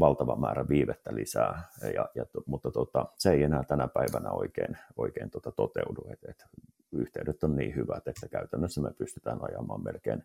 valtava 0.00 0.36
määrä 0.36 0.68
viivettä 0.68 1.14
lisää, 1.14 1.68
ja, 1.94 2.08
ja, 2.14 2.26
mutta 2.46 2.70
tota, 2.70 3.06
se 3.18 3.32
ei 3.32 3.42
enää 3.42 3.62
tänä 3.62 3.88
päivänä 3.88 4.30
oikein, 4.30 4.76
oikein 4.96 5.30
tota 5.30 5.52
toteudu, 5.52 6.06
että 6.10 6.30
et 6.30 6.44
yhteydet 6.92 7.44
on 7.44 7.56
niin 7.56 7.74
hyvät, 7.74 8.08
että 8.08 8.28
käytännössä 8.28 8.80
me 8.80 8.90
pystytään 8.98 9.38
ajamaan 9.42 9.84
melkein 9.84 10.24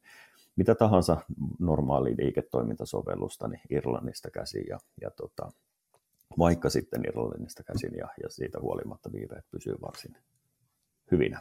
mitä 0.59 0.75
tahansa 0.75 1.17
normaali 1.59 2.15
liiketoimintasovellusta 2.17 3.47
niin 3.47 3.61
Irlannista 3.69 4.31
käsin 4.31 4.63
ja, 4.69 4.79
ja 5.01 5.11
tota, 5.11 5.51
vaikka 6.37 6.69
sitten 6.69 7.05
Irlannista 7.07 7.63
käsin 7.63 7.91
ja, 7.97 8.07
ja 8.23 8.29
siitä 8.29 8.59
huolimatta 8.59 9.11
viiveet 9.11 9.45
pysyy 9.51 9.75
varsin 9.81 10.17
hyvinä. 11.11 11.39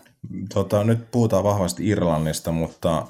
Tota, 0.54 0.84
nyt 0.84 1.10
puhutaan 1.10 1.44
vahvasti 1.44 1.88
Irlannista, 1.88 2.52
mutta 2.52 3.06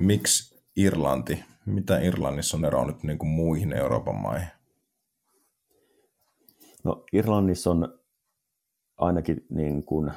miksi 0.00 0.55
Irlanti? 0.76 1.44
Mitä 1.66 1.98
Irlannissa 1.98 2.56
on 2.56 2.64
eroa 2.64 2.86
nyt 2.86 3.02
niin 3.02 3.18
kuin 3.18 3.28
muihin 3.28 3.72
Euroopan 3.72 4.14
maihin? 4.14 4.48
No 6.84 7.04
Irlannissa 7.12 7.70
on 7.70 7.98
ainakin 8.96 9.46
niin 9.50 9.84
kuin 9.84 10.12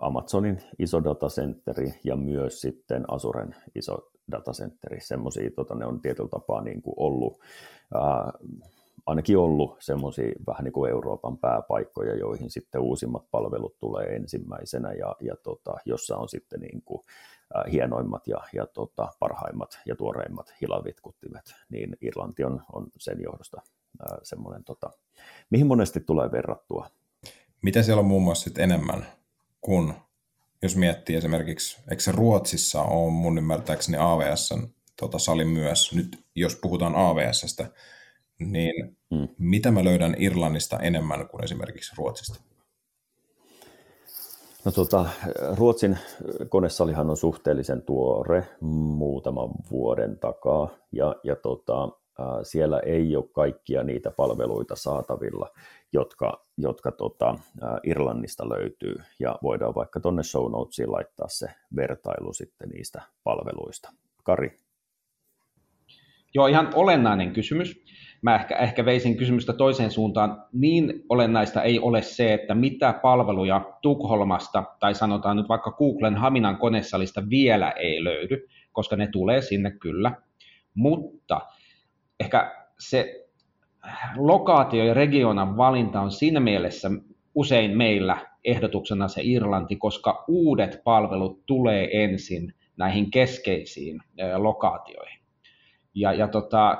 Amazonin 0.00 0.60
iso 0.78 1.04
datacenteri 1.04 1.94
ja 2.04 2.16
myös 2.16 2.60
sitten 2.60 3.04
Azuren 3.12 3.54
iso 3.74 4.10
datacenteri. 4.32 5.00
Semmoisia, 5.00 5.50
tota, 5.56 5.74
ne 5.74 5.86
on 5.86 6.00
tietyllä 6.00 6.28
tapaa 6.28 6.62
niin 6.62 6.82
kuin 6.82 6.94
ollut, 6.96 7.40
ää, 7.94 8.32
ainakin 9.06 9.38
ollut 9.38 9.76
semmoisia 9.80 10.32
vähän 10.46 10.64
niin 10.64 10.72
kuin 10.72 10.90
Euroopan 10.90 11.38
pääpaikkoja, 11.38 12.14
joihin 12.14 12.50
sitten 12.50 12.80
uusimmat 12.80 13.30
palvelut 13.30 13.78
tulee 13.78 14.06
ensimmäisenä 14.06 14.92
ja, 14.92 15.16
ja 15.20 15.34
tota, 15.42 15.74
jossa 15.84 16.16
on 16.16 16.28
sitten 16.28 16.60
niin 16.60 16.82
kuin, 16.82 17.02
hienoimmat 17.72 18.26
ja, 18.26 18.38
ja 18.52 18.66
tota, 18.66 19.08
parhaimmat 19.18 19.78
ja 19.86 19.96
tuoreimmat 19.96 20.54
hilavitkuttimet, 20.60 21.54
niin 21.68 21.96
Irlanti 22.00 22.44
on, 22.44 22.62
on 22.72 22.86
sen 22.98 23.20
johdosta 23.22 23.62
ää, 24.00 24.18
semmoinen, 24.22 24.64
tota, 24.64 24.90
mihin 25.50 25.66
monesti 25.66 26.00
tulee 26.00 26.32
verrattua 26.32 26.88
mitä 27.62 27.82
siellä 27.82 28.00
on 28.00 28.06
muun 28.06 28.22
muassa 28.22 28.44
sit 28.44 28.58
enemmän 28.58 29.06
kuin, 29.60 29.94
jos 30.62 30.76
miettii 30.76 31.16
esimerkiksi, 31.16 31.78
eikö 31.90 32.02
se 32.02 32.12
Ruotsissa 32.12 32.82
on 32.82 33.12
mun 33.12 33.38
ymmärtääkseni 33.38 33.98
AVS 34.00 34.54
tota, 35.00 35.18
sali 35.18 35.44
myös, 35.44 35.94
nyt 35.94 36.24
jos 36.34 36.56
puhutaan 36.56 36.94
AVSstä, 36.96 37.70
niin 38.38 38.96
mm. 39.10 39.28
mitä 39.38 39.70
mä 39.70 39.84
löydän 39.84 40.16
Irlannista 40.18 40.78
enemmän 40.78 41.28
kuin 41.28 41.44
esimerkiksi 41.44 41.94
Ruotsista? 41.96 42.40
No 44.64 44.72
tota, 44.72 45.06
Ruotsin 45.56 45.98
konesalihan 46.48 47.10
on 47.10 47.16
suhteellisen 47.16 47.82
tuore, 47.82 48.48
muutaman 48.60 49.48
vuoden 49.70 50.18
takaa, 50.18 50.68
ja, 50.92 51.16
ja 51.24 51.36
tota, 51.36 51.88
siellä 52.42 52.80
ei 52.80 53.16
ole 53.16 53.24
kaikkia 53.32 53.82
niitä 53.82 54.10
palveluita 54.10 54.76
saatavilla, 54.76 55.50
jotka, 55.92 56.46
jotka 56.56 56.92
tota, 56.92 57.38
Irlannista 57.84 58.48
löytyy, 58.48 58.96
ja 59.18 59.38
voidaan 59.42 59.74
vaikka 59.74 60.00
tuonne 60.00 60.22
show 60.22 60.52
notesiin 60.52 60.92
laittaa 60.92 61.28
se 61.28 61.46
vertailu 61.76 62.32
sitten 62.32 62.68
niistä 62.68 63.02
palveluista. 63.24 63.92
Kari. 64.24 64.58
Joo, 66.34 66.46
ihan 66.46 66.70
olennainen 66.74 67.32
kysymys. 67.32 67.84
Mä 68.22 68.34
ehkä, 68.34 68.56
ehkä 68.56 68.84
veisin 68.84 69.16
kysymystä 69.16 69.52
toiseen 69.52 69.90
suuntaan. 69.90 70.44
Niin 70.52 71.04
olennaista 71.08 71.62
ei 71.62 71.78
ole 71.80 72.02
se, 72.02 72.34
että 72.34 72.54
mitä 72.54 72.92
palveluja 73.02 73.60
Tukholmasta 73.82 74.64
tai 74.80 74.94
sanotaan 74.94 75.36
nyt 75.36 75.48
vaikka 75.48 75.70
Googlen 75.70 76.16
Haminan 76.16 76.56
konesalista 76.56 77.22
vielä 77.30 77.70
ei 77.70 78.04
löydy, 78.04 78.48
koska 78.72 78.96
ne 78.96 79.06
tulee 79.06 79.42
sinne 79.42 79.70
kyllä. 79.70 80.12
Mutta 80.74 81.40
ehkä 82.20 82.52
se 82.78 83.28
lokaatio 84.16 84.84
ja 84.84 84.94
regionan 84.94 85.56
valinta 85.56 86.00
on 86.00 86.10
siinä 86.10 86.40
mielessä 86.40 86.90
usein 87.34 87.76
meillä 87.76 88.26
ehdotuksena 88.44 89.08
se 89.08 89.20
Irlanti, 89.24 89.76
koska 89.76 90.24
uudet 90.28 90.80
palvelut 90.84 91.46
tulee 91.46 92.04
ensin 92.04 92.54
näihin 92.76 93.10
keskeisiin 93.10 94.00
lokaatioihin. 94.36 95.20
Ja, 95.94 96.12
ja 96.12 96.28
tota, 96.28 96.78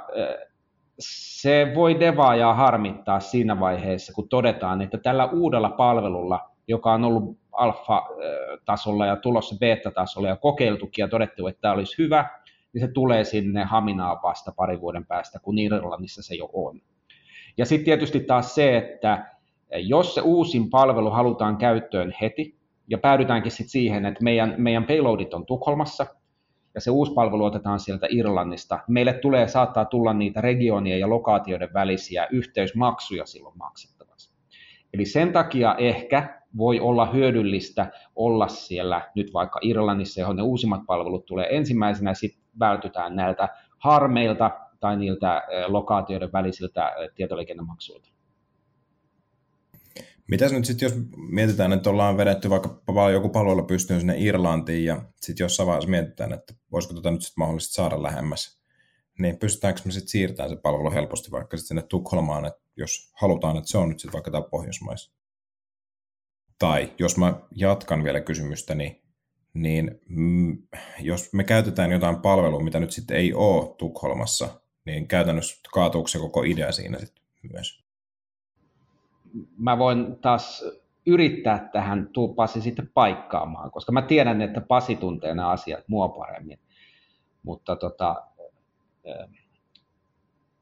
se 0.98 1.72
voi 1.74 2.00
devaajaa 2.00 2.54
harmittaa 2.54 3.20
siinä 3.20 3.60
vaiheessa, 3.60 4.12
kun 4.12 4.28
todetaan, 4.28 4.82
että 4.82 4.98
tällä 4.98 5.26
uudella 5.26 5.70
palvelulla, 5.70 6.50
joka 6.68 6.92
on 6.92 7.04
ollut 7.04 7.38
alfa-tasolla 7.52 9.06
ja 9.06 9.16
tulossa 9.16 9.56
beta-tasolla 9.60 10.28
ja 10.28 10.36
kokeiltukin 10.36 11.02
ja 11.02 11.08
todettu, 11.08 11.46
että 11.46 11.60
tämä 11.60 11.74
olisi 11.74 12.02
hyvä, 12.02 12.28
niin 12.72 12.86
se 12.86 12.92
tulee 12.92 13.24
sinne 13.24 13.64
Haminaan 13.64 14.18
vasta 14.22 14.52
pari 14.56 14.80
vuoden 14.80 15.06
päästä, 15.06 15.38
kun 15.38 15.58
Irlannissa 15.58 16.22
se 16.22 16.34
jo 16.34 16.50
on. 16.52 16.80
Ja 17.56 17.66
sitten 17.66 17.84
tietysti 17.84 18.20
taas 18.20 18.54
se, 18.54 18.76
että 18.76 19.26
jos 19.72 20.14
se 20.14 20.20
uusin 20.20 20.70
palvelu 20.70 21.10
halutaan 21.10 21.56
käyttöön 21.56 22.14
heti, 22.20 22.58
ja 22.88 22.98
päädytäänkin 22.98 23.52
sitten 23.52 23.68
siihen, 23.68 24.06
että 24.06 24.24
meidän, 24.24 24.54
meidän 24.58 24.84
payloadit 24.84 25.34
on 25.34 25.46
Tukholmassa, 25.46 26.06
ja 26.78 26.82
se 26.82 26.90
uusi 26.90 27.12
palvelu 27.12 27.44
otetaan 27.44 27.80
sieltä 27.80 28.06
Irlannista, 28.10 28.78
meille 28.88 29.12
tulee, 29.12 29.48
saattaa 29.48 29.84
tulla 29.84 30.14
niitä 30.14 30.40
regionien 30.40 31.00
ja 31.00 31.10
lokaatioiden 31.10 31.68
välisiä 31.74 32.26
yhteysmaksuja 32.30 33.26
silloin 33.26 33.58
maksettavaksi. 33.58 34.34
Eli 34.94 35.04
sen 35.04 35.32
takia 35.32 35.74
ehkä 35.78 36.40
voi 36.56 36.80
olla 36.80 37.06
hyödyllistä 37.06 37.92
olla 38.16 38.48
siellä 38.48 39.10
nyt 39.14 39.32
vaikka 39.34 39.58
Irlannissa, 39.62 40.20
johon 40.20 40.36
ne 40.36 40.42
uusimmat 40.42 40.80
palvelut 40.86 41.26
tulee 41.26 41.56
ensimmäisenä, 41.56 42.14
sitten 42.14 42.42
vältytään 42.60 43.16
näiltä 43.16 43.48
harmeilta 43.78 44.50
tai 44.80 44.96
niiltä 44.96 45.42
lokaatioiden 45.66 46.32
välisiltä 46.32 46.92
tietoliikennemaksuilta. 47.14 48.17
Mitäs 50.28 50.52
nyt 50.52 50.64
sitten, 50.64 50.86
jos 50.86 50.94
mietitään, 51.16 51.72
että 51.72 51.90
ollaan 51.90 52.16
vedetty 52.16 52.50
vaikka 52.50 53.10
joku 53.12 53.28
palvelu 53.28 53.62
pystyyn 53.62 54.00
sinne 54.00 54.14
Irlantiin 54.18 54.84
ja 54.84 55.02
sitten 55.20 55.44
jossain 55.44 55.66
vaiheessa 55.66 55.90
mietitään, 55.90 56.32
että 56.32 56.54
voisiko 56.72 56.94
tota 56.94 57.10
nyt 57.10 57.22
sitten 57.22 57.40
mahdollisesti 57.42 57.74
saada 57.74 58.02
lähemmäs, 58.02 58.60
niin 59.18 59.38
pystytäänkö 59.38 59.80
me 59.84 59.92
sitten 59.92 60.08
siirtämään 60.08 60.50
se 60.50 60.56
palvelu 60.56 60.90
helposti 60.90 61.30
vaikka 61.30 61.56
sitten 61.56 61.68
sinne 61.68 61.82
Tukholmaan, 61.82 62.44
että 62.44 62.60
jos 62.76 63.12
halutaan, 63.12 63.56
että 63.56 63.70
se 63.70 63.78
on 63.78 63.88
nyt 63.88 64.00
sitten 64.00 64.12
vaikka 64.12 64.30
täällä 64.30 64.48
Pohjoismaissa. 64.48 65.12
Tai 66.58 66.92
jos 66.98 67.16
mä 67.16 67.40
jatkan 67.54 68.04
vielä 68.04 68.20
kysymystä, 68.20 68.74
niin 68.74 69.02
niin 69.54 70.00
mm, 70.08 70.62
jos 71.00 71.32
me 71.32 71.44
käytetään 71.44 71.92
jotain 71.92 72.20
palvelua, 72.20 72.62
mitä 72.62 72.80
nyt 72.80 72.90
sitten 72.90 73.16
ei 73.16 73.34
ole 73.34 73.74
Tukholmassa, 73.78 74.60
niin 74.84 75.08
käytännössä 75.08 75.60
kaatuuko 75.72 76.08
se 76.08 76.18
koko 76.18 76.42
idea 76.42 76.72
siinä 76.72 76.98
sitten 76.98 77.24
myös? 77.52 77.87
Mä 79.58 79.78
voin 79.78 80.16
taas 80.20 80.64
yrittää 81.06 81.68
tähän 81.72 82.08
tuu 82.12 82.34
Pasi 82.34 82.60
sitten 82.60 82.90
paikkaamaan, 82.94 83.70
koska 83.70 83.92
mä 83.92 84.02
tiedän, 84.02 84.42
että 84.42 84.60
Pasi 84.60 84.96
tuntee 84.96 85.34
nämä 85.34 85.48
asiat 85.48 85.84
mua 85.88 86.08
paremmin. 86.08 86.58
Mutta 87.42 87.76
tota, 87.76 88.24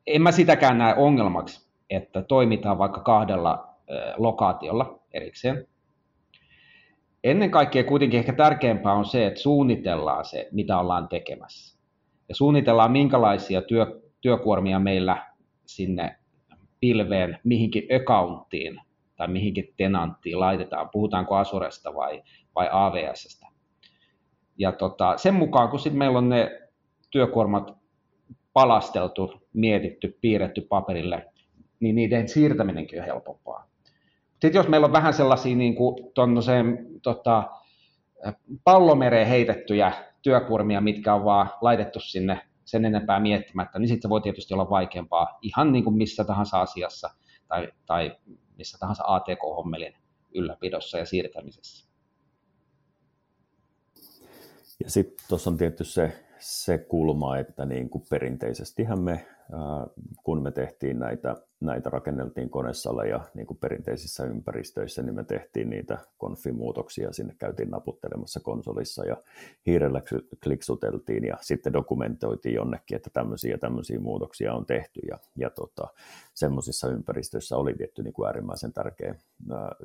en 0.06 0.22
mä 0.22 0.32
sitäkään 0.32 0.78
näe 0.78 0.94
ongelmaksi, 0.94 1.70
että 1.90 2.22
toimitaan 2.22 2.78
vaikka 2.78 3.00
kahdella 3.00 3.68
lokaatiolla 4.16 5.00
erikseen 5.12 5.66
ennen 7.26 7.50
kaikkea 7.50 7.84
kuitenkin 7.84 8.18
ehkä 8.18 8.32
tärkeämpää 8.32 8.92
on 8.92 9.04
se, 9.04 9.26
että 9.26 9.40
suunnitellaan 9.40 10.24
se, 10.24 10.48
mitä 10.52 10.78
ollaan 10.78 11.08
tekemässä. 11.08 11.78
Ja 12.28 12.34
suunnitellaan, 12.34 12.92
minkälaisia 12.92 13.62
työ, 13.62 14.00
työkuormia 14.20 14.78
meillä 14.78 15.26
sinne 15.66 16.18
pilveen, 16.86 17.38
mihinkin 17.44 17.88
accounttiin 17.96 18.80
tai 19.16 19.28
mihinkin 19.28 19.74
tenanttiin 19.76 20.40
laitetaan, 20.40 20.88
puhutaanko 20.92 21.36
Asuresta 21.36 21.94
vai, 21.94 22.22
vai 22.54 22.68
AVSstä. 22.72 23.46
Ja 24.58 24.72
tota, 24.72 25.16
sen 25.16 25.34
mukaan, 25.34 25.68
kun 25.68 25.78
sitten 25.78 25.98
meillä 25.98 26.18
on 26.18 26.28
ne 26.28 26.60
työkuormat 27.10 27.76
palasteltu, 28.52 29.42
mietitty, 29.52 30.18
piirretty 30.20 30.60
paperille, 30.60 31.26
niin 31.80 31.94
niiden 31.94 32.28
siirtäminenkin 32.28 33.00
on 33.00 33.06
helpompaa. 33.06 33.66
Sitten 34.30 34.54
jos 34.54 34.68
meillä 34.68 34.84
on 34.84 34.92
vähän 34.92 35.14
sellaisia 35.14 35.56
niin 35.56 35.74
kuin 35.74 35.96
tota, 37.02 37.50
pallomereen 38.64 39.26
heitettyjä 39.26 39.92
työkuormia, 40.22 40.80
mitkä 40.80 41.14
on 41.14 41.24
vaan 41.24 41.50
laitettu 41.60 42.00
sinne 42.00 42.40
sen 42.66 42.84
enempää 42.84 43.20
miettimättä, 43.20 43.78
niin 43.78 43.88
sitten 43.88 44.02
se 44.02 44.08
voi 44.08 44.20
tietysti 44.20 44.54
olla 44.54 44.70
vaikeampaa 44.70 45.38
ihan 45.42 45.72
niin 45.72 45.84
kuin 45.84 45.96
missä 45.96 46.24
tahansa 46.24 46.60
asiassa 46.60 47.10
tai, 47.48 47.72
tai 47.86 48.16
missä 48.56 48.78
tahansa 48.78 49.04
ATK-hommelin 49.06 49.94
ylläpidossa 50.34 50.98
ja 50.98 51.06
siirtämisessä. 51.06 51.86
Ja 54.84 54.90
sitten 54.90 55.26
tuossa 55.28 55.50
on 55.50 55.56
tietysti 55.56 55.94
se, 55.94 56.24
se 56.38 56.78
kulma, 56.78 57.38
että 57.38 57.66
niin 57.66 57.90
kuin 57.90 58.04
perinteisestihän 58.10 59.00
me 59.00 59.26
kun 60.22 60.42
me 60.42 60.50
tehtiin 60.50 60.98
näitä, 60.98 61.36
näitä 61.60 61.90
rakenneltiin 61.90 62.50
konesaleja 62.50 63.20
niin 63.34 63.46
kuin 63.46 63.58
perinteisissä 63.58 64.24
ympäristöissä, 64.24 65.02
niin 65.02 65.14
me 65.14 65.24
tehtiin 65.24 65.70
niitä 65.70 65.98
konfimuutoksia, 66.18 67.12
sinne 67.12 67.34
käytiin 67.38 67.70
naputtelemassa 67.70 68.40
konsolissa 68.40 69.04
ja 69.04 69.16
hiirellä 69.66 70.02
kliksuteltiin 70.44 71.24
ja 71.24 71.36
sitten 71.40 71.72
dokumentoitiin 71.72 72.54
jonnekin, 72.54 72.96
että 72.96 73.10
tämmöisiä 73.12 73.50
ja 73.50 73.58
tämmöisiä 73.58 74.00
muutoksia 74.00 74.54
on 74.54 74.66
tehty 74.66 75.00
ja, 75.10 75.18
ja 75.36 75.50
tota, 75.50 75.88
semmoisissa 76.34 76.88
ympäristöissä 76.88 77.56
oli 77.56 77.74
tietty 77.74 78.02
niin 78.02 78.14
kuin 78.14 78.26
äärimmäisen 78.26 78.72
tärkeä 78.72 79.14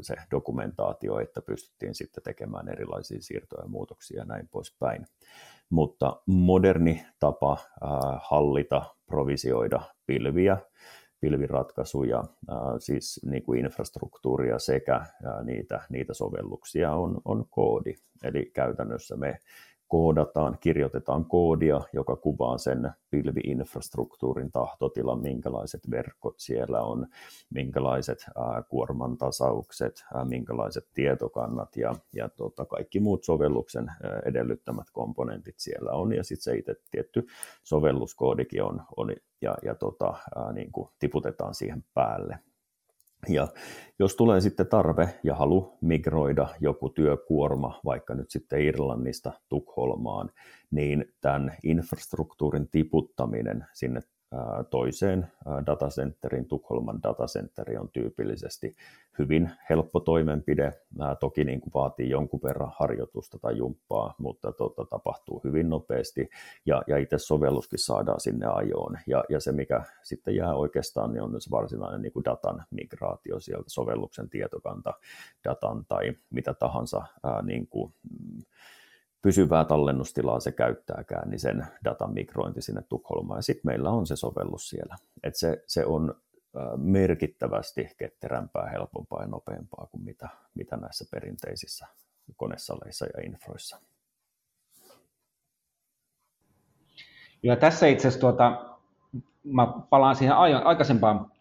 se 0.01 0.15
dokumentaatio, 0.31 1.19
että 1.19 1.41
pystyttiin 1.41 1.95
sitten 1.95 2.23
tekemään 2.23 2.69
erilaisia 2.69 3.21
siirtoja 3.21 3.63
ja 3.63 3.69
muutoksia 3.69 4.19
ja 4.19 4.25
näin 4.25 4.47
poispäin. 4.51 5.05
Mutta 5.71 6.21
moderni 6.25 7.05
tapa 7.19 7.57
hallita 8.21 8.95
provisioida 9.05 9.81
pilviä, 10.05 10.57
pilviratkaisuja, 11.19 12.23
siis 12.79 13.19
niin 13.25 13.43
kuin 13.43 13.65
infrastruktuuria 13.65 14.59
sekä 14.59 15.05
niitä, 15.43 15.81
niitä 15.89 16.13
sovelluksia 16.13 16.93
on, 16.93 17.21
on 17.25 17.45
koodi. 17.49 17.93
Eli 18.23 18.51
käytännössä 18.53 19.15
me 19.15 19.39
koodataan, 19.91 20.57
kirjoitetaan 20.59 21.25
koodia, 21.25 21.81
joka 21.93 22.15
kuvaa 22.15 22.57
sen 22.57 22.91
pilviinfrastruktuurin 23.09 24.51
tahtotilan, 24.51 25.21
minkälaiset 25.21 25.91
verkot 25.91 26.35
siellä 26.37 26.81
on, 26.81 27.07
minkälaiset 27.49 28.25
ää, 28.35 28.63
kuorman 28.69 29.17
tasaukset, 29.17 30.05
ää, 30.13 30.25
minkälaiset 30.25 30.87
tietokannat 30.93 31.77
ja, 31.77 31.95
ja 32.13 32.29
tota, 32.29 32.65
kaikki 32.65 32.99
muut 32.99 33.23
sovelluksen 33.23 33.91
edellyttämät 34.25 34.87
komponentit 34.91 35.55
siellä 35.57 35.91
on. 35.91 36.13
Ja 36.13 36.23
sitten 36.23 36.43
se 36.43 36.57
itse 36.57 36.75
tietty 36.91 37.27
sovelluskoodikin 37.63 38.63
on, 38.63 38.81
on 38.97 39.15
ja, 39.41 39.55
ja 39.63 39.75
tota, 39.75 40.13
niin 40.53 40.71
kuin 40.71 40.89
tiputetaan 40.99 41.55
siihen 41.55 41.83
päälle. 41.93 42.39
Ja 43.29 43.47
jos 43.99 44.15
tulee 44.15 44.41
sitten 44.41 44.67
tarve 44.67 45.09
ja 45.23 45.35
halu 45.35 45.77
migroida 45.81 46.47
joku 46.59 46.89
työkuorma 46.89 47.79
vaikka 47.85 48.15
nyt 48.15 48.29
sitten 48.31 48.61
Irlannista 48.61 49.31
Tukholmaan, 49.49 50.29
niin 50.71 51.05
tämän 51.21 51.57
infrastruktuurin 51.63 52.67
tiputtaminen 52.69 53.65
sinne 53.73 54.01
toiseen 54.69 55.27
datacenterin, 55.65 56.45
Tukholman 56.45 57.03
datacenteri 57.03 57.77
on 57.77 57.89
tyypillisesti 57.89 58.75
hyvin 59.19 59.51
helppo 59.69 59.99
toimenpide. 59.99 60.73
Toki 61.19 61.43
niin 61.43 61.61
kuin 61.61 61.71
vaatii 61.73 62.09
jonkun 62.09 62.39
verran 62.43 62.71
harjoitusta 62.79 63.39
tai 63.39 63.57
jumppaa, 63.57 64.15
mutta 64.17 64.51
tota, 64.51 64.85
tapahtuu 64.85 65.41
hyvin 65.43 65.69
nopeasti 65.69 66.29
ja, 66.65 66.81
ja 66.87 66.97
itse 66.97 67.17
sovelluskin 67.17 67.79
saadaan 67.79 68.19
sinne 68.19 68.45
ajoon. 68.45 68.97
Ja, 69.07 69.23
ja 69.29 69.39
se, 69.39 69.51
mikä 69.51 69.81
sitten 70.03 70.35
jää 70.35 70.55
oikeastaan, 70.55 71.13
niin 71.13 71.23
on 71.23 71.41
se 71.41 71.51
varsinainen 71.51 72.01
niin 72.01 72.13
kuin 72.13 72.25
datan 72.25 72.63
migraatio 72.71 73.39
sieltä 73.39 73.69
sovelluksen 73.69 74.29
tietokanta 74.29 74.93
datan 75.49 75.85
tai 75.85 76.13
mitä 76.29 76.53
tahansa 76.53 77.03
ää, 77.23 77.41
niin 77.41 77.67
kuin, 77.67 77.93
pysyvää 79.21 79.65
tallennustilaa 79.65 80.39
se 80.39 80.51
käyttääkään, 80.51 81.29
niin 81.29 81.39
sen 81.39 81.67
datan 81.85 82.13
migrointi 82.13 82.61
sinne 82.61 82.81
Tukholmaan. 82.89 83.37
Ja 83.37 83.41
sitten 83.41 83.69
meillä 83.69 83.89
on 83.89 84.07
se 84.07 84.15
sovellus 84.15 84.69
siellä. 84.69 84.95
Et 85.23 85.35
se, 85.35 85.63
se 85.67 85.85
on 85.85 86.15
merkittävästi 86.77 87.89
ketterämpää, 87.97 88.69
helpompaa 88.69 89.21
ja 89.21 89.27
nopeampaa 89.27 89.87
kuin 89.91 90.03
mitä, 90.03 90.29
mitä 90.55 90.77
näissä 90.77 91.05
perinteisissä 91.11 91.87
konesaleissa 92.37 93.05
ja 93.05 93.23
infroissa. 93.25 93.81
Ja 97.43 97.55
tässä 97.55 97.87
itse 97.87 98.07
asiassa 98.07 98.21
tuota, 98.21 98.75
mä 99.43 99.67
palaan 99.89 100.15
siihen 100.15 100.35
aikaisempaan 100.35 101.31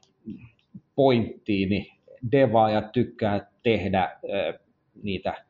pointtiin, 0.94 1.68
niin 1.68 1.86
devaaja 2.32 2.82
tykkää 2.82 3.50
tehdä 3.62 4.20
niitä 5.02 5.44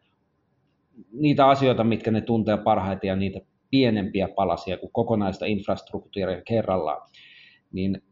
niitä 1.13 1.49
asioita, 1.49 1.85
mitkä 1.85 2.11
ne 2.11 2.21
tuntee 2.21 2.57
parhaiten 2.57 3.09
ja 3.09 3.17
niitä 3.17 3.41
pienempiä 3.71 4.29
palasia 4.29 4.79
kuin 4.79 4.93
kokonaista 4.93 5.47
infrastruktuuria 5.47 6.43
kerrallaan, 6.43 7.09
niin 7.73 8.03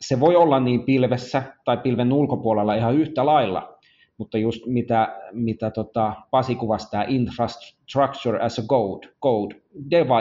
se 0.00 0.20
voi 0.20 0.36
olla 0.36 0.60
niin 0.60 0.84
pilvessä 0.84 1.42
tai 1.64 1.76
pilven 1.76 2.12
ulkopuolella 2.12 2.74
ihan 2.74 2.94
yhtä 2.94 3.26
lailla, 3.26 3.78
mutta 4.18 4.38
just 4.38 4.66
mitä, 4.66 5.20
mitä 5.32 5.70
tota 5.70 6.12
Pasi 6.30 6.54
kuvasi 6.54 6.90
tämä 6.90 7.04
infrastructure 7.08 8.40
as 8.40 8.58
a 8.58 8.62
code, 8.62 9.08
code. 9.22 9.54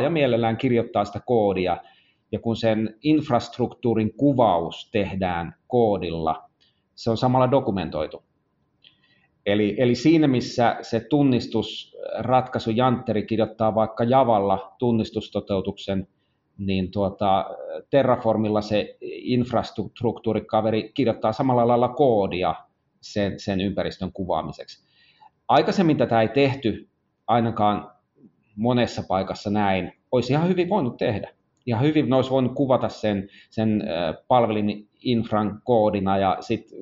ja 0.04 0.10
mielellään 0.10 0.58
kirjoittaa 0.58 1.06
sitä 1.06 1.20
koodia, 1.26 1.78
ja 2.32 2.40
kun 2.40 2.56
sen 2.56 2.96
infrastruktuurin 3.04 4.14
kuvaus 4.14 4.90
tehdään 4.92 5.56
koodilla, 5.68 6.50
se 6.96 7.10
on 7.10 7.18
samalla 7.18 7.52
dokumentoitu. 7.52 8.24
Eli, 9.46 9.76
eli 9.78 9.96
siinä, 9.96 10.28
missä 10.28 10.78
se 10.82 11.00
tunnistusratkaisu 11.00 12.72
Jantteri 12.72 13.26
kirjoittaa 13.26 13.76
vaikka 13.76 14.04
Javalla 14.04 14.76
tunnistustoteutuksen, 14.78 16.08
niin 16.58 16.92
tuota, 16.92 17.46
Terraformilla 17.90 18.62
se 18.62 18.98
infrastruktuurikaveri 19.02 20.92
kirjoittaa 20.94 21.32
samalla 21.34 21.68
lailla 21.68 21.88
koodia 21.88 22.56
sen, 23.02 23.40
sen 23.40 23.62
ympäristön 23.62 24.12
kuvaamiseksi. 24.12 24.88
Aikaisemmin 25.48 25.98
tätä 25.98 26.22
ei 26.22 26.28
tehty 26.28 26.88
ainakaan 27.28 27.92
monessa 28.56 29.04
paikassa 29.08 29.50
näin. 29.50 29.94
Olisi 30.12 30.34
ihan 30.34 30.48
hyvin 30.48 30.70
voinut 30.70 30.98
tehdä. 30.98 31.30
Ihan 31.66 31.84
hyvin 31.84 32.10
ne 32.10 32.16
olisi 32.16 32.32
voinut 32.32 32.54
kuvata 32.56 32.90
sen, 32.90 33.30
sen 33.50 33.84
palvelin 34.28 34.90
infran 35.02 35.62
koodina 35.64 36.18
ja 36.18 36.38
sitten 36.40 36.80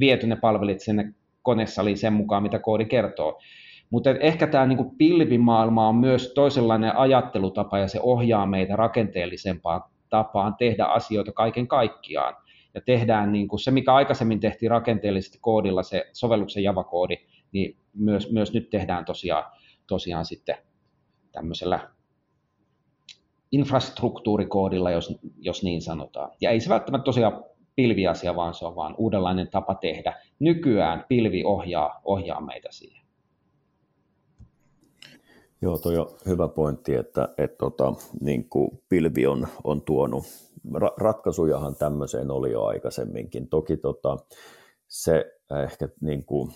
viety 0.00 0.26
ne 0.26 0.36
palvelit 0.36 0.80
sinne 0.80 1.14
konesaliin 1.42 1.98
sen 1.98 2.12
mukaan, 2.12 2.42
mitä 2.42 2.58
koodi 2.58 2.84
kertoo. 2.84 3.40
Mutta 3.90 4.10
ehkä 4.10 4.46
tämä 4.46 4.66
niinku 4.66 4.94
pilvimaailma 4.98 5.88
on 5.88 5.96
myös 5.96 6.32
toisenlainen 6.34 6.96
ajattelutapa 6.96 7.78
ja 7.78 7.88
se 7.88 8.00
ohjaa 8.02 8.46
meitä 8.46 8.76
rakenteellisempaan 8.76 9.82
tapaan 10.08 10.54
tehdä 10.58 10.84
asioita 10.84 11.32
kaiken 11.32 11.68
kaikkiaan. 11.68 12.36
Ja 12.74 12.80
tehdään 12.80 13.32
niin 13.32 13.48
kuin 13.48 13.60
se, 13.60 13.70
mikä 13.70 13.94
aikaisemmin 13.94 14.40
tehtiin 14.40 14.70
rakenteellisesti 14.70 15.38
koodilla, 15.40 15.82
se 15.82 16.10
sovelluksen 16.12 16.62
Java-koodi, 16.62 17.16
niin 17.52 17.76
myös, 17.94 18.32
myös 18.32 18.54
nyt 18.54 18.70
tehdään 18.70 19.04
tosiaan, 19.04 19.44
tosiaan 19.86 20.24
sitten 20.24 20.56
tämmöisellä 21.32 21.88
infrastruktuurikoodilla, 23.52 24.90
jos, 24.90 25.18
jos 25.38 25.62
niin 25.62 25.82
sanotaan. 25.82 26.30
Ja 26.40 26.50
ei 26.50 26.60
se 26.60 26.68
välttämättä 26.68 27.04
tosiaan 27.04 27.44
pilviasia, 27.76 28.36
vaan 28.36 28.54
se 28.54 28.66
on 28.66 28.76
vaan 28.76 28.94
uudenlainen 28.98 29.48
tapa 29.50 29.74
tehdä. 29.74 30.20
Nykyään 30.38 31.04
pilvi 31.08 31.44
ohjaa, 31.44 32.00
ohjaa 32.04 32.40
meitä 32.40 32.68
siihen. 32.70 33.02
Joo, 35.62 35.78
toi 35.78 35.98
on 35.98 36.10
hyvä 36.26 36.48
pointti, 36.48 36.94
että, 36.94 37.28
että 37.38 37.56
tota, 37.58 37.92
niin 38.20 38.48
kuin 38.48 38.82
pilvi 38.88 39.26
on, 39.26 39.48
on 39.64 39.82
tuonut, 39.82 40.24
ra- 40.74 40.94
ratkaisujahan 40.96 41.76
tämmöiseen 41.76 42.30
oli 42.30 42.52
jo 42.52 42.64
aikaisemminkin. 42.64 43.48
Toki 43.48 43.76
tota, 43.76 44.16
se 44.88 45.38
ehkä 45.64 45.88
niin 46.00 46.24
kuin, 46.24 46.52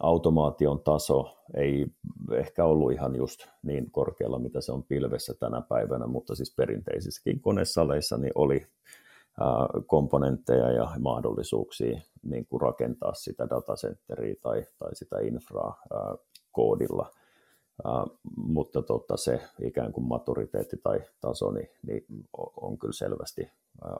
automaation 0.00 0.80
taso 0.80 1.36
ei 1.54 1.86
ehkä 2.32 2.64
ollut 2.64 2.92
ihan 2.92 3.16
just 3.16 3.46
niin 3.62 3.90
korkealla, 3.90 4.38
mitä 4.38 4.60
se 4.60 4.72
on 4.72 4.82
pilvessä 4.82 5.34
tänä 5.34 5.60
päivänä, 5.60 6.06
mutta 6.06 6.34
siis 6.34 6.54
perinteisissäkin 6.56 7.40
konesaleissa 7.40 8.18
niin 8.18 8.32
oli 8.34 8.66
komponentteja 9.86 10.70
ja 10.70 10.90
mahdollisuuksia 11.00 12.00
niin 12.22 12.46
kuin 12.46 12.60
rakentaa 12.60 13.14
sitä 13.14 13.48
datacenteriä 13.50 14.34
tai, 14.42 14.64
tai 14.78 14.94
sitä 14.94 15.16
infraa 15.20 15.82
koodilla. 16.52 17.10
mutta 18.36 18.82
tota, 18.82 19.16
se 19.16 19.40
ikään 19.62 19.92
kuin 19.92 20.04
maturiteetti 20.04 20.76
tai 20.82 21.00
taso 21.20 21.50
niin, 21.50 21.68
niin 21.86 22.04
on 22.60 22.78
kyllä 22.78 22.92
selvästi 22.92 23.50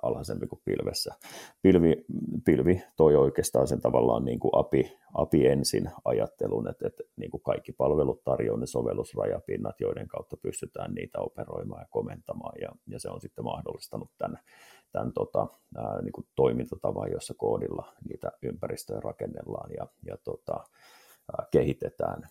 alhaisempi 0.03 0.47
kuin 0.47 0.63
pilvessä. 0.65 1.15
Pilvi, 1.63 2.05
pilvi 2.45 2.83
toi 2.97 3.17
oikeastaan 3.17 3.69
sen 3.69 3.81
tavallaan 3.81 4.25
niin 4.25 4.41
kuin 4.41 4.51
API, 4.55 4.97
API 5.15 5.47
ensin 5.47 5.91
ajattelun, 6.05 6.69
että, 6.69 6.87
että 6.87 7.03
niin 7.17 7.31
kuin 7.31 7.43
kaikki 7.43 7.73
palvelut 7.73 8.25
tarjoaa 8.25 8.61
ne 8.61 8.67
sovellusrajapinnat, 8.67 9.81
joiden 9.81 10.09
kautta 10.09 10.37
pystytään 10.37 10.95
niitä 10.95 11.19
operoimaan 11.21 11.83
ja 11.83 11.87
komentamaan, 11.91 12.61
ja, 12.61 12.69
ja 12.87 13.01
se 13.01 13.09
on 13.09 13.21
sitten 13.21 13.45
mahdollistanut 13.45 14.11
tämän, 14.19 14.39
tämän 14.93 15.13
tota, 15.13 15.47
ää, 15.77 16.03
niin 16.03 16.13
kuin 16.13 16.27
toimintatavan, 16.37 17.13
jossa 17.13 17.35
koodilla 17.35 17.93
niitä 18.09 18.33
ympäristöjä 18.43 19.01
rakennellaan 19.01 19.71
ja, 19.77 19.87
ja 20.07 20.17
tota, 20.25 20.65
ää, 21.33 21.47
kehitetään. 21.51 22.29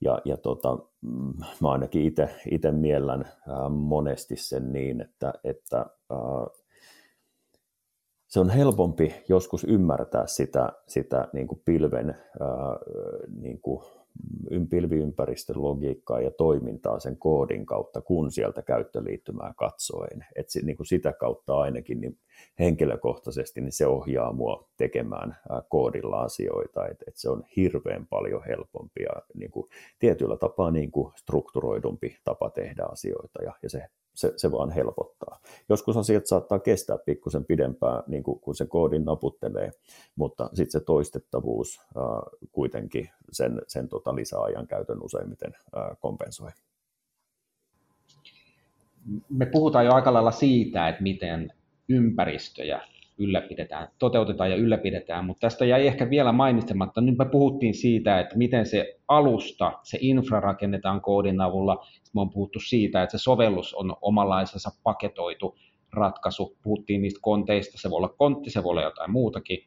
Ja, 0.00 0.18
ja 0.24 0.36
tota, 0.36 0.78
mm, 1.00 1.34
mä 1.60 1.70
ainakin 1.70 2.14
itse 2.50 2.70
miellän 2.70 3.24
ää, 3.48 3.68
monesti 3.68 4.36
sen 4.36 4.72
niin, 4.72 5.00
että, 5.00 5.32
että 5.44 5.78
ää, 6.10 6.18
se 8.28 8.40
on 8.40 8.50
helpompi 8.50 9.14
joskus 9.28 9.64
ymmärtää 9.64 10.26
sitä, 10.26 10.72
sitä 10.86 11.28
niin 11.32 11.46
kuin 11.46 11.62
pilven 11.64 12.10
ää, 12.10 12.78
niin 13.40 13.60
kuin 13.60 13.82
pilviympäristön 14.70 15.62
logiikkaa 15.62 16.20
ja 16.20 16.30
toimintaa 16.30 16.98
sen 16.98 17.16
koodin 17.18 17.66
kautta, 17.66 18.00
kun 18.00 18.32
sieltä 18.32 18.62
käyttöliittymää 18.62 19.54
katsoen. 19.56 20.26
Et 20.36 20.46
niin 20.62 20.76
kuin 20.76 20.86
sitä 20.86 21.12
kautta 21.12 21.58
ainakin 21.58 22.00
niin 22.00 22.18
henkilökohtaisesti 22.58 23.60
niin 23.60 23.72
se 23.72 23.86
ohjaa 23.86 24.32
mua 24.32 24.68
tekemään 24.76 25.36
koodilla 25.68 26.20
asioita, 26.20 26.86
että 26.88 27.04
et 27.08 27.16
se 27.16 27.30
on 27.30 27.44
hirveän 27.56 28.06
paljon 28.06 28.44
helpompi 28.44 29.02
ja 29.02 29.22
niin 29.34 29.50
kuin, 29.50 29.68
tietyllä 29.98 30.36
tapaa 30.36 30.70
niin 30.70 30.90
kuin 30.90 31.12
strukturoidumpi 31.16 32.16
tapa 32.24 32.50
tehdä 32.50 32.84
asioita 32.92 33.42
ja, 33.42 33.52
ja 33.62 33.70
se 33.70 33.82
se, 34.18 34.32
se 34.36 34.52
vaan 34.52 34.70
helpottaa. 34.70 35.40
Joskus 35.68 35.96
asiat 35.96 36.26
saattaa 36.26 36.58
kestää 36.58 36.98
pikkusen 36.98 37.44
pidempään, 37.44 38.02
niin 38.06 38.22
kuin, 38.22 38.40
kun 38.40 38.54
se 38.54 38.66
koodin 38.66 39.04
naputtelee, 39.04 39.70
mutta 40.16 40.50
sitten 40.54 40.80
se 40.80 40.80
toistettavuus 40.80 41.80
ää, 41.96 42.04
kuitenkin 42.52 43.10
sen, 43.32 43.62
sen 43.66 43.88
tota 43.88 44.14
lisäajan 44.14 44.66
käytön 44.66 45.02
useimmiten 45.02 45.52
ää, 45.76 45.96
kompensoi. 46.00 46.50
Me 49.28 49.46
puhutaan 49.46 49.86
jo 49.86 49.94
aika 49.94 50.12
lailla 50.12 50.30
siitä, 50.30 50.88
että 50.88 51.02
miten 51.02 51.52
ympäristöjä 51.88 52.80
ylläpidetään, 53.18 53.88
toteutetaan 53.98 54.50
ja 54.50 54.56
ylläpidetään, 54.56 55.24
mutta 55.24 55.40
tästä 55.40 55.64
jäi 55.64 55.86
ehkä 55.86 56.10
vielä 56.10 56.32
mainitsematta. 56.32 57.00
Nyt 57.00 57.18
me 57.18 57.24
puhuttiin 57.24 57.74
siitä, 57.74 58.20
että 58.20 58.38
miten 58.38 58.66
se 58.66 58.98
alusta, 59.08 59.72
se 59.82 59.98
infra 60.00 60.40
rakennetaan 60.40 61.00
koodin 61.00 61.40
avulla. 61.40 61.86
Me 62.14 62.20
on 62.20 62.30
puhuttu 62.30 62.60
siitä, 62.60 63.02
että 63.02 63.18
se 63.18 63.22
sovellus 63.22 63.74
on 63.74 63.96
omanlaisensa 64.00 64.70
paketoitu 64.82 65.58
ratkaisu. 65.92 66.56
Puhuttiin 66.62 67.02
niistä 67.02 67.20
konteista, 67.22 67.78
se 67.78 67.90
voi 67.90 67.96
olla 67.96 68.08
kontti, 68.08 68.50
se 68.50 68.62
voi 68.62 68.70
olla 68.70 68.82
jotain 68.82 69.10
muutakin. 69.10 69.58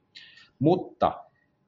Mutta 0.60 1.24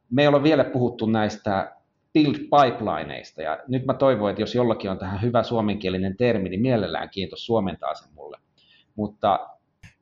me 0.09 0.21
ei 0.21 0.27
ole 0.27 0.43
vielä 0.43 0.63
puhuttu 0.63 1.05
näistä 1.05 1.75
build 2.13 2.35
pipelineista, 2.35 3.41
ja 3.41 3.59
nyt 3.67 3.85
mä 3.85 3.93
toivon, 3.93 4.29
että 4.29 4.41
jos 4.41 4.55
jollakin 4.55 4.91
on 4.91 4.97
tähän 4.97 5.21
hyvä 5.21 5.43
suomenkielinen 5.43 6.17
termi, 6.17 6.49
niin 6.49 6.61
mielellään 6.61 7.09
kiitos 7.09 7.45
suomentaa 7.45 7.95
sen 7.95 8.13
mulle. 8.13 8.37
Mutta 8.95 9.49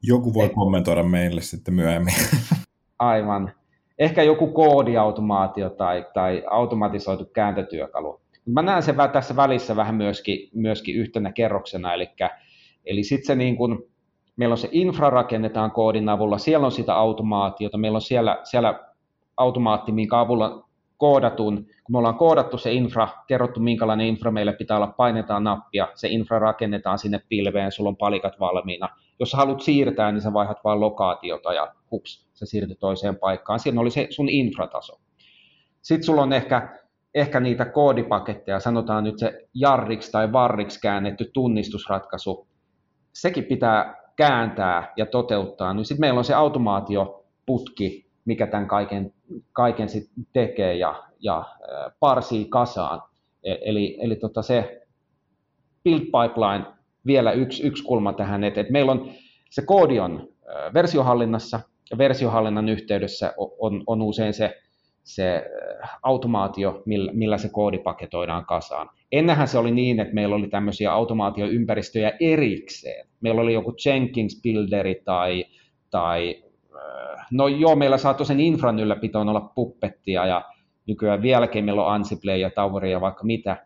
joku 0.04 0.34
voi 0.34 0.50
kommentoida 0.50 1.04
meille 1.04 1.42
sitten 1.42 1.74
myöhemmin. 1.74 2.14
Aivan. 3.00 3.52
Ehkä 4.00 4.24
joku 4.24 4.48
koodiautomaatio 4.48 5.70
tai, 5.70 6.06
tai 6.14 6.44
automatisoitu 6.50 7.26
kääntötyökalu. 7.26 8.22
Mä 8.46 8.62
näen 8.62 8.84
sen 8.84 8.96
tässä 9.14 9.36
välissä 9.36 9.76
vähän 9.76 9.96
myöskin, 9.96 10.50
myöskin 10.54 10.96
yhtenä 10.96 11.32
kerroksena, 11.32 11.94
eli, 11.94 12.10
eli 12.86 13.04
sitten 13.04 13.28
se 13.28 13.36
niin 13.36 13.56
kun, 13.56 13.84
meillä 14.36 14.54
on 14.54 14.58
se 14.58 14.70
infra 14.72 15.10
rakennetaan 15.10 15.72
koodin 15.72 16.10
avulla, 16.10 16.38
siellä 16.38 16.66
on 16.66 16.72
sitä 16.72 16.96
automaatiota, 16.96 17.78
meillä 17.78 17.96
on 17.96 18.02
siellä, 18.02 18.40
siellä 18.44 18.80
automaatti, 19.38 19.92
minkä 19.92 20.20
avulla 20.20 20.70
koodatun, 21.02 21.56
kun 21.56 21.94
me 21.94 21.98
ollaan 21.98 22.18
koodattu 22.18 22.58
se 22.58 22.74
infra, 22.74 23.08
kerrottu 23.28 23.60
minkälainen 23.60 24.08
infra 24.08 24.32
meille 24.32 24.54
pitää 24.54 24.78
olla, 24.78 24.88
painetaan 24.88 25.44
nappia, 25.44 25.88
se 25.96 26.08
infra 26.08 26.40
rakennetaan 26.40 27.00
sinne 27.00 27.22
pilveen, 27.30 27.72
sulla 27.72 27.90
on 27.90 27.98
palikat 27.98 28.40
valmiina. 28.40 28.90
Jos 29.20 29.34
haluat 29.34 29.62
siirtää, 29.62 30.12
niin 30.12 30.22
sä 30.22 30.34
vaihdat 30.34 30.64
vain 30.64 30.80
lokaatiota 30.80 31.54
ja 31.54 31.74
hups, 31.92 32.28
se 32.34 32.46
siirtyy 32.46 32.76
toiseen 32.76 33.16
paikkaan. 33.16 33.60
Siinä 33.60 33.82
oli 33.82 33.90
se 33.90 34.08
sun 34.10 34.30
infrataso. 34.30 35.00
Sitten 35.82 36.06
sulla 36.06 36.22
on 36.22 36.34
ehkä, 36.34 36.80
ehkä 37.16 37.40
niitä 37.40 37.66
koodipaketteja, 37.66 38.60
sanotaan 38.60 39.04
nyt 39.04 39.20
se 39.20 39.48
jarriksi 39.54 40.12
tai 40.12 40.32
varriksi 40.32 40.82
käännetty 40.82 41.30
tunnistusratkaisu. 41.34 42.48
Sekin 43.14 43.44
pitää 43.44 43.96
kääntää 44.16 44.94
ja 44.98 45.06
toteuttaa. 45.06 45.74
Niin 45.74 45.86
sitten 45.86 46.02
meillä 46.02 46.18
on 46.18 46.26
se 46.26 46.34
automaatioputki, 46.34 48.06
mikä 48.26 48.48
tämän 48.48 48.68
kaiken, 48.68 49.14
kaiken 49.54 49.90
sit 49.90 50.10
tekee 50.34 50.76
ja, 50.76 51.04
ja 51.20 51.46
parsii 52.00 52.46
kasaan. 52.46 53.02
E, 53.44 53.56
eli, 53.62 53.98
eli 54.02 54.16
tota 54.16 54.42
se 54.42 54.82
build 55.84 56.02
pipeline, 56.02 56.66
vielä 57.06 57.32
yksi, 57.32 57.68
yksi 57.68 57.84
kulma 57.84 58.14
tähän, 58.14 58.44
että, 58.44 58.62
että 58.62 58.74
meillä 58.74 58.92
on 58.92 59.12
se 59.50 59.62
koodi 59.62 60.00
on 60.00 60.30
versiohallinnassa, 60.74 61.60
ja 61.92 61.98
versiohallinnan 61.98 62.70
yhteydessä 62.70 63.34
on, 63.38 63.84
on 63.88 64.02
usein 64.02 64.34
se, 64.34 64.62
se 65.04 65.46
automaatio, 66.04 66.84
millä, 66.86 67.12
millä 67.14 67.38
se 67.38 67.50
koodi 67.50 67.78
paketoidaan 67.78 68.46
kasaan. 68.46 68.90
Ennenhän 69.12 69.48
se 69.48 69.58
oli 69.58 69.72
niin, 69.72 70.00
että 70.00 70.14
meillä 70.14 70.36
oli 70.36 70.48
tämmöisiä 70.48 70.94
automaatioympäristöjä 70.94 72.12
erikseen. 72.20 73.08
Meillä 73.22 73.42
oli 73.42 73.54
joku 73.54 73.72
Jenkins-builderi 73.72 75.02
tai, 75.06 75.46
tai 75.90 76.44
no 77.32 77.48
joo, 77.48 77.76
meillä 77.76 77.98
saattoi 77.98 78.26
sen 78.26 78.40
infran 78.40 78.80
ylläpitoon 78.80 79.30
olla 79.30 79.52
puppettia 79.56 80.26
ja 80.26 80.46
nykyään 80.88 81.22
vieläkin 81.22 81.66
meillä 81.66 81.86
on 81.86 81.94
Ansible 81.94 82.38
ja 82.38 82.50
Tauria 82.50 82.92
ja 82.92 83.02
vaikka 83.02 83.24
mitä. 83.24 83.66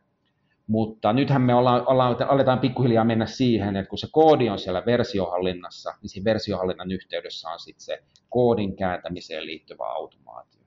Mutta 0.68 1.14
nythän 1.14 1.41
me 1.41 1.56
ollaan, 1.56 1.84
ollaan, 1.88 2.16
aletaan 2.28 2.60
pikkuhiljaa 2.60 3.03
mennä 3.03 3.26
siihen, 3.26 3.76
että 3.76 3.89
kun 3.89 3.97
se 3.97 4.08
koodi 4.12 4.49
on 4.49 4.60
siellä 4.60 4.84
versiohallinnassa, 4.86 5.93
niin 6.01 6.10
siinä 6.10 6.26
versiohallinnan 6.26 6.91
yhteydessä 6.91 7.49
on 7.49 7.60
sitten 7.60 7.86
se 7.86 8.03
koodin 8.30 8.76
kääntämiseen 8.76 9.45
liittyvä 9.45 9.84
automaatio. 9.86 10.62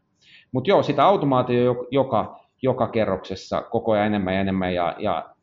Mutta 0.53 0.70
joo, 0.70 0.82
sitä 0.82 1.05
automaatio 1.05 1.86
joka, 1.91 2.41
joka 2.62 2.89
kerroksessa 2.89 3.62
koko 3.62 3.93
ajan 3.93 4.07
enemmän 4.07 4.34
ja 4.34 4.41
enemmän, 4.41 4.74
ja, 4.74 4.97
ja 4.99 5.34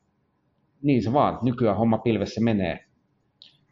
niin 0.82 1.04
se 1.04 1.14
vaan, 1.14 1.40
nykyään 1.42 1.78
homma 1.78 1.98
pilvessä 1.98 2.42
menee 2.42 2.86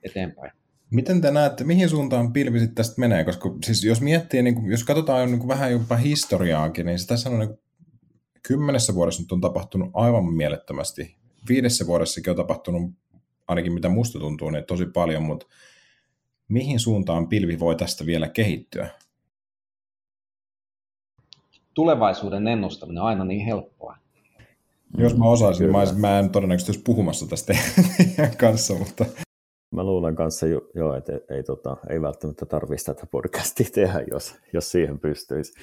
eteenpäin. 0.04 0.52
Miten 0.94 1.22
te 1.22 1.32
näette, 1.32 1.64
mihin 1.64 1.90
suuntaan 1.90 2.34
pilvi 2.34 2.60
sitten 2.60 2.76
tästä 2.76 3.00
menee? 3.00 3.24
Koska 3.24 3.50
siis 3.66 3.84
jos 3.84 4.02
miettii, 4.02 4.42
niin 4.42 4.56
kuin, 4.56 4.72
jos 4.72 4.84
katsotaan 4.84 5.32
niin 5.32 5.40
kuin 5.40 5.48
vähän 5.48 5.72
jopa 5.72 5.96
historiaakin, 5.96 6.86
niin 6.86 7.08
tässä 7.08 7.30
on 7.30 7.40
niin 7.40 7.60
kymmenessä 8.48 8.96
vuodessa 8.96 9.22
nyt 9.22 9.32
on 9.32 9.42
tapahtunut 9.42 9.90
aivan 9.94 10.34
mielettömästi. 10.34 11.16
Viidessä 11.50 11.88
vuodessakin 11.88 12.32
on 12.32 12.38
tapahtunut, 12.38 12.92
ainakin 13.48 13.74
mitä 13.74 13.90
musta 13.90 14.20
tuntuu, 14.20 14.50
niin 14.50 14.66
tosi 14.66 14.86
paljon, 14.86 15.24
mutta 15.24 15.46
mihin 16.48 16.80
suuntaan 16.80 17.28
pilvi 17.28 17.60
voi 17.60 17.76
tästä 17.76 18.06
vielä 18.06 18.28
kehittyä? 18.30 18.90
Tulevaisuuden 21.74 22.48
ennustaminen 22.48 23.04
on 23.04 23.08
aina 23.08 23.26
niin 23.26 23.46
helppoa. 23.46 23.98
Jos 24.98 25.18
mä 25.18 25.26
osaisin, 25.26 25.72
mä, 25.72 25.84
mä 25.96 26.20
en 26.20 26.30
todennäköisesti 26.30 26.72
olisi 26.72 26.84
puhumassa 26.84 27.28
tästä 27.28 27.54
kanssa, 28.38 28.74
mutta 28.74 29.06
Mä 29.74 29.84
luulen 29.84 30.16
kanssa 30.16 30.48
jo, 30.48 30.96
että 30.98 31.14
ei, 31.14 31.20
ei, 31.30 31.44
tota, 31.44 31.78
ei 31.90 32.02
välttämättä 32.02 32.46
tarvitsisi 32.46 32.86
tätä 32.86 33.06
podcastia 33.12 33.68
tehdä, 33.74 34.04
jos, 34.12 34.36
jos 34.54 34.72
siihen 34.72 35.00
pystyisi. 35.00 35.54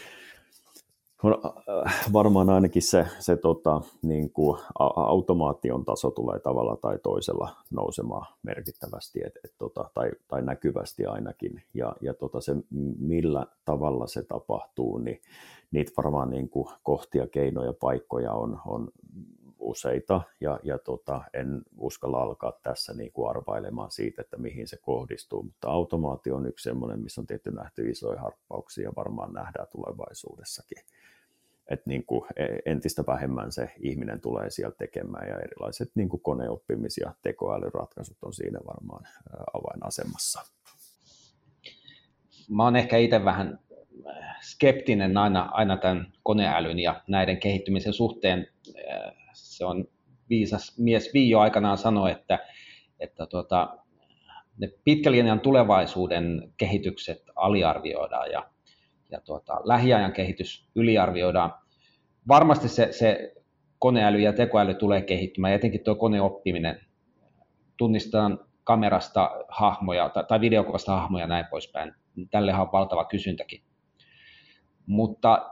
Äh, 1.25 2.13
varmaan 2.13 2.51
ainakin 2.51 2.83
se, 2.83 3.07
se 3.19 3.37
tota, 3.37 3.81
niin 4.03 4.31
kuin 4.31 4.59
automaation 4.97 5.85
taso 5.85 6.11
tulee 6.11 6.39
tavalla 6.39 6.77
tai 6.77 6.99
toisella 7.03 7.57
nousemaan 7.71 8.27
merkittävästi 8.43 9.21
et, 9.27 9.33
et, 9.45 9.55
tota, 9.59 9.91
tai, 9.95 10.11
tai 10.29 10.43
näkyvästi 10.43 11.07
ainakin. 11.07 11.63
Ja, 11.75 11.97
ja 12.01 12.15
tota, 12.15 12.41
se, 12.41 12.57
millä 12.99 13.47
tavalla 13.65 14.07
se 14.07 14.23
tapahtuu, 14.23 14.99
niin 14.99 15.21
niitä 15.71 15.93
varmaan 15.97 16.31
niin 16.31 16.49
kuin 16.49 16.69
kohtia, 16.83 17.27
keinoja, 17.27 17.73
paikkoja 17.73 18.33
on, 18.33 18.61
on 18.67 18.89
useita 19.61 20.21
ja, 20.41 20.61
ja 20.63 20.79
tota, 20.79 21.23
en 21.35 21.63
uskalla 21.79 22.23
alkaa 22.23 22.53
tässä 22.63 22.95
niin 22.95 23.13
kuin 23.13 23.31
arvailemaan 23.31 23.91
siitä, 23.91 24.23
että 24.23 24.37
mihin 24.37 24.69
se 24.69 24.77
kohdistuu, 24.77 25.43
mutta 25.43 25.69
automaatio 25.69 26.37
on 26.37 26.47
yksi 26.47 26.63
sellainen, 26.63 27.03
missä 27.03 27.21
on 27.21 27.27
tietty 27.27 27.51
nähty 27.51 27.91
isoja 27.91 28.21
harppauksia 28.21 28.85
ja 28.85 28.93
varmaan 28.97 29.33
nähdään 29.33 29.69
tulevaisuudessakin. 29.73 30.79
Että 31.71 31.91
niin 31.91 32.07
kuin 32.07 32.25
e, 32.37 32.47
entistä 32.67 33.05
vähemmän 33.07 33.53
se 33.53 33.73
ihminen 33.81 34.21
tulee 34.21 34.51
siellä 34.51 34.75
tekemään 34.79 35.29
ja 35.29 35.39
erilaiset 35.39 35.91
niin 35.95 36.09
kuin 36.09 36.23
koneoppimis- 36.23 37.01
ja 37.01 37.15
tekoälyratkaisut 37.23 38.17
on 38.23 38.33
siinä 38.33 38.59
varmaan 38.67 39.07
avainasemassa. 39.53 40.43
Mä 42.49 42.65
oon 42.65 42.77
ehkä 42.77 42.97
itse 42.97 43.25
vähän 43.25 43.59
skeptinen 44.41 45.17
aina, 45.17 45.49
aina 45.53 45.77
tämän 45.77 46.13
koneälyn 46.23 46.79
ja 46.79 47.03
näiden 47.07 47.41
kehittymisen 47.41 47.93
suhteen 47.93 48.47
se 49.49 49.65
on 49.65 49.85
viisas 50.31 50.79
mies 50.79 51.11
Viio 51.15 51.41
aikanaan 51.41 51.79
sanoi, 51.79 52.11
että, 52.13 52.39
että 53.01 53.27
tuota, 53.27 53.77
ne 54.59 54.69
pitkälinjan 54.85 55.41
tulevaisuuden 55.41 56.53
kehitykset 56.57 57.23
aliarvioidaan 57.37 58.31
ja, 58.31 58.51
ja 59.11 59.21
tuota, 59.21 59.61
lähiajan 59.65 60.13
kehitys 60.13 60.69
yliarvioidaan. 60.75 61.55
Varmasti 62.29 62.69
se, 62.69 62.93
se 62.93 63.35
koneäly 63.79 64.19
ja 64.19 64.33
tekoäly 64.33 64.75
tulee 64.75 65.03
kehittymään, 65.03 65.55
etenkin 65.55 65.85
tuo 65.85 65.95
koneoppiminen. 65.95 66.81
Tunnistetaan 67.77 68.39
kamerasta 68.65 69.31
hahmoja 69.49 70.09
tai, 70.09 70.25
tai 70.25 70.41
videokuvasta 70.41 70.97
hahmoja 70.97 71.25
ja 71.25 71.29
näin 71.29 71.47
poispäin. 71.51 71.95
Tällehän 72.31 72.63
on 72.63 72.73
valtava 72.73 73.05
kysyntäkin. 73.05 73.63
Mutta 74.87 75.51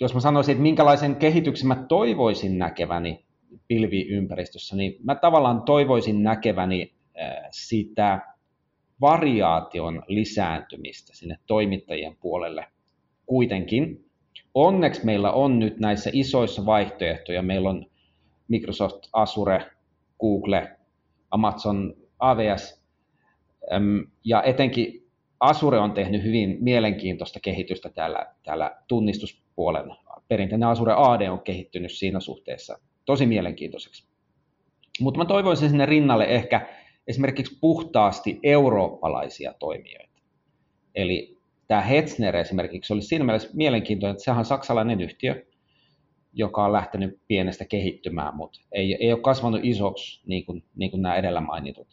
jos 0.00 0.14
mä 0.14 0.20
sanoisin, 0.20 0.52
että 0.52 0.62
minkälaisen 0.62 1.16
kehityksen 1.16 1.68
mä 1.68 1.84
toivoisin 1.88 2.58
näkeväni 2.58 3.24
pilviympäristössä, 3.68 4.76
niin 4.76 4.96
mä 5.04 5.14
tavallaan 5.14 5.62
toivoisin 5.62 6.22
näkeväni 6.22 6.92
sitä 7.50 8.20
variaation 9.00 10.02
lisääntymistä 10.06 11.16
sinne 11.16 11.38
toimittajien 11.46 12.16
puolelle 12.20 12.66
kuitenkin. 13.26 14.04
Onneksi 14.54 15.04
meillä 15.04 15.32
on 15.32 15.58
nyt 15.58 15.80
näissä 15.80 16.10
isoissa 16.12 16.66
vaihtoehtoja. 16.66 17.42
Meillä 17.42 17.70
on 17.70 17.86
Microsoft 18.48 19.04
Azure, 19.12 19.66
Google, 20.20 20.76
Amazon 21.30 21.94
AWS 22.18 22.84
ja 24.24 24.42
etenkin 24.42 25.06
Azure 25.40 25.78
on 25.78 25.92
tehnyt 25.92 26.22
hyvin 26.22 26.56
mielenkiintoista 26.60 27.40
kehitystä 27.40 27.88
täällä, 27.88 28.26
täällä 28.42 28.76
tunnistuspuolen. 29.54 29.96
Perinteinen 30.28 30.68
Azure 30.68 30.94
AD 30.96 31.28
on 31.28 31.40
kehittynyt 31.40 31.92
siinä 31.92 32.20
suhteessa 32.20 32.78
tosi 33.04 33.26
mielenkiintoiseksi. 33.26 34.06
Mutta 35.00 35.18
mä 35.18 35.24
toivoisin 35.24 35.68
sinne 35.68 35.86
rinnalle 35.86 36.24
ehkä 36.24 36.68
esimerkiksi 37.06 37.58
puhtaasti 37.60 38.40
eurooppalaisia 38.42 39.54
toimijoita. 39.58 40.20
Eli 40.94 41.38
tämä 41.68 41.80
Hetzner 41.80 42.36
esimerkiksi 42.36 42.92
oli 42.92 43.02
siinä 43.02 43.24
mielessä 43.24 43.50
mielenkiintoinen, 43.54 44.12
että 44.12 44.24
sehän 44.24 44.38
on 44.38 44.44
saksalainen 44.44 45.00
yhtiö, 45.00 45.46
joka 46.32 46.64
on 46.64 46.72
lähtenyt 46.72 47.20
pienestä 47.28 47.64
kehittymään, 47.64 48.36
mutta 48.36 48.60
ei, 48.72 48.96
ei 49.00 49.12
ole 49.12 49.20
kasvanut 49.20 49.60
isoksi 49.62 50.22
niin 50.26 50.46
kuin, 50.46 50.64
niin 50.76 50.90
kuin 50.90 51.02
nämä 51.02 51.16
edellä 51.16 51.40
mainitut. 51.40 51.88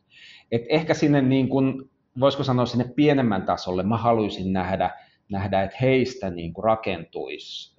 Et 0.52 0.62
ehkä 0.70 0.94
sinne, 0.94 1.22
niin 1.22 1.50
kuin, 1.50 1.90
voisiko 2.20 2.44
sanoa 2.44 2.66
sinne 2.66 2.86
pienemmän 2.96 3.46
tasolle, 3.46 3.84
mä 3.84 3.98
haluaisin 3.98 4.54
nähdä, 4.54 4.90
nähdä 5.32 5.64
että 5.64 5.78
heistä 5.82 6.30
niin 6.30 6.54
kuin 6.54 6.64
rakentuisi 6.64 7.76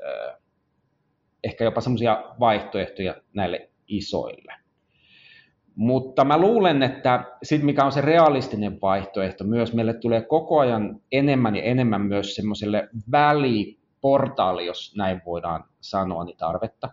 ehkä 1.44 1.64
jopa 1.64 1.80
semmoisia 1.80 2.24
vaihtoehtoja 2.40 3.14
näille 3.34 3.70
isoille. 3.88 4.54
Mutta 5.74 6.24
mä 6.24 6.38
luulen, 6.38 6.82
että 6.82 7.24
sit 7.42 7.62
mikä 7.62 7.84
on 7.84 7.92
se 7.92 8.00
realistinen 8.00 8.80
vaihtoehto, 8.80 9.44
myös 9.44 9.74
meille 9.74 9.94
tulee 9.94 10.22
koko 10.22 10.58
ajan 10.58 11.00
enemmän 11.12 11.56
ja 11.56 11.62
enemmän 11.62 12.00
myös 12.00 12.34
semmoiselle 12.34 12.88
väliportaali, 13.12 14.66
jos 14.66 14.96
näin 14.96 15.22
voidaan 15.26 15.64
sanoa, 15.80 16.24
niin 16.24 16.36
tarvetta. 16.36 16.90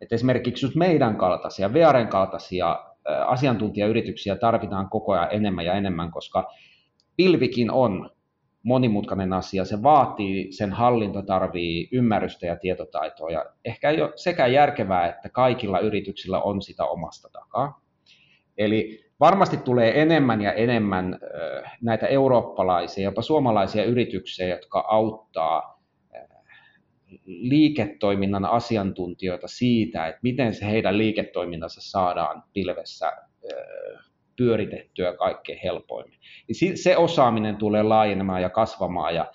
Et 0.00 0.12
esimerkiksi 0.12 0.66
just 0.66 0.76
meidän 0.76 1.16
kaltaisia, 1.16 1.72
VRn 1.72 2.08
kaltaisia 2.08 2.84
asiantuntijayrityksiä 3.26 4.36
tarvitaan 4.36 4.90
koko 4.90 5.12
ajan 5.12 5.28
enemmän 5.30 5.64
ja 5.64 5.74
enemmän, 5.74 6.10
koska 6.10 6.52
pilvikin 7.16 7.70
on 7.70 8.10
monimutkainen 8.68 9.32
asia. 9.32 9.64
Se 9.64 9.82
vaatii, 9.82 10.52
sen 10.52 10.72
hallinta 10.72 11.22
tarvii 11.22 11.88
ymmärrystä 11.92 12.46
ja 12.46 12.56
tietotaitoa 12.56 13.30
ja 13.30 13.44
ehkä 13.64 13.90
ei 13.90 14.02
ole 14.02 14.12
sekä 14.16 14.46
järkevää, 14.46 15.08
että 15.08 15.28
kaikilla 15.28 15.78
yrityksillä 15.78 16.40
on 16.40 16.62
sitä 16.62 16.84
omasta 16.84 17.28
takaa. 17.32 17.80
Eli 18.58 19.04
varmasti 19.20 19.56
tulee 19.56 20.02
enemmän 20.02 20.42
ja 20.42 20.52
enemmän 20.52 21.18
näitä 21.82 22.06
eurooppalaisia, 22.06 23.04
jopa 23.04 23.22
suomalaisia 23.22 23.84
yrityksiä, 23.84 24.48
jotka 24.48 24.84
auttaa 24.88 25.82
liiketoiminnan 27.24 28.44
asiantuntijoita 28.44 29.48
siitä, 29.48 30.06
että 30.06 30.20
miten 30.22 30.54
se 30.54 30.66
heidän 30.66 30.98
liiketoiminnansa 30.98 31.80
saadaan 31.80 32.42
pilvessä 32.52 33.12
pyöritettyä 34.38 35.16
kaikkein 35.16 35.58
helpoimmin. 35.64 36.18
Niin 36.48 36.78
se 36.78 36.96
osaaminen 36.96 37.56
tulee 37.56 37.82
laajenemaan 37.82 38.42
ja 38.42 38.50
kasvamaan 38.50 39.14
ja 39.14 39.32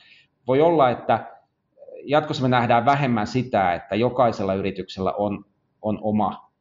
voi 0.48 0.62
olla, 0.62 0.90
että 0.90 1.34
jatkossa 2.04 2.44
me 2.44 2.50
nähdään 2.50 2.86
vähemmän 2.86 3.28
sitä, 3.28 3.74
että 3.74 3.96
jokaisella 3.96 4.54
yrityksellä 4.54 5.14
on, 5.14 5.46
on 5.82 6.00
oma, 6.02 6.52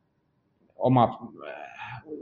oma 0.76 1.32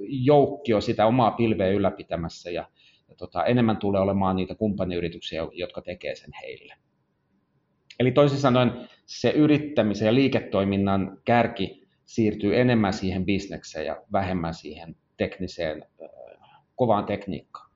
joukkio 0.09 0.81
sitä 0.81 1.07
omaa 1.07 1.31
pilveä 1.31 1.68
ylläpitämässä 1.68 2.51
ja, 2.51 2.68
ja 3.09 3.14
tota, 3.16 3.45
enemmän 3.45 3.77
tulee 3.77 4.01
olemaan 4.01 4.37
niitä 4.37 4.55
kumppaniyrityksiä, 4.55 5.43
jotka 5.53 5.83
tekee 5.83 6.14
sen 6.14 6.31
heille. 6.43 6.75
Eli 7.99 8.12
toisin 8.12 8.39
sanoen 8.39 8.73
se 9.07 9.31
yrittämisen 9.31 10.07
ja 10.07 10.14
liiketoiminnan 10.14 11.18
kärki 11.25 11.89
siirtyy 12.07 12.61
enemmän 12.61 12.93
siihen 12.93 13.25
bisnekseen 13.25 13.87
ja 13.87 14.03
vähemmän 14.12 14.55
siihen 14.55 14.97
tekniseen, 15.21 15.85
kovaan 16.77 17.05
tekniikkaan. 17.05 17.71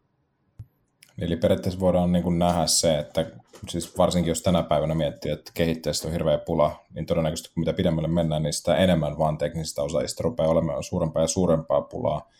Eli 1.19 1.37
periaatteessa 1.37 1.81
voidaan 1.81 2.13
niin 2.13 2.23
kuin 2.23 2.39
nähdä 2.39 2.67
se, 2.67 2.99
että 2.99 3.27
siis 3.69 3.99
varsinkin 3.99 4.31
jos 4.31 4.43
tänä 4.43 4.63
päivänä 4.63 4.95
miettii, 4.95 5.33
että 5.33 5.51
kehittäjistä 5.55 6.09
on 6.09 6.13
hirveä 6.13 6.39
pula, 6.39 6.85
niin 6.95 7.07
todennäköisesti 7.07 7.55
kun 7.55 7.61
mitä 7.61 7.73
pidemmälle 7.73 8.09
mennään, 8.09 8.43
niin 8.43 8.53
sitä 8.53 8.77
enemmän 8.77 9.19
vaan 9.19 9.39
teknisistä 9.39 9.83
osaajista 9.83 10.23
rupeaa 10.23 10.51
olemaan 10.51 10.83
suurempaa 10.83 11.23
ja 11.23 11.27
suurempaa 11.27 11.81
pulaa, 11.81 12.31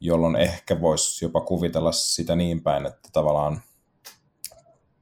jolloin 0.00 0.36
ehkä 0.36 0.80
voisi 0.80 1.24
jopa 1.24 1.40
kuvitella 1.40 1.92
sitä 1.92 2.36
niin 2.36 2.62
päin, 2.62 2.86
että 2.86 3.08
tavallaan 3.12 3.60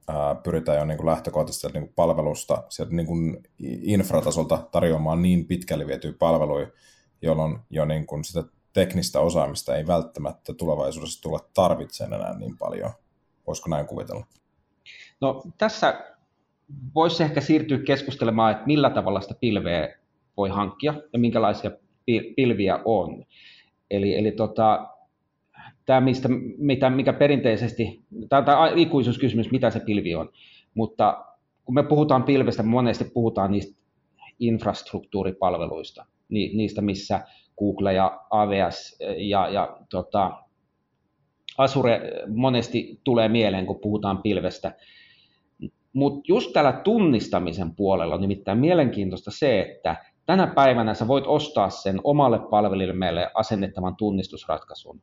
ää, 0.07 0.35
pyritään 0.35 0.77
jo 0.77 0.85
niin 0.85 0.97
kuin 0.97 1.07
lähtökohtaisesti 1.07 1.67
niin 1.67 1.83
kuin 1.83 1.93
palvelusta 1.95 2.63
sieltä 2.69 2.93
niin 2.95 3.07
kuin 3.07 3.37
infratasolta 3.81 4.67
tarjoamaan 4.71 5.21
niin 5.21 5.45
pitkälle 5.45 5.87
vietyjä 5.87 6.13
palveluja, 6.19 6.67
jolloin 7.21 7.59
jo 7.69 7.85
niin 7.85 8.05
kuin 8.05 8.23
sitä 8.23 8.43
teknistä 8.75 9.19
osaamista 9.19 9.75
ei 9.75 9.87
välttämättä 9.87 10.53
tulevaisuudessa 10.53 11.21
tule 11.21 11.39
tarvitsemaan 11.53 12.21
enää 12.21 12.39
niin 12.39 12.57
paljon. 12.57 12.91
Voisiko 13.47 13.69
näin 13.69 13.87
kuvitella? 13.87 14.25
No 15.21 15.43
tässä 15.57 16.05
voisi 16.95 17.23
ehkä 17.23 17.41
siirtyä 17.41 17.79
keskustelemaan, 17.79 18.51
että 18.51 18.65
millä 18.65 18.89
tavalla 18.89 19.21
sitä 19.21 19.35
pilveä 19.39 19.95
voi 20.37 20.49
hankkia 20.49 20.93
ja 21.13 21.19
minkälaisia 21.19 21.71
pilviä 22.35 22.79
on. 22.85 23.25
Eli, 23.91 24.17
eli 24.17 24.31
tota, 24.31 24.87
tämä, 25.85 26.01
mistä, 26.01 26.29
mitä, 26.57 26.89
mikä 26.89 27.13
perinteisesti, 27.13 28.03
tämä 28.29 28.59
on 28.59 28.77
ikuisuuskysymys, 28.77 29.51
mitä 29.51 29.69
se 29.69 29.79
pilvi 29.79 30.15
on, 30.15 30.29
mutta 30.73 31.25
kun 31.65 31.75
me 31.75 31.83
puhutaan 31.83 32.23
pilvestä, 32.23 32.63
monesti 32.63 33.03
puhutaan 33.03 33.51
niistä 33.51 33.81
infrastruktuuripalveluista, 34.39 36.05
niistä, 36.29 36.81
missä 36.81 37.27
Google 37.59 37.93
ja 37.93 38.21
AWS 38.29 38.97
ja, 39.17 39.49
ja 39.49 39.77
tota, 39.89 40.31
Azure 41.57 42.01
monesti 42.27 42.99
tulee 43.03 43.29
mieleen, 43.29 43.65
kun 43.65 43.79
puhutaan 43.79 44.21
pilvestä. 44.21 44.71
Mutta 45.93 46.21
just 46.27 46.53
tällä 46.53 46.73
tunnistamisen 46.73 47.75
puolella 47.75 48.15
on 48.15 48.21
nimittäin 48.21 48.57
mielenkiintoista 48.57 49.31
se, 49.31 49.61
että 49.61 49.95
tänä 50.25 50.47
päivänä 50.47 50.93
sä 50.93 51.07
voit 51.07 51.27
ostaa 51.27 51.69
sen 51.69 52.01
omalle 52.03 52.39
palvelimelle 52.39 53.31
asennettavan 53.33 53.95
tunnistusratkaisun. 53.95 55.01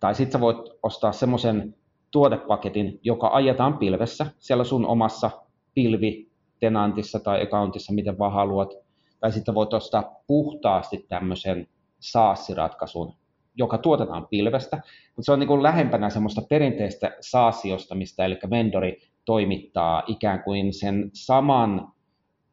tai 0.00 0.14
sitten 0.14 0.32
sä 0.32 0.40
voit 0.40 0.70
ostaa 0.82 1.12
semmoisen 1.12 1.74
tuotepaketin, 2.10 3.00
joka 3.02 3.30
ajetaan 3.32 3.78
pilvessä 3.78 4.26
siellä 4.38 4.64
sun 4.64 4.86
omassa 4.86 5.30
pilvi 5.74 6.30
tenantissa 6.60 7.20
tai 7.20 7.42
accountissa, 7.42 7.92
miten 7.92 8.18
vaan 8.18 8.32
haluat 8.32 8.74
tai 9.22 9.32
sitten 9.32 9.54
voit 9.54 9.74
ostaa 9.74 10.14
puhtaasti 10.26 11.06
tämmöisen 11.08 11.68
SaaS-ratkaisun, 12.00 13.14
joka 13.54 13.78
tuotetaan 13.78 14.26
pilvestä, 14.28 14.76
mutta 14.76 15.22
se 15.22 15.32
on 15.32 15.38
niin 15.38 15.48
kuin 15.48 15.62
lähempänä 15.62 16.10
semmoista 16.10 16.42
perinteistä 16.48 17.16
SaaS-ostamista, 17.20 18.24
eli 18.24 18.38
vendori 18.50 19.00
toimittaa 19.24 20.02
ikään 20.06 20.42
kuin 20.42 20.72
sen 20.74 21.10
saman 21.12 21.92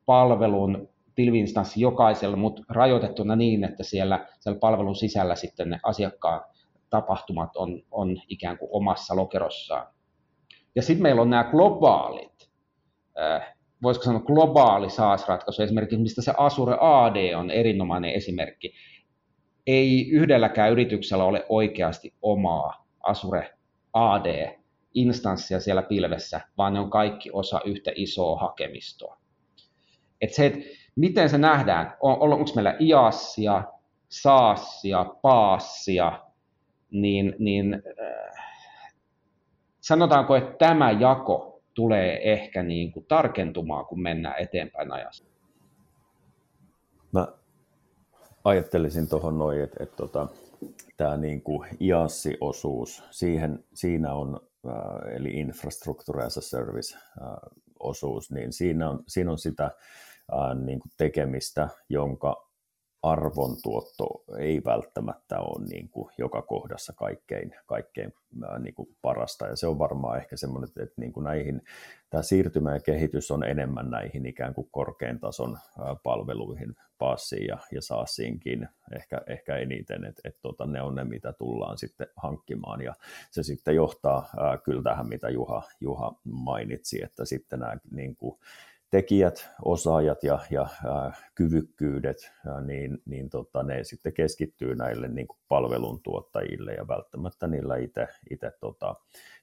palvelun 0.06 0.90
pilviinstanssi 1.16 1.82
jokaisella, 1.82 2.38
mutta 2.38 2.64
rajoitettuna 2.70 3.36
niin, 3.36 3.64
että 3.64 3.84
siellä, 3.84 4.28
siellä 4.40 4.60
palvelun 4.60 4.96
sisällä 4.96 5.36
sitten 5.36 5.70
ne 5.70 5.80
asiakkaan 5.84 6.42
tapahtumat 6.90 7.58
on, 7.58 7.82
on 7.92 8.18
ikään 8.28 8.58
kuin 8.58 8.70
omassa 8.72 9.16
lokerossaan. 9.16 9.88
Ja 10.76 10.82
sitten 10.82 11.04
meillä 11.04 11.22
on 11.22 11.30
nämä 11.30 11.44
globaalit 11.44 12.50
voisiko 13.84 14.04
sanoa 14.04 14.22
globaali 14.22 14.90
SaaS-ratkaisu, 14.90 15.62
esimerkiksi 15.62 15.98
mistä 15.98 16.22
se 16.22 16.34
Azure 16.38 16.78
AD 16.80 17.34
on 17.34 17.52
erinomainen 17.52 18.12
esimerkki. 18.12 18.74
Ei 19.68 20.10
yhdelläkään 20.10 20.72
yrityksellä 20.72 21.24
ole 21.24 21.46
oikeasti 21.50 22.14
omaa 22.22 22.86
Azure 23.04 23.54
AD-instanssia 23.94 25.60
siellä 25.60 25.82
pilvessä, 25.82 26.42
vaan 26.58 26.74
ne 26.74 26.80
on 26.80 26.90
kaikki 26.90 27.30
osa 27.34 27.62
yhtä 27.66 27.92
isoa 27.96 28.40
hakemistoa. 28.40 29.18
Et 30.22 30.34
se, 30.34 30.46
että 30.46 30.60
miten 30.96 31.30
se 31.30 31.38
nähdään, 31.38 31.98
on, 32.02 32.34
onko 32.34 32.52
meillä 32.56 32.76
IaaSia, 32.80 33.64
SaaSia, 34.10 35.06
PaaSia, 35.22 36.20
niin, 36.92 37.36
niin 37.40 37.74
äh, 37.74 38.46
sanotaanko, 39.80 40.36
että 40.36 40.56
tämä 40.58 40.92
jako 40.92 41.49
tulee 41.74 42.34
ehkä 42.34 42.64
niin 42.64 42.92
kuin 42.92 43.06
tarkentumaan, 43.06 43.86
kun 43.86 44.02
mennään 44.02 44.36
eteenpäin 44.40 44.92
ajassa? 44.92 45.26
Mä 47.12 47.28
ajattelisin 48.44 49.10
tuohon 49.10 49.38
noin, 49.38 49.62
että, 49.62 49.84
että 49.84 49.96
tota, 49.96 50.28
tämä 50.98 51.18
niin 51.18 51.44
IASSI-osuus, 51.82 53.04
siihen, 53.12 53.64
siinä 53.74 54.14
on, 54.14 54.40
äh, 54.68 55.16
eli 55.16 55.30
Infrastructure 55.30 56.24
as 56.24 56.38
a 56.38 56.42
Service-osuus, 56.42 58.32
niin 58.32 58.54
siinä 58.54 58.90
on, 58.90 59.04
siinä 59.08 59.32
on 59.32 59.38
sitä 59.38 59.66
äh, 59.66 60.58
niin 60.66 60.80
kuin 60.80 60.92
tekemistä, 60.98 61.70
jonka 61.90 62.49
arvontuotto 63.04 64.24
ei 64.38 64.62
välttämättä 64.66 65.40
ole 65.40 65.66
niin 65.66 65.90
kuin 65.90 66.14
joka 66.18 66.42
kohdassa 66.42 66.94
kaikkein, 66.94 67.56
kaikkein 67.66 68.14
niin 68.60 68.74
kuin 68.74 68.96
parasta. 69.02 69.48
Ja 69.48 69.56
se 69.56 69.68
on 69.68 69.80
varmaan 69.80 70.18
ehkä 70.18 70.38
semmoinen, 70.38 70.70
että 70.80 71.02
niin 71.02 71.14
kuin 71.14 71.24
näihin, 71.24 71.62
tämä 72.10 72.24
siirtymä 72.24 72.74
ja 72.74 72.80
kehitys 72.80 73.32
on 73.32 73.44
enemmän 73.44 73.90
näihin 73.90 74.26
ikään 74.26 74.54
kuin 74.54 74.68
korkean 74.72 75.20
tason 75.20 75.58
palveluihin, 76.04 76.76
passiin 76.98 77.48
ja, 77.48 77.58
ja 77.72 77.82
saasiinkin 77.82 78.68
ehkä, 78.96 79.22
ehkä 79.28 79.58
eniten, 79.58 80.06
että 80.06 80.22
et 80.26 80.38
tota, 80.42 80.66
ne 80.66 80.82
on 80.82 80.96
ne, 80.96 81.04
mitä 81.04 81.34
tullaan 81.34 81.78
sitten 81.78 82.08
hankkimaan. 82.16 82.82
Ja 82.82 82.94
se 83.32 83.44
sitten 83.44 83.76
johtaa 83.76 84.30
ää, 84.38 84.58
kyllä 84.58 84.84
tähän, 84.84 85.10
mitä 85.10 85.30
Juha, 85.30 85.64
Juha 85.82 86.16
mainitsi, 86.24 87.04
että 87.04 87.26
sitten 87.26 87.60
nämä 87.60 87.78
niin 87.92 88.16
kuin, 88.16 88.40
tekijät, 88.90 89.50
osaajat 89.66 90.24
ja, 90.24 90.40
ja 90.50 90.62
ää, 90.62 91.14
kyvykkyydet, 91.36 92.32
ää, 92.48 92.62
niin, 92.62 92.98
niin 93.06 93.30
tota, 93.30 93.64
ne 93.64 93.84
sitten 93.84 94.14
keskittyy 94.14 94.76
näille 94.76 95.08
niin 95.08 95.28
kuin 95.28 95.40
palveluntuottajille 95.48 96.74
ja 96.74 96.88
välttämättä 96.88 97.48
niillä 97.48 97.76
itse 98.30 98.52
tota, 98.60 98.96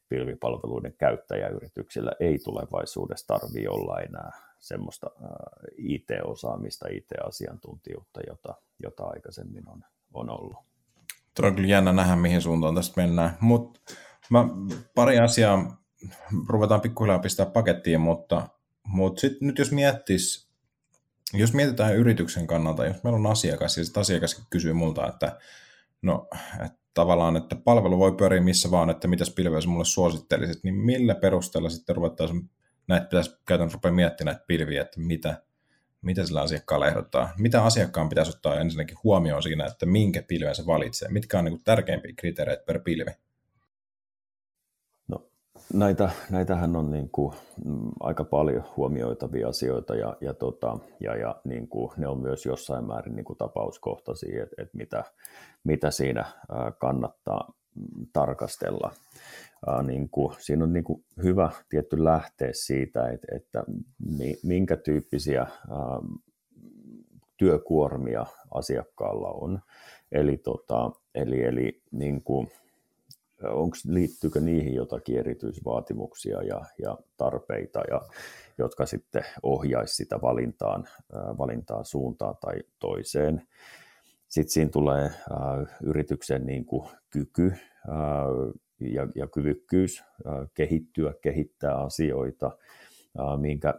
pilvipalveluiden 0.09 0.94
käyttäjäyrityksillä 0.99 2.12
ei 2.20 2.38
tulevaisuudessa 2.38 3.26
tarvitse 3.26 3.70
olla 3.70 4.01
enää 4.01 4.30
semmoista 4.59 5.11
IT-osaamista, 5.76 6.88
IT-asiantuntijuutta, 6.88 8.20
jota, 8.28 8.55
jota 8.82 9.05
aikaisemmin 9.05 9.68
on, 9.68 9.84
on 10.14 10.30
ollut. 10.30 10.57
Tuo 11.34 11.47
on 11.47 11.55
kyllä 11.55 11.68
jännä 11.68 11.92
nähdä, 11.92 12.16
mihin 12.16 12.42
suuntaan 12.42 12.74
tästä 12.74 13.01
mennään. 13.01 13.36
Mutta 13.40 13.80
pari 14.94 15.18
asiaa 15.18 15.82
ruvetaan 16.49 16.80
pikkuhiljaa 16.80 17.18
pistää 17.18 17.47
pakettiin, 17.47 18.01
mutta 18.01 18.49
mutta 18.87 19.20
sitten 19.20 19.47
nyt 19.47 19.59
jos 19.59 19.72
miettis, 19.72 20.49
jos 21.32 21.53
mietitään 21.53 21.97
yrityksen 21.97 22.47
kannalta, 22.47 22.87
jos 22.87 23.03
meillä 23.03 23.18
on 23.18 23.26
asiakas 23.26 23.78
ja 23.78 23.84
sitten 23.84 24.01
asiakas 24.01 24.47
kysyy 24.51 24.72
multa, 24.72 25.09
että 25.09 25.39
no, 26.03 26.28
että 26.64 26.78
tavallaan, 26.95 27.37
että 27.37 27.57
palvelu 27.57 27.99
voi 27.99 28.12
pyöriä 28.12 28.41
missä 28.41 28.70
vaan, 28.70 28.91
että 28.91 29.09
mitäs 29.09 29.30
pilveä 29.30 29.61
mulle 29.66 29.84
suosittelisit, 29.84 30.64
niin 30.64 30.74
millä 30.74 31.14
perusteella 31.14 31.70
sitten 31.70 31.97
ruvettaisiin, 31.97 32.51
näitä 32.89 33.07
pitäisi 33.07 33.37
käytännössä 33.47 33.76
rupea 33.76 33.93
miettimään 33.93 34.34
näitä 34.34 34.47
pilviä, 34.47 34.82
että 34.82 35.01
mitä, 35.01 35.43
mitä 36.03 36.26
sillä 36.26 36.41
asiakkaalla 36.41 36.89
ehdottaa, 36.89 37.32
mitä 37.39 37.64
asiakkaan 37.64 38.09
pitäisi 38.09 38.30
ottaa 38.30 38.61
ensinnäkin 38.61 38.97
huomioon 39.05 39.43
siinä, 39.43 39.66
että 39.66 39.87
minkä 39.87 40.22
pilven 40.22 40.55
se 40.55 40.66
valitsee, 40.66 41.09
mitkä 41.09 41.39
on 41.39 41.45
niin 41.45 41.64
tärkeimpiä 41.64 42.12
kriteereitä 42.16 42.62
per 42.66 42.80
pilvi? 42.80 43.11
Näitä, 45.72 46.10
näitähän 46.30 46.76
on 46.76 46.90
niin 46.90 47.10
kuin, 47.10 47.34
mm, 47.64 47.90
aika 48.00 48.24
paljon 48.24 48.64
huomioitavia 48.76 49.48
asioita 49.48 49.94
ja, 49.94 50.16
ja, 50.20 50.34
tota, 50.34 50.78
ja, 51.00 51.16
ja 51.16 51.40
niin 51.44 51.68
kuin, 51.68 51.90
ne 51.96 52.08
on 52.08 52.20
myös 52.20 52.46
jossain 52.46 52.84
määrin 52.86 53.16
niin 53.16 53.24
kuin 53.24 53.38
tapauskohtaisia, 53.38 54.42
että, 54.42 54.62
että 54.62 54.76
mitä, 54.76 55.04
mitä 55.64 55.90
siinä 55.90 56.24
kannattaa 56.78 57.52
mm, 57.74 58.06
tarkastella. 58.12 58.90
niin 59.82 60.08
kuin, 60.08 60.34
siinä 60.38 60.64
on 60.64 60.72
niin 60.72 60.84
kuin 60.84 61.04
hyvä 61.22 61.50
tietty 61.68 62.04
lähteä 62.04 62.50
siitä, 62.52 63.08
että, 63.08 63.26
että 63.36 63.64
minkä 64.42 64.76
tyyppisiä 64.76 65.46
työkuormia 67.36 68.26
asiakkaalla 68.50 69.28
on. 69.28 69.60
Eli, 70.12 70.36
tota, 70.36 70.90
eli, 71.14 71.44
eli 71.44 71.82
niin 71.90 72.22
kuin, 72.22 72.48
onko, 73.43 73.76
liittyykö 73.89 74.41
niihin 74.41 74.74
jotakin 74.74 75.18
erityisvaatimuksia 75.18 76.43
ja, 76.43 76.64
ja 76.82 76.99
tarpeita, 77.16 77.82
ja, 77.91 78.01
jotka 78.59 78.87
sitten 78.87 79.24
ohjaisi 79.43 79.95
sitä 79.95 80.20
valintaan, 80.22 80.89
valintaan 81.12 81.84
suuntaan 81.84 82.37
tai 82.41 82.62
toiseen. 82.78 83.43
Sitten 84.28 84.53
siinä 84.53 84.70
tulee 84.70 85.05
äh, 85.05 85.12
yrityksen 85.82 86.47
niin 86.47 86.64
kuin, 86.64 86.89
kyky 87.11 87.47
äh, 87.47 88.55
ja, 88.80 89.09
ja 89.14 89.26
kyvykkyys 89.26 90.05
äh, 90.26 90.49
kehittyä, 90.55 91.14
kehittää 91.22 91.76
asioita, 91.76 92.51
minkä, 93.40 93.74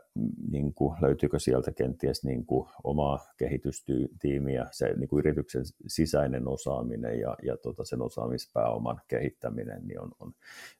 niin 0.51 0.73
kuin, 0.73 0.97
löytyykö 1.01 1.39
sieltä 1.39 1.71
kenties 1.71 2.23
niin 2.23 2.45
kuin, 2.45 2.69
omaa 2.83 3.19
kehitystiimiä, 3.37 4.67
se 4.71 4.93
niin 4.97 5.07
kuin 5.07 5.19
yrityksen 5.19 5.63
sisäinen 5.87 6.47
osaaminen 6.47 7.19
ja, 7.19 7.35
ja 7.43 7.57
tota, 7.57 7.85
sen 7.85 8.01
osaamispääoman 8.01 9.01
kehittäminen 9.07 9.87
niin 9.87 10.01
on, 10.01 10.11
on 10.19 10.33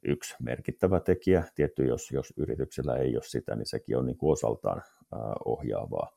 yksi 0.03 0.35
merkittävä 0.43 0.99
tekijä. 0.99 1.43
Tietty, 1.55 1.85
jos, 1.85 2.11
jos 2.11 2.33
yrityksellä 2.37 2.95
ei 2.95 3.15
ole 3.15 3.23
sitä, 3.23 3.55
niin 3.55 3.65
sekin 3.65 3.97
on 3.97 4.05
niin 4.05 4.17
kuin 4.17 4.31
osaltaan 4.31 4.77
äh, 4.77 5.19
ohjaavaa 5.45 6.11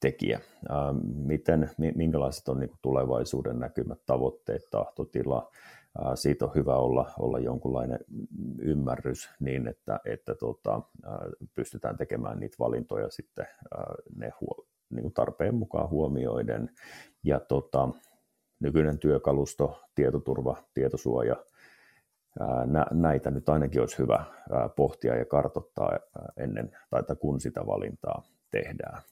tekijä. 0.00 0.40
Miten, 1.14 1.70
minkälaiset 1.94 2.48
on 2.48 2.60
niin 2.60 2.68
kuin 2.68 2.78
tulevaisuuden 2.82 3.58
näkymät, 3.58 3.98
tavoitteet, 4.06 4.62
tahtotila, 4.70 5.50
siitä 6.14 6.44
on 6.44 6.54
hyvä 6.54 6.76
olla, 6.76 7.10
olla 7.18 7.38
jonkunlainen 7.38 7.98
ymmärrys 8.58 9.30
niin, 9.40 9.68
että, 9.68 10.00
että 10.04 10.34
tota, 10.34 10.82
pystytään 11.54 11.96
tekemään 11.96 12.40
niitä 12.40 12.56
valintoja 12.58 13.10
sitten 13.10 13.46
ne 14.16 14.32
huo, 14.40 14.66
niin 14.90 15.12
tarpeen 15.12 15.54
mukaan 15.54 15.90
huomioiden. 15.90 16.70
Ja 17.24 17.40
tota, 17.40 17.88
nykyinen 18.60 18.98
työkalusto, 18.98 19.80
tietoturva, 19.94 20.56
tietosuoja, 20.74 21.36
näitä 22.90 23.30
nyt 23.30 23.48
ainakin 23.48 23.80
olisi 23.80 23.98
hyvä 23.98 24.24
pohtia 24.76 25.16
ja 25.16 25.24
kartoittaa 25.24 25.98
ennen 26.36 26.76
tai 26.90 27.16
kun 27.20 27.40
sitä 27.40 27.66
valintaa 27.66 28.22
tehdään. 28.50 29.02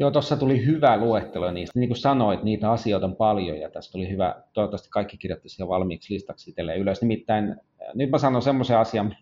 Joo, 0.00 0.10
tuossa 0.10 0.36
tuli 0.36 0.66
hyvä 0.66 0.96
luettelo 0.96 1.50
niistä. 1.50 1.78
Niin 1.78 1.88
kuin 1.88 1.98
sanoit, 1.98 2.42
niitä 2.42 2.70
asioita 2.70 3.06
on 3.06 3.16
paljon 3.16 3.58
ja 3.58 3.70
tästä 3.70 3.92
tuli 3.92 4.10
hyvä. 4.10 4.42
Toivottavasti 4.52 4.88
kaikki 4.90 5.16
kirjoittaisi 5.16 5.62
jo 5.62 5.68
valmiiksi 5.68 6.14
listaksi 6.14 6.50
itselleen 6.50 6.80
ylös. 6.80 7.02
Nimittäin 7.02 7.50
äh, 7.50 7.56
nyt 7.94 8.10
mä 8.10 8.18
sanon 8.18 8.42
semmoisen 8.42 8.78
asian, 8.78 9.16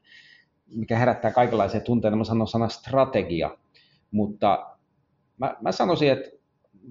mikä 0.74 0.98
herättää 0.98 1.30
kaikenlaisia 1.30 1.80
tunteita. 1.80 2.16
Mä 2.16 2.24
sanon 2.24 2.48
sana 2.48 2.68
strategia, 2.68 3.56
mutta 4.10 4.66
mä, 5.38 5.56
mä 5.60 5.72
sanoisin, 5.72 6.12
että 6.12 6.30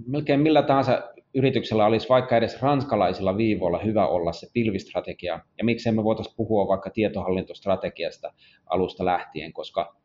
melkein 0.07 0.39
millä 0.39 0.63
tahansa 0.63 1.03
yrityksellä 1.33 1.86
olisi 1.86 2.09
vaikka 2.09 2.38
edes 2.38 2.61
ranskalaisilla 2.61 3.38
viivoilla 3.38 3.79
hyvä 3.79 4.07
olla 4.07 4.33
se 4.33 4.47
pilvistrategia. 4.53 5.39
Ja 5.57 5.65
miksei 5.65 5.93
me 5.93 6.03
voitaisiin 6.03 6.36
puhua 6.36 6.67
vaikka 6.67 6.89
tietohallintostrategiasta 6.89 8.33
alusta 8.65 9.05
lähtien, 9.05 9.53
koska 9.53 9.95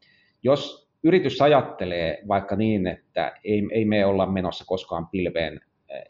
jos 0.42 0.89
yritys 1.04 1.42
ajattelee 1.42 2.22
vaikka 2.28 2.56
niin, 2.56 2.86
että 2.86 3.32
ei, 3.44 3.62
ei 3.72 3.84
me 3.84 4.06
olla 4.06 4.26
menossa 4.26 4.64
koskaan 4.66 5.08
pilveen, 5.08 5.60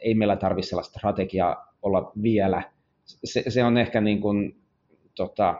ei 0.01 0.15
meillä 0.15 0.35
tarvitse 0.35 0.69
sellaista 0.69 0.99
strategiaa 0.99 1.73
olla 1.81 2.11
vielä. 2.23 2.63
Se, 3.05 3.43
se 3.47 3.63
on 3.63 3.77
ehkä 3.77 4.01
niin 4.01 4.21
kuin, 4.21 4.61
tota, 5.15 5.59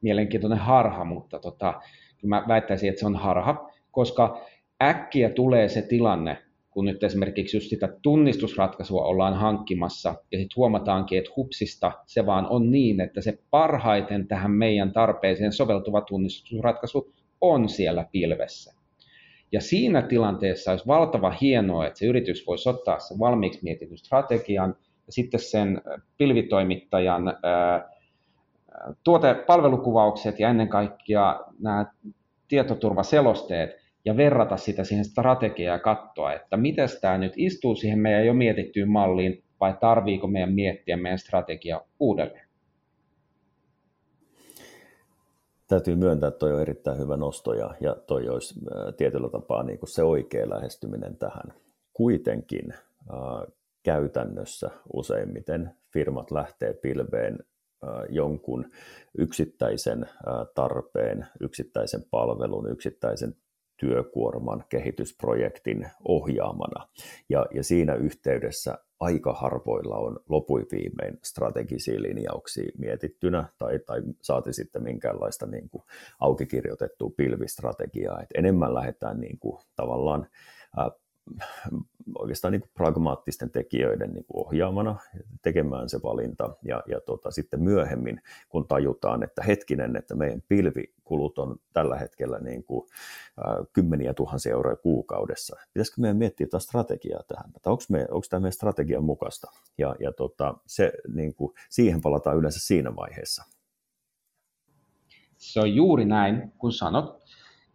mielenkiintoinen 0.00 0.58
harha, 0.58 1.04
mutta 1.04 1.38
tota, 1.38 1.80
mä 2.22 2.44
väittäisin, 2.48 2.88
että 2.88 3.00
se 3.00 3.06
on 3.06 3.16
harha, 3.16 3.70
koska 3.90 4.40
äkkiä 4.82 5.30
tulee 5.30 5.68
se 5.68 5.82
tilanne, 5.82 6.38
kun 6.70 6.84
nyt 6.84 7.02
esimerkiksi 7.02 7.56
just 7.56 7.68
sitä 7.68 7.88
tunnistusratkaisua 8.02 9.04
ollaan 9.04 9.34
hankkimassa, 9.34 10.08
ja 10.08 10.38
sitten 10.38 10.56
huomataankin, 10.56 11.18
että 11.18 11.30
hupsista 11.36 11.92
se 12.06 12.26
vaan 12.26 12.46
on 12.46 12.70
niin, 12.70 13.00
että 13.00 13.20
se 13.20 13.38
parhaiten 13.50 14.28
tähän 14.28 14.50
meidän 14.50 14.92
tarpeeseen 14.92 15.52
soveltuva 15.52 16.00
tunnistusratkaisu 16.00 17.12
on 17.40 17.68
siellä 17.68 18.06
pilvessä. 18.12 18.74
Ja 19.52 19.60
siinä 19.60 20.02
tilanteessa 20.02 20.70
olisi 20.70 20.86
valtava 20.86 21.36
hienoa, 21.40 21.86
että 21.86 21.98
se 21.98 22.06
yritys 22.06 22.46
voisi 22.46 22.68
ottaa 22.68 22.98
sen 22.98 23.18
valmiiksi 23.18 23.60
mietityn 23.62 23.98
strategian 23.98 24.76
ja 25.06 25.12
sitten 25.12 25.40
sen 25.40 25.82
pilvitoimittajan 26.18 27.22
tuotepalvelukuvaukset 29.04 30.40
ja 30.40 30.48
ennen 30.48 30.68
kaikkea 30.68 31.40
nämä 31.60 31.86
tietoturvaselosteet 32.48 33.70
ja 34.04 34.16
verrata 34.16 34.56
sitä 34.56 34.84
siihen 34.84 35.04
strategiaan 35.04 35.78
ja 35.78 35.82
katsoa, 35.82 36.32
että 36.32 36.56
miten 36.56 36.88
tämä 37.00 37.18
nyt 37.18 37.32
istuu 37.36 37.74
siihen 37.74 37.98
meidän 37.98 38.26
jo 38.26 38.34
mietittyyn 38.34 38.88
malliin 38.88 39.42
vai 39.60 39.74
tarviiko 39.80 40.26
meidän 40.26 40.52
miettiä 40.52 40.96
meidän 40.96 41.18
strategia 41.18 41.80
uudelleen. 42.00 42.49
Täytyy 45.70 45.96
myöntää, 45.96 46.28
että 46.28 46.38
toi 46.38 46.52
on 46.52 46.60
erittäin 46.60 46.98
hyvä 46.98 47.16
nosto 47.16 47.54
ja, 47.54 47.74
ja 47.80 47.94
toi 48.06 48.28
olisi 48.28 48.54
ää, 48.74 48.92
tietyllä 48.92 49.28
tapaa 49.28 49.62
niin 49.62 49.78
kuin 49.78 49.90
se 49.90 50.02
oikea 50.02 50.50
lähestyminen 50.50 51.16
tähän. 51.16 51.54
Kuitenkin 51.92 52.74
ää, 53.12 53.18
käytännössä 53.82 54.70
useimmiten 54.92 55.70
firmat 55.92 56.30
lähtee 56.30 56.72
pilveen 56.72 57.38
jonkun 58.08 58.66
yksittäisen 59.18 60.06
tarpeen, 60.54 61.26
yksittäisen 61.40 62.04
palvelun, 62.10 62.70
yksittäisen 62.70 63.36
työkuorman 63.76 64.64
kehitysprojektin 64.68 65.86
ohjaamana. 66.08 66.88
Ja, 67.28 67.46
ja 67.54 67.64
siinä 67.64 67.94
yhteydessä 67.94 68.78
aika 69.00 69.32
harvoilla 69.32 69.96
on 69.96 70.20
lopui 70.28 70.66
viimein 70.72 71.18
strategisia 71.22 72.02
linjauksia 72.02 72.72
mietittynä 72.78 73.44
tai, 73.58 73.78
tai 73.78 74.02
saati 74.22 74.52
sitten 74.52 74.82
minkäänlaista 74.82 75.46
niin 75.46 75.70
kuin 75.70 75.82
aukikirjoitettua 76.20 77.10
pilvistrategiaa. 77.16 78.20
Et 78.22 78.30
enemmän 78.34 78.74
lähdetään 78.74 79.20
niin 79.20 79.38
kuin, 79.38 79.62
tavallaan 79.76 80.26
oikeastaan 82.18 82.52
niin 82.52 82.60
kuin 82.60 82.70
pragmaattisten 82.74 83.50
tekijöiden 83.50 84.12
niin 84.12 84.24
kuin 84.24 84.46
ohjaamana 84.46 84.96
tekemään 85.42 85.88
se 85.88 86.00
valinta. 86.02 86.56
Ja, 86.62 86.82
ja 86.86 87.00
tota, 87.00 87.30
sitten 87.30 87.62
myöhemmin, 87.62 88.22
kun 88.48 88.68
tajutaan, 88.68 89.22
että 89.22 89.42
hetkinen, 89.42 89.96
että 89.96 90.14
meidän 90.14 90.42
pilvikulut 90.48 91.38
on 91.38 91.56
tällä 91.72 91.96
hetkellä 91.96 92.38
niin 92.38 92.64
kuin, 92.64 92.88
äh, 93.38 93.66
kymmeniä 93.72 94.14
tuhansia 94.14 94.52
euroja 94.52 94.76
kuukaudessa, 94.76 95.56
pitäisikö 95.74 96.00
meidän 96.00 96.16
miettiä 96.16 96.44
jotain 96.44 96.60
strategiaa 96.60 97.22
tähän, 97.28 97.52
että 97.56 97.70
onko, 97.70 97.82
me, 97.88 98.06
onko 98.10 98.26
tämä 98.30 98.40
meidän 98.40 98.52
strategian 98.52 99.04
mukaista. 99.04 99.50
Ja, 99.78 99.96
ja 100.00 100.12
tota, 100.12 100.54
se, 100.66 100.92
niin 101.14 101.34
kuin, 101.34 101.54
siihen 101.70 102.00
palataan 102.00 102.36
yleensä 102.36 102.60
siinä 102.60 102.96
vaiheessa. 102.96 103.44
Se 105.36 105.60
on 105.60 105.74
juuri 105.74 106.04
näin, 106.04 106.52
kun 106.58 106.72
sanot. 106.72 107.20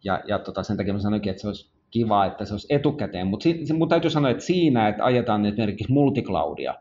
Ja, 0.04 0.22
ja 0.26 0.38
tota, 0.38 0.62
sen 0.62 0.76
takia 0.76 0.92
mä 0.92 0.98
sanoinkin, 1.00 1.30
että 1.30 1.40
se 1.40 1.48
olisi 1.48 1.75
kiva, 1.90 2.26
että 2.26 2.44
se 2.44 2.54
olisi 2.54 2.74
etukäteen, 2.74 3.26
mutta 3.26 3.42
si- 3.42 3.72
mun 3.72 3.88
täytyy 3.88 4.10
sanoa, 4.10 4.30
että 4.30 4.44
siinä, 4.44 4.88
että 4.88 5.04
ajetaan 5.04 5.46
esimerkiksi 5.46 5.92
multicloudia, 5.92 6.74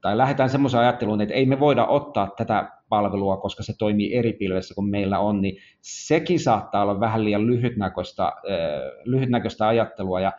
tai 0.00 0.16
lähdetään 0.18 0.50
semmoiseen 0.50 0.82
ajatteluun, 0.82 1.20
että 1.20 1.34
ei 1.34 1.46
me 1.46 1.60
voida 1.60 1.86
ottaa 1.86 2.30
tätä 2.36 2.70
palvelua, 2.88 3.36
koska 3.36 3.62
se 3.62 3.72
toimii 3.78 4.14
eri 4.14 4.32
pilvessä 4.32 4.74
kuin 4.74 4.88
meillä 4.88 5.18
on, 5.18 5.42
niin 5.42 5.56
sekin 5.80 6.40
saattaa 6.40 6.82
olla 6.82 7.00
vähän 7.00 7.24
liian 7.24 7.46
lyhytnäköistä, 7.46 8.32
lyhytnäköistä 9.04 9.68
ajattelua. 9.68 10.20
Ja 10.20 10.32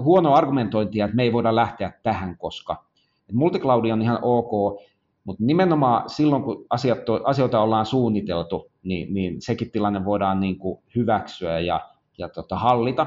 huono 0.00 0.34
argumentointia, 0.34 1.04
että 1.04 1.16
me 1.16 1.22
ei 1.22 1.32
voida 1.32 1.54
lähteä 1.54 1.92
tähän, 2.02 2.38
koska 2.38 2.84
multicloudi 3.32 3.92
on 3.92 4.02
ihan 4.02 4.18
ok, 4.22 4.80
mutta 5.24 5.44
nimenomaan 5.44 6.10
silloin, 6.10 6.42
kun 6.42 6.66
asioita 7.24 7.60
ollaan 7.60 7.86
suunniteltu, 7.86 8.70
niin, 8.82 9.14
niin 9.14 9.42
sekin 9.42 9.70
tilanne 9.70 10.04
voidaan 10.04 10.40
niin 10.40 10.58
kuin 10.58 10.78
hyväksyä 10.96 11.60
ja 11.60 11.88
ja 12.18 12.28
tota, 12.28 12.56
hallita. 12.56 13.06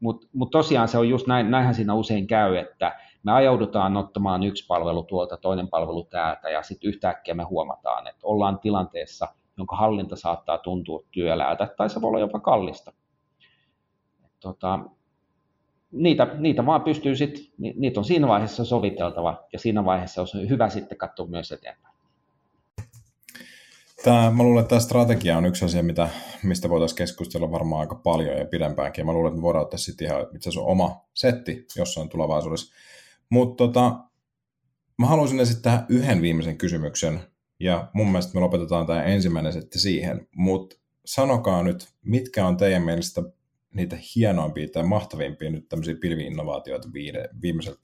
Mutta 0.00 0.26
mut 0.32 0.50
tosiaan 0.50 0.88
se 0.88 0.98
on 0.98 1.08
just 1.08 1.26
näin, 1.26 1.50
näinhän 1.50 1.74
siinä 1.74 1.94
usein 1.94 2.26
käy, 2.26 2.56
että 2.56 2.96
me 3.22 3.32
ajaudutaan 3.32 3.96
ottamaan 3.96 4.42
yksi 4.42 4.66
palvelu 4.66 5.02
tuolta, 5.02 5.36
toinen 5.36 5.68
palvelu 5.68 6.04
täältä, 6.04 6.50
ja 6.50 6.62
sitten 6.62 6.88
yhtäkkiä 6.88 7.34
me 7.34 7.42
huomataan, 7.44 8.06
että 8.06 8.20
ollaan 8.22 8.58
tilanteessa, 8.58 9.28
jonka 9.56 9.76
hallinta 9.76 10.16
saattaa 10.16 10.58
tuntua 10.58 11.02
työläältä, 11.10 11.74
tai 11.76 11.90
se 11.90 12.00
voi 12.00 12.08
olla 12.08 12.20
jopa 12.20 12.40
kallista. 12.40 12.92
Tota, 14.40 14.78
niitä, 15.92 16.26
niitä 16.38 16.66
vaan 16.66 16.82
pystyy 16.82 17.16
sitten, 17.16 17.44
niitä 17.58 18.00
on 18.00 18.04
siinä 18.04 18.28
vaiheessa 18.28 18.64
soviteltava, 18.64 19.44
ja 19.52 19.58
siinä 19.58 19.84
vaiheessa 19.84 20.22
on 20.22 20.48
hyvä 20.48 20.68
sitten 20.68 20.98
katsoa 20.98 21.26
myös 21.26 21.52
eteenpäin. 21.52 21.89
Tämä, 24.02 24.30
mä 24.30 24.42
luulen, 24.42 24.60
että 24.60 24.68
tämä 24.68 24.80
strategia 24.80 25.38
on 25.38 25.46
yksi 25.46 25.64
asia, 25.64 25.82
mitä, 25.82 26.08
mistä 26.42 26.68
voitaisiin 26.68 26.96
keskustella 26.96 27.50
varmaan 27.50 27.80
aika 27.80 27.94
paljon 27.94 28.38
ja 28.38 28.44
pidempäänkin. 28.44 29.06
Mä 29.06 29.12
luulen, 29.12 29.28
että 29.28 29.38
me 29.38 29.42
voidaan 29.42 29.64
ottaa 29.64 29.78
sitten 29.78 30.06
ihan 30.06 30.26
itse 30.34 30.48
asiassa 30.48 30.66
oma 30.66 31.08
setti 31.14 31.66
jossain 31.76 32.08
tulevaisuudessa. 32.08 32.74
Mutta 33.30 33.64
tota, 33.64 34.04
mä 34.98 35.06
haluaisin 35.06 35.40
esittää 35.40 35.86
yhden 35.88 36.22
viimeisen 36.22 36.58
kysymyksen, 36.58 37.20
ja 37.60 37.90
mun 37.92 38.06
mielestä 38.06 38.34
me 38.34 38.40
lopetetaan 38.40 38.86
tämä 38.86 39.02
ensimmäinen 39.02 39.52
setti 39.52 39.78
siihen, 39.78 40.28
mutta 40.36 40.76
sanokaa 41.04 41.62
nyt, 41.62 41.88
mitkä 42.02 42.46
on 42.46 42.56
teidän 42.56 42.82
mielestä 42.82 43.22
niitä 43.74 43.98
hienoimpia 44.16 44.68
tai 44.72 44.82
mahtavimpia 44.82 45.50
nyt 45.50 45.68
tämmöisiä 45.68 45.94
pilvi-innovaatioita 45.94 46.88
viimeiseltä 47.42 47.80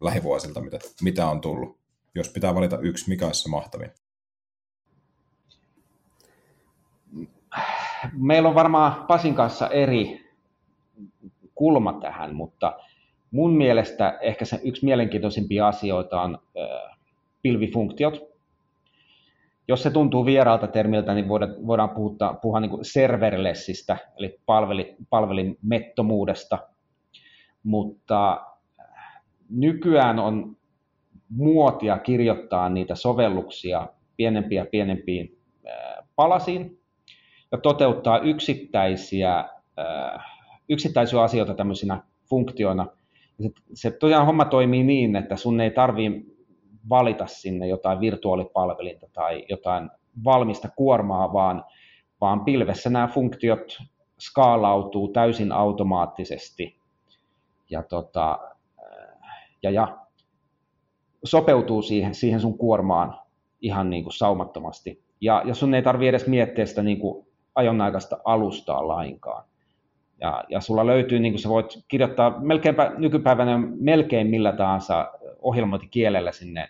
lähivuosilta, 0.00 0.60
mitä, 0.60 0.78
mitä 1.02 1.26
on 1.26 1.40
tullut? 1.40 1.80
Jos 2.14 2.28
pitää 2.28 2.54
valita 2.54 2.78
yksi, 2.78 3.08
mikä 3.08 3.26
olisi 3.26 3.42
se 3.42 3.48
mahtavin? 3.48 3.90
Meillä 8.12 8.48
on 8.48 8.54
varmaan 8.54 9.04
Pasin 9.08 9.34
kanssa 9.34 9.68
eri 9.68 10.20
kulma 11.54 11.92
tähän, 11.92 12.34
mutta 12.34 12.76
mun 13.30 13.52
mielestä 13.52 14.18
ehkä 14.20 14.44
se 14.44 14.60
yksi 14.64 14.84
mielenkiintoisimpia 14.84 15.68
asioita 15.68 16.22
on 16.22 16.38
pilvifunktiot. 17.42 18.30
Jos 19.68 19.82
se 19.82 19.90
tuntuu 19.90 20.26
vieraalta 20.26 20.66
termiltä, 20.66 21.14
niin 21.14 21.28
voidaan, 21.28 21.66
voidaan 21.66 21.90
puhua, 21.90 22.34
puhua 22.42 22.60
niin 22.60 22.84
serverlessistä, 22.84 23.96
eli 24.16 24.40
palveli, 24.46 24.96
palvelimettomuudesta, 25.10 26.58
mutta 27.62 28.46
nykyään 29.50 30.18
on 30.18 30.56
muotia 31.28 31.98
kirjoittaa 31.98 32.68
niitä 32.68 32.94
sovelluksia 32.94 33.88
pienempiä 34.16 34.64
pienempiin 34.64 35.38
palasiin, 36.16 36.79
ja 37.52 37.58
toteuttaa 37.58 38.18
yksittäisiä, 38.18 39.38
äh, 39.78 40.24
yksittäisiä 40.68 41.22
asioita 41.22 41.54
tämmöisinä 41.54 42.02
funktioina. 42.28 42.86
Se, 43.74 43.90
tosiaan 43.90 44.26
homma 44.26 44.44
toimii 44.44 44.84
niin, 44.84 45.16
että 45.16 45.36
sun 45.36 45.60
ei 45.60 45.70
tarvi 45.70 46.24
valita 46.88 47.26
sinne 47.26 47.68
jotain 47.68 48.00
virtuaalipalvelinta 48.00 49.06
tai 49.12 49.44
jotain 49.48 49.90
valmista 50.24 50.68
kuormaa, 50.76 51.32
vaan, 51.32 51.64
vaan 52.20 52.44
pilvessä 52.44 52.90
nämä 52.90 53.08
funktiot 53.08 53.78
skaalautuu 54.20 55.08
täysin 55.08 55.52
automaattisesti 55.52 56.76
ja, 57.70 57.82
tota, 57.82 58.38
ja, 59.62 59.70
ja 59.70 59.98
sopeutuu 61.24 61.82
siihen, 61.82 62.14
siihen 62.14 62.40
sun 62.40 62.58
kuormaan 62.58 63.18
ihan 63.60 63.90
niin 63.90 64.02
kuin 64.02 64.12
saumattomasti. 64.12 65.02
Ja, 65.20 65.42
ja 65.46 65.54
sun 65.54 65.74
ei 65.74 65.82
tarvi 65.82 66.08
edes 66.08 66.26
miettiä 66.26 66.66
sitä 66.66 66.82
niin 66.82 66.98
kuin 66.98 67.26
ajonaikaista 67.54 68.18
alustaa 68.24 68.88
lainkaan. 68.88 69.44
Ja, 70.20 70.44
ja 70.48 70.60
sulla 70.60 70.86
löytyy, 70.86 71.18
niin 71.18 71.32
kuin 71.32 71.40
sä 71.40 71.48
voit 71.48 71.84
kirjoittaa 71.88 72.40
melkeinpä 72.40 72.92
nykypäivänä 72.98 73.58
melkein 73.80 74.26
millä 74.26 74.52
tahansa 74.52 75.12
ohjelmointikielellä 75.42 76.32
sinne, 76.32 76.68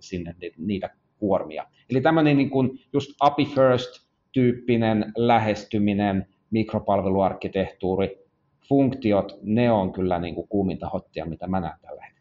sinne 0.00 0.34
niitä 0.58 0.90
kuormia. 1.18 1.66
Eli 1.90 2.00
tämmöinen 2.00 2.36
niin 2.36 2.50
kuin 2.50 2.70
just 2.92 3.10
API 3.20 3.44
first-tyyppinen 3.44 5.12
lähestyminen, 5.16 6.26
mikropalveluarkkitehtuuri, 6.50 8.22
funktiot, 8.68 9.38
ne 9.42 9.70
on 9.70 9.92
kyllä 9.92 10.18
niin 10.18 10.34
kuin 10.34 10.48
kuuminta 10.48 10.88
hottia, 10.88 11.26
mitä 11.26 11.46
mä 11.46 11.60
näen 11.60 11.78
tällä 11.82 12.02
hetkellä. 12.02 12.11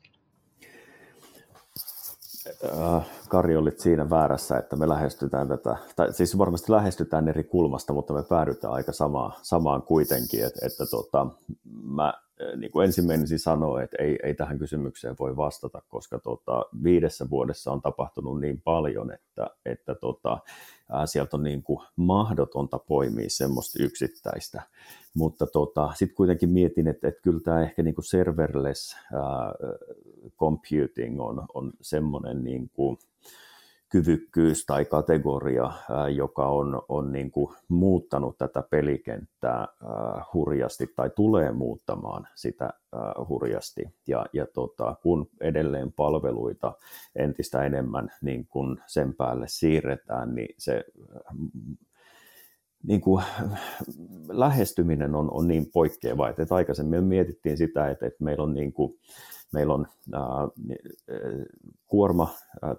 Äh, 2.65 3.05
Kari, 3.29 3.57
olit 3.57 3.79
siinä 3.79 4.09
väärässä, 4.09 4.57
että 4.57 4.75
me 4.75 4.89
lähestytään 4.89 5.47
tätä, 5.47 5.77
tai 5.95 6.13
siis 6.13 6.37
varmasti 6.37 6.71
lähestytään 6.71 7.27
eri 7.27 7.43
kulmasta, 7.43 7.93
mutta 7.93 8.13
me 8.13 8.23
päädytään 8.23 8.73
aika 8.73 8.91
samaan, 8.91 9.33
samaan 9.41 9.81
kuitenkin, 9.81 10.45
että, 10.45 10.65
että 10.65 10.85
tota, 10.85 11.27
mä 11.83 12.13
niin 12.55 12.71
kuin 12.71 12.85
ensimmäinen 12.85 13.39
sanoa, 13.39 13.81
että 13.81 13.97
ei, 13.99 14.19
ei 14.23 14.33
tähän 14.33 14.59
kysymykseen 14.59 15.15
voi 15.19 15.37
vastata, 15.37 15.81
koska 15.87 16.19
tota, 16.19 16.65
viidessä 16.83 17.29
vuodessa 17.29 17.71
on 17.71 17.81
tapahtunut 17.81 18.41
niin 18.41 18.61
paljon, 18.61 19.13
että, 19.13 19.49
että 19.65 19.95
tota, 19.95 20.37
ää, 20.91 21.05
sieltä 21.05 21.37
on 21.37 21.43
niin 21.43 21.63
kuin 21.63 21.79
mahdotonta 21.95 22.79
poimia 22.79 23.29
semmoista 23.29 23.83
yksittäistä. 23.83 24.61
Mutta 25.13 25.47
tota, 25.47 25.89
sitten 25.95 26.15
kuitenkin 26.15 26.49
mietin, 26.49 26.87
että, 26.87 27.07
että 27.07 27.21
kyllä 27.21 27.39
tämä 27.39 27.63
ehkä 27.63 27.83
niin 27.83 27.95
kuin 27.95 28.05
serverless 28.05 28.95
ää, 29.13 29.21
computing 30.39 31.21
on, 31.21 31.45
on 31.53 31.73
semmoinen 31.81 32.43
niin 32.43 32.69
kuin, 32.73 32.97
kyvykkyys 33.91 34.65
tai 34.65 34.85
kategoria, 34.85 35.71
joka 36.15 36.47
on, 36.47 36.81
on 36.89 37.11
niin 37.11 37.31
kuin 37.31 37.55
muuttanut 37.67 38.37
tätä 38.37 38.63
pelikenttää 38.69 39.67
hurjasti 40.33 40.87
tai 40.95 41.09
tulee 41.15 41.51
muuttamaan 41.51 42.27
sitä 42.35 42.69
hurjasti. 43.29 43.83
Ja, 44.07 44.25
ja 44.33 44.45
tota, 44.53 44.95
kun 45.03 45.29
edelleen 45.41 45.93
palveluita 45.93 46.73
entistä 47.15 47.65
enemmän 47.65 48.09
niin 48.21 48.47
kuin 48.47 48.77
sen 48.87 49.15
päälle 49.15 49.45
siirretään, 49.49 50.35
niin 50.35 50.55
se 50.57 50.83
niin 52.87 53.01
kuin, 53.01 53.23
lähestyminen 54.29 55.15
on, 55.15 55.33
on 55.33 55.47
niin 55.47 55.65
poikkeava, 55.73 56.29
että 56.29 56.55
aikaisemmin 56.55 57.03
mietittiin 57.03 57.57
sitä, 57.57 57.89
että, 57.89 58.05
että 58.05 58.23
meillä 58.23 58.43
on 58.43 58.53
niin 58.53 58.73
kuin, 58.73 58.99
meillä 59.51 59.73
on 59.73 59.87
ää, 60.13 60.21
kuorma 61.87 62.29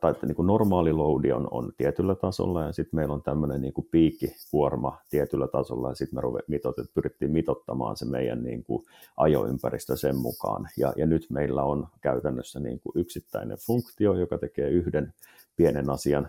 tai 0.00 0.14
niin 0.22 0.34
kuin 0.34 0.46
normaali 0.46 0.92
loadi 0.92 1.32
on, 1.32 1.48
on 1.50 1.72
tietyllä 1.76 2.14
tasolla 2.14 2.62
ja 2.62 2.72
sitten 2.72 2.96
meillä 2.96 3.14
on 3.14 3.22
tämmöinen 3.22 3.60
niin 3.60 3.72
kuin 3.72 3.88
piikkikuorma 3.90 4.98
tietyllä 5.10 5.48
tasolla 5.48 5.88
ja 5.88 5.94
sitten 5.94 6.18
me 6.18 6.40
mitotet, 6.48 6.94
pyrittiin 6.94 7.30
mitottamaan 7.30 7.96
se 7.96 8.04
meidän 8.04 8.42
niin 8.42 8.64
kuin 8.64 8.84
ajoympäristö 9.16 9.96
sen 9.96 10.16
mukaan. 10.16 10.68
Ja, 10.76 10.92
ja 10.96 11.06
nyt 11.06 11.26
meillä 11.30 11.62
on 11.62 11.86
käytännössä 12.00 12.60
niin 12.60 12.80
kuin 12.80 12.92
yksittäinen 12.96 13.58
funktio, 13.66 14.14
joka 14.14 14.38
tekee 14.38 14.70
yhden 14.70 15.14
pienen 15.56 15.90
asian 15.90 16.28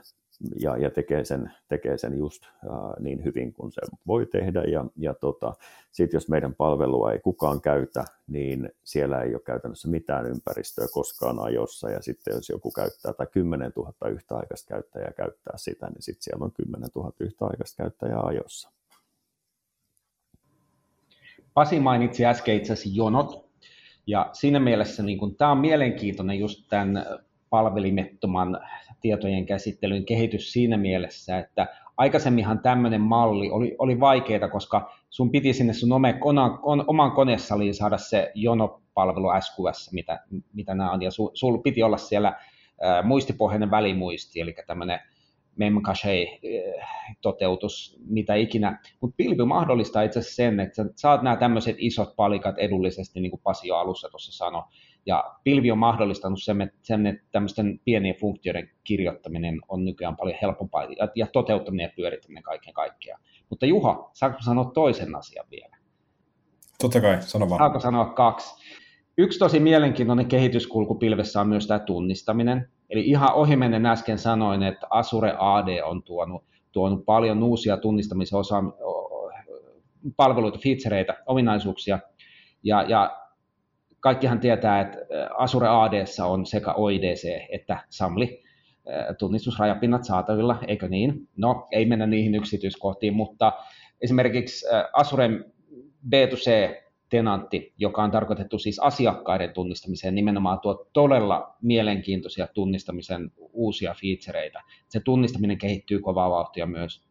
ja, 0.60 0.78
ja 0.78 0.92
tekee, 0.92 1.26
sen, 1.26 1.52
tekee 1.68 1.98
sen 1.98 2.18
just 2.18 2.44
ää, 2.46 2.94
niin 3.00 3.24
hyvin 3.24 3.54
kuin 3.54 3.72
se 3.72 3.82
voi 4.08 4.26
tehdä. 4.26 4.64
Ja, 4.64 4.86
ja 4.96 5.14
tota, 5.14 5.54
sitten 5.92 6.18
jos 6.18 6.30
meidän 6.30 6.56
palvelua 6.56 7.12
ei 7.12 7.20
kukaan 7.20 7.62
käytä, 7.62 8.06
niin 8.28 8.70
siellä 8.84 9.22
ei 9.22 9.34
ole 9.34 9.42
käytännössä 9.46 9.88
mitään 9.88 10.26
ympäristöä 10.26 10.86
koskaan 10.94 11.40
ajossa. 11.40 11.90
Ja 11.90 12.02
sitten 12.02 12.36
jos 12.36 12.50
joku 12.50 12.72
käyttää 12.72 13.14
tai 13.14 13.28
10 13.32 13.72
000 13.76 14.10
yhtäaikaista 14.10 14.74
käyttäjää 14.74 15.12
käyttää 15.12 15.58
sitä, 15.58 15.88
niin 15.88 16.02
sitten 16.02 16.24
siellä 16.24 16.44
on 16.46 16.52
10 16.52 16.90
000 16.96 17.12
yhtäaikaista 17.20 17.84
käyttäjää 17.84 18.22
ajossa. 18.22 18.72
Pasi 21.54 21.80
mainitsi 21.80 22.26
äsken 22.26 22.56
itse 22.56 22.74
asiassa 22.74 22.98
jonot, 22.98 23.50
ja 24.08 24.30
siinä 24.34 24.60
mielessä 24.60 25.04
niin 25.04 25.18
kun, 25.18 25.36
tämä 25.36 25.52
on 25.52 25.58
mielenkiintoinen 25.58 26.40
just 26.40 26.64
tämän 26.70 27.06
palvelimettoman 27.54 28.60
tietojen 29.02 29.46
käsittelyn 29.46 30.06
kehitys 30.06 30.54
siinä 30.54 30.78
mielessä, 30.78 31.38
että 31.38 31.68
aikaisemminhan 31.98 32.60
tämmöinen 32.60 33.02
malli 33.02 33.52
oli, 33.52 33.76
oli 33.80 34.00
vaikeaa, 34.00 34.50
koska 34.50 34.92
sun 35.10 35.32
piti 35.32 35.54
sinne 35.54 35.74
sun 35.74 35.92
ome, 35.92 36.18
oman, 36.22 36.60
oman 36.88 37.12
konesaliin 37.12 37.74
saada 37.74 37.98
se 37.98 38.32
jonopalvelu 38.36 39.28
SQS, 39.40 39.92
mitä, 39.92 40.20
mitä 40.54 40.76
nämä 40.76 40.92
on, 40.92 41.02
ja 41.02 41.12
su, 41.12 41.32
sul 41.34 41.58
piti 41.58 41.84
olla 41.84 41.98
siellä 41.98 42.30
ä, 42.30 42.36
muistipohjainen 43.04 43.72
välimuisti, 43.72 44.42
eli 44.42 44.56
tämmöinen 44.68 45.00
memcache-toteutus, 45.56 48.00
mitä 48.08 48.36
ikinä. 48.36 48.80
Mutta 49.02 49.16
pilvi 49.18 49.46
mahdollistaa 49.46 50.04
itse 50.04 50.20
asiassa 50.20 50.36
sen, 50.36 50.60
että 50.60 50.76
sä 50.76 50.86
saat 50.96 51.22
nämä 51.22 51.36
tämmöiset 51.36 51.76
isot 51.80 52.16
palikat 52.16 52.58
edullisesti, 52.58 53.20
niin 53.20 53.32
kuin 53.32 53.42
Pasi 53.44 53.68
jo 53.68 53.76
alussa 53.76 54.10
tuossa 54.10 54.32
sanoi. 54.32 54.64
Ja 55.06 55.24
pilvi 55.44 55.72
on 55.72 55.78
mahdollistanut 55.78 56.44
sen, 56.44 56.62
että, 56.62 56.78
sen, 56.82 57.06
että 57.06 57.24
tämmöisten 57.32 57.80
pienien 57.86 58.16
funktioiden 58.16 58.70
kirjoittaminen 58.84 59.62
on 59.68 59.86
nykyään 59.86 60.18
paljon 60.18 60.38
helpompaa 60.42 60.84
ja, 60.84 61.08
ja 61.16 61.28
toteuttaminen 61.28 61.84
ja 61.84 61.94
pyörittäminen 61.96 62.44
kaiken 62.44 62.74
kaikkiaan. 62.74 63.22
Mutta 63.50 63.66
Juha, 63.66 64.10
saanko 64.14 64.40
sanoa 64.42 64.72
toisen 64.74 65.16
asian 65.16 65.46
vielä? 65.52 65.78
Totta 66.82 67.02
kai, 67.02 67.22
sano 67.22 67.50
vaan. 67.50 67.60
Saanko 67.60 67.80
sanoa 67.80 68.06
kaksi? 68.06 68.64
Yksi 69.18 69.40
tosi 69.40 69.60
mielenkiintoinen 69.60 70.26
kehityskulku 70.26 70.96
pilvessä 70.96 71.42
on 71.42 71.48
myös 71.48 71.68
tämä 71.68 71.80
tunnistaminen. 71.80 72.70
Eli 72.90 73.02
ihan 73.06 73.34
ohimennen 73.34 73.86
äsken 73.86 74.18
sanoin, 74.18 74.64
että 74.64 74.88
Azure 74.90 75.36
AD 75.40 75.82
on 75.84 76.04
tuonut, 76.04 76.44
tuonut 76.72 77.06
paljon 77.06 77.44
uusia 77.44 77.78
tunnistamisen 77.78 78.40
palveluita, 80.16 80.60
featureita, 80.64 81.14
ominaisuuksia. 81.26 82.00
Ja, 82.64 82.84
ja 82.84 83.23
kaikkihan 84.04 84.40
tietää, 84.40 84.82
että 84.82 84.98
Azure 85.38 85.68
AD 85.68 86.06
on 86.26 86.46
sekä 86.46 86.74
OIDC 86.74 87.46
että 87.50 87.78
SAMLI 87.90 88.44
tunnistusrajapinnat 89.20 90.04
saatavilla, 90.04 90.60
eikö 90.68 90.88
niin? 90.88 91.28
No, 91.38 91.68
ei 91.72 91.86
mennä 91.86 92.08
niihin 92.08 92.36
yksityiskohtiin, 92.36 93.14
mutta 93.14 93.54
esimerkiksi 94.02 94.66
Azure 94.94 95.30
B2C 96.08 96.76
tenantti, 97.10 97.74
joka 97.78 98.04
on 98.04 98.12
tarkoitettu 98.12 98.60
siis 98.60 98.80
asiakkaiden 98.80 99.54
tunnistamiseen, 99.54 100.16
nimenomaan 100.16 100.60
tuo 100.60 100.90
todella 100.94 101.56
mielenkiintoisia 101.62 102.48
tunnistamisen 102.48 103.32
uusia 103.38 103.96
featureita. 104.02 104.60
Se 104.88 105.00
tunnistaminen 105.00 105.58
kehittyy 105.58 106.00
kovaa 106.00 106.30
vauhtia 106.30 106.66
myös. 106.66 107.04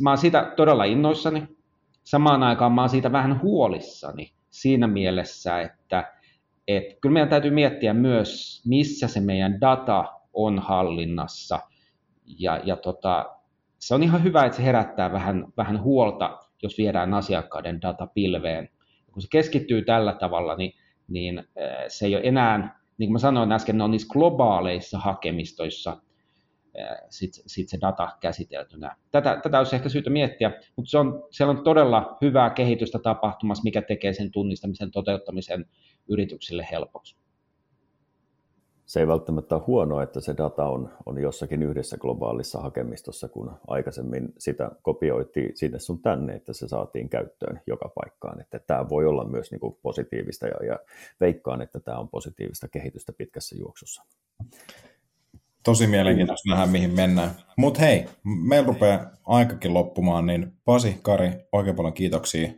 Mä 0.00 0.10
oon 0.10 0.18
siitä 0.18 0.52
todella 0.56 0.84
innoissani. 0.84 1.42
Samaan 2.04 2.42
aikaan 2.42 2.72
mä 2.72 2.82
oon 2.82 2.88
siitä 2.88 3.12
vähän 3.12 3.42
huolissani 3.42 4.35
siinä 4.60 4.86
mielessä, 4.86 5.60
että, 5.60 6.12
että 6.68 6.94
kyllä 7.00 7.12
meidän 7.12 7.28
täytyy 7.28 7.50
miettiä 7.50 7.94
myös, 7.94 8.62
missä 8.66 9.08
se 9.08 9.20
meidän 9.20 9.60
data 9.60 10.04
on 10.32 10.58
hallinnassa. 10.58 11.58
Ja, 12.38 12.60
ja 12.64 12.76
tota, 12.76 13.36
se 13.78 13.94
on 13.94 14.02
ihan 14.02 14.24
hyvä, 14.24 14.44
että 14.44 14.56
se 14.56 14.64
herättää 14.64 15.12
vähän, 15.12 15.46
vähän 15.56 15.82
huolta 15.82 16.38
jos 16.62 16.78
viedään 16.78 17.14
asiakkaiden 17.14 17.82
data 17.82 18.06
pilveen. 18.06 18.68
Ja 19.06 19.12
kun 19.12 19.22
se 19.22 19.28
keskittyy 19.30 19.82
tällä 19.82 20.12
tavalla, 20.12 20.56
niin, 20.56 20.72
niin 21.08 21.44
se 21.88 22.06
ei 22.06 22.14
ole 22.14 22.22
enää, 22.24 22.80
niin 22.98 23.08
kuin 23.08 23.12
mä 23.12 23.18
sanoin 23.18 23.52
äsken, 23.52 23.78
ne 23.78 23.84
on 23.84 23.90
niissä 23.90 24.12
globaaleissa 24.12 24.98
hakemistoissa 24.98 25.96
sitten 27.10 27.42
sit 27.46 27.68
se 27.68 27.78
data 27.80 28.08
käsiteltynä. 28.20 28.96
Tätä, 29.10 29.40
tätä 29.42 29.58
olisi 29.58 29.76
ehkä 29.76 29.88
syytä 29.88 30.10
miettiä, 30.10 30.52
mutta 30.76 30.90
se 30.90 30.98
on, 30.98 31.26
siellä 31.30 31.50
on 31.50 31.64
todella 31.64 32.18
hyvää 32.22 32.50
kehitystä 32.50 32.98
tapahtumassa, 32.98 33.64
mikä 33.64 33.82
tekee 33.82 34.12
sen 34.12 34.30
tunnistamisen 34.30 34.90
toteuttamisen 34.90 35.66
yrityksille 36.08 36.68
helpoksi 36.70 37.16
se 38.86 39.00
ei 39.00 39.06
välttämättä 39.06 39.54
ole 39.54 39.64
huono, 39.66 40.02
että 40.02 40.20
se 40.20 40.34
data 40.38 40.64
on, 40.64 40.92
on 41.06 41.18
jossakin 41.18 41.62
yhdessä 41.62 41.96
globaalissa 41.96 42.60
hakemistossa, 42.60 43.28
kun 43.28 43.52
aikaisemmin 43.66 44.32
sitä 44.38 44.70
kopioitiin 44.82 45.56
sinne 45.56 45.78
sun 45.78 46.02
tänne, 46.02 46.34
että 46.34 46.52
se 46.52 46.68
saatiin 46.68 47.08
käyttöön 47.08 47.60
joka 47.66 47.88
paikkaan. 47.88 48.40
Että 48.40 48.58
tämä 48.58 48.88
voi 48.88 49.06
olla 49.06 49.24
myös 49.24 49.50
niin 49.50 49.60
kuin 49.60 49.78
positiivista 49.82 50.46
ja, 50.46 50.66
ja 50.66 50.78
veikkaan, 51.20 51.62
että 51.62 51.80
tämä 51.80 51.98
on 51.98 52.08
positiivista 52.08 52.68
kehitystä 52.68 53.12
pitkässä 53.12 53.56
juoksussa. 53.58 54.02
Tosi 55.66 55.86
mielenkiintoista 55.86 56.50
nähdä, 56.50 56.66
mihin 56.66 56.94
mennään. 56.94 57.30
Mutta 57.56 57.80
hei, 57.80 58.06
meillä 58.24 58.66
rupeaa 58.66 59.06
aikakin 59.26 59.74
loppumaan, 59.74 60.26
niin 60.26 60.52
Pasi, 60.64 60.98
Kari, 61.02 61.30
oikein 61.52 61.76
paljon 61.76 61.94
kiitoksia. 61.94 62.48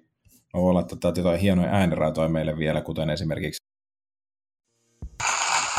Mä 0.55 0.61
voin 0.61 0.75
laittaa 0.75 1.13
jotain 1.17 1.41
hienoja 1.41 1.71
ääniraitoja 1.71 2.29
meille 2.29 2.59
vielä, 2.59 2.81
kuten 2.81 3.11
esimerkiksi 3.11 3.63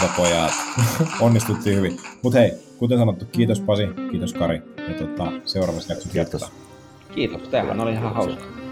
ja 0.02 0.10
pojat. 0.18 0.52
Onnistuttiin 1.22 1.78
hyvin. 1.78 1.98
Mutta 2.24 2.40
hei, 2.40 2.52
kuten 2.78 2.98
sanottu, 2.98 3.26
kiitos 3.26 3.60
Pasi, 3.60 3.84
kiitos 4.12 4.34
Kari. 4.34 4.62
Ja 4.78 4.94
tota, 4.94 5.32
seuraavassa 5.46 5.94
jaksossa 5.94 6.14
Kiitos. 6.14 6.52
Kiitos, 7.16 7.50
tämähän 7.50 7.80
oli 7.80 7.92
ihan 7.92 8.14
hauska. 8.14 8.69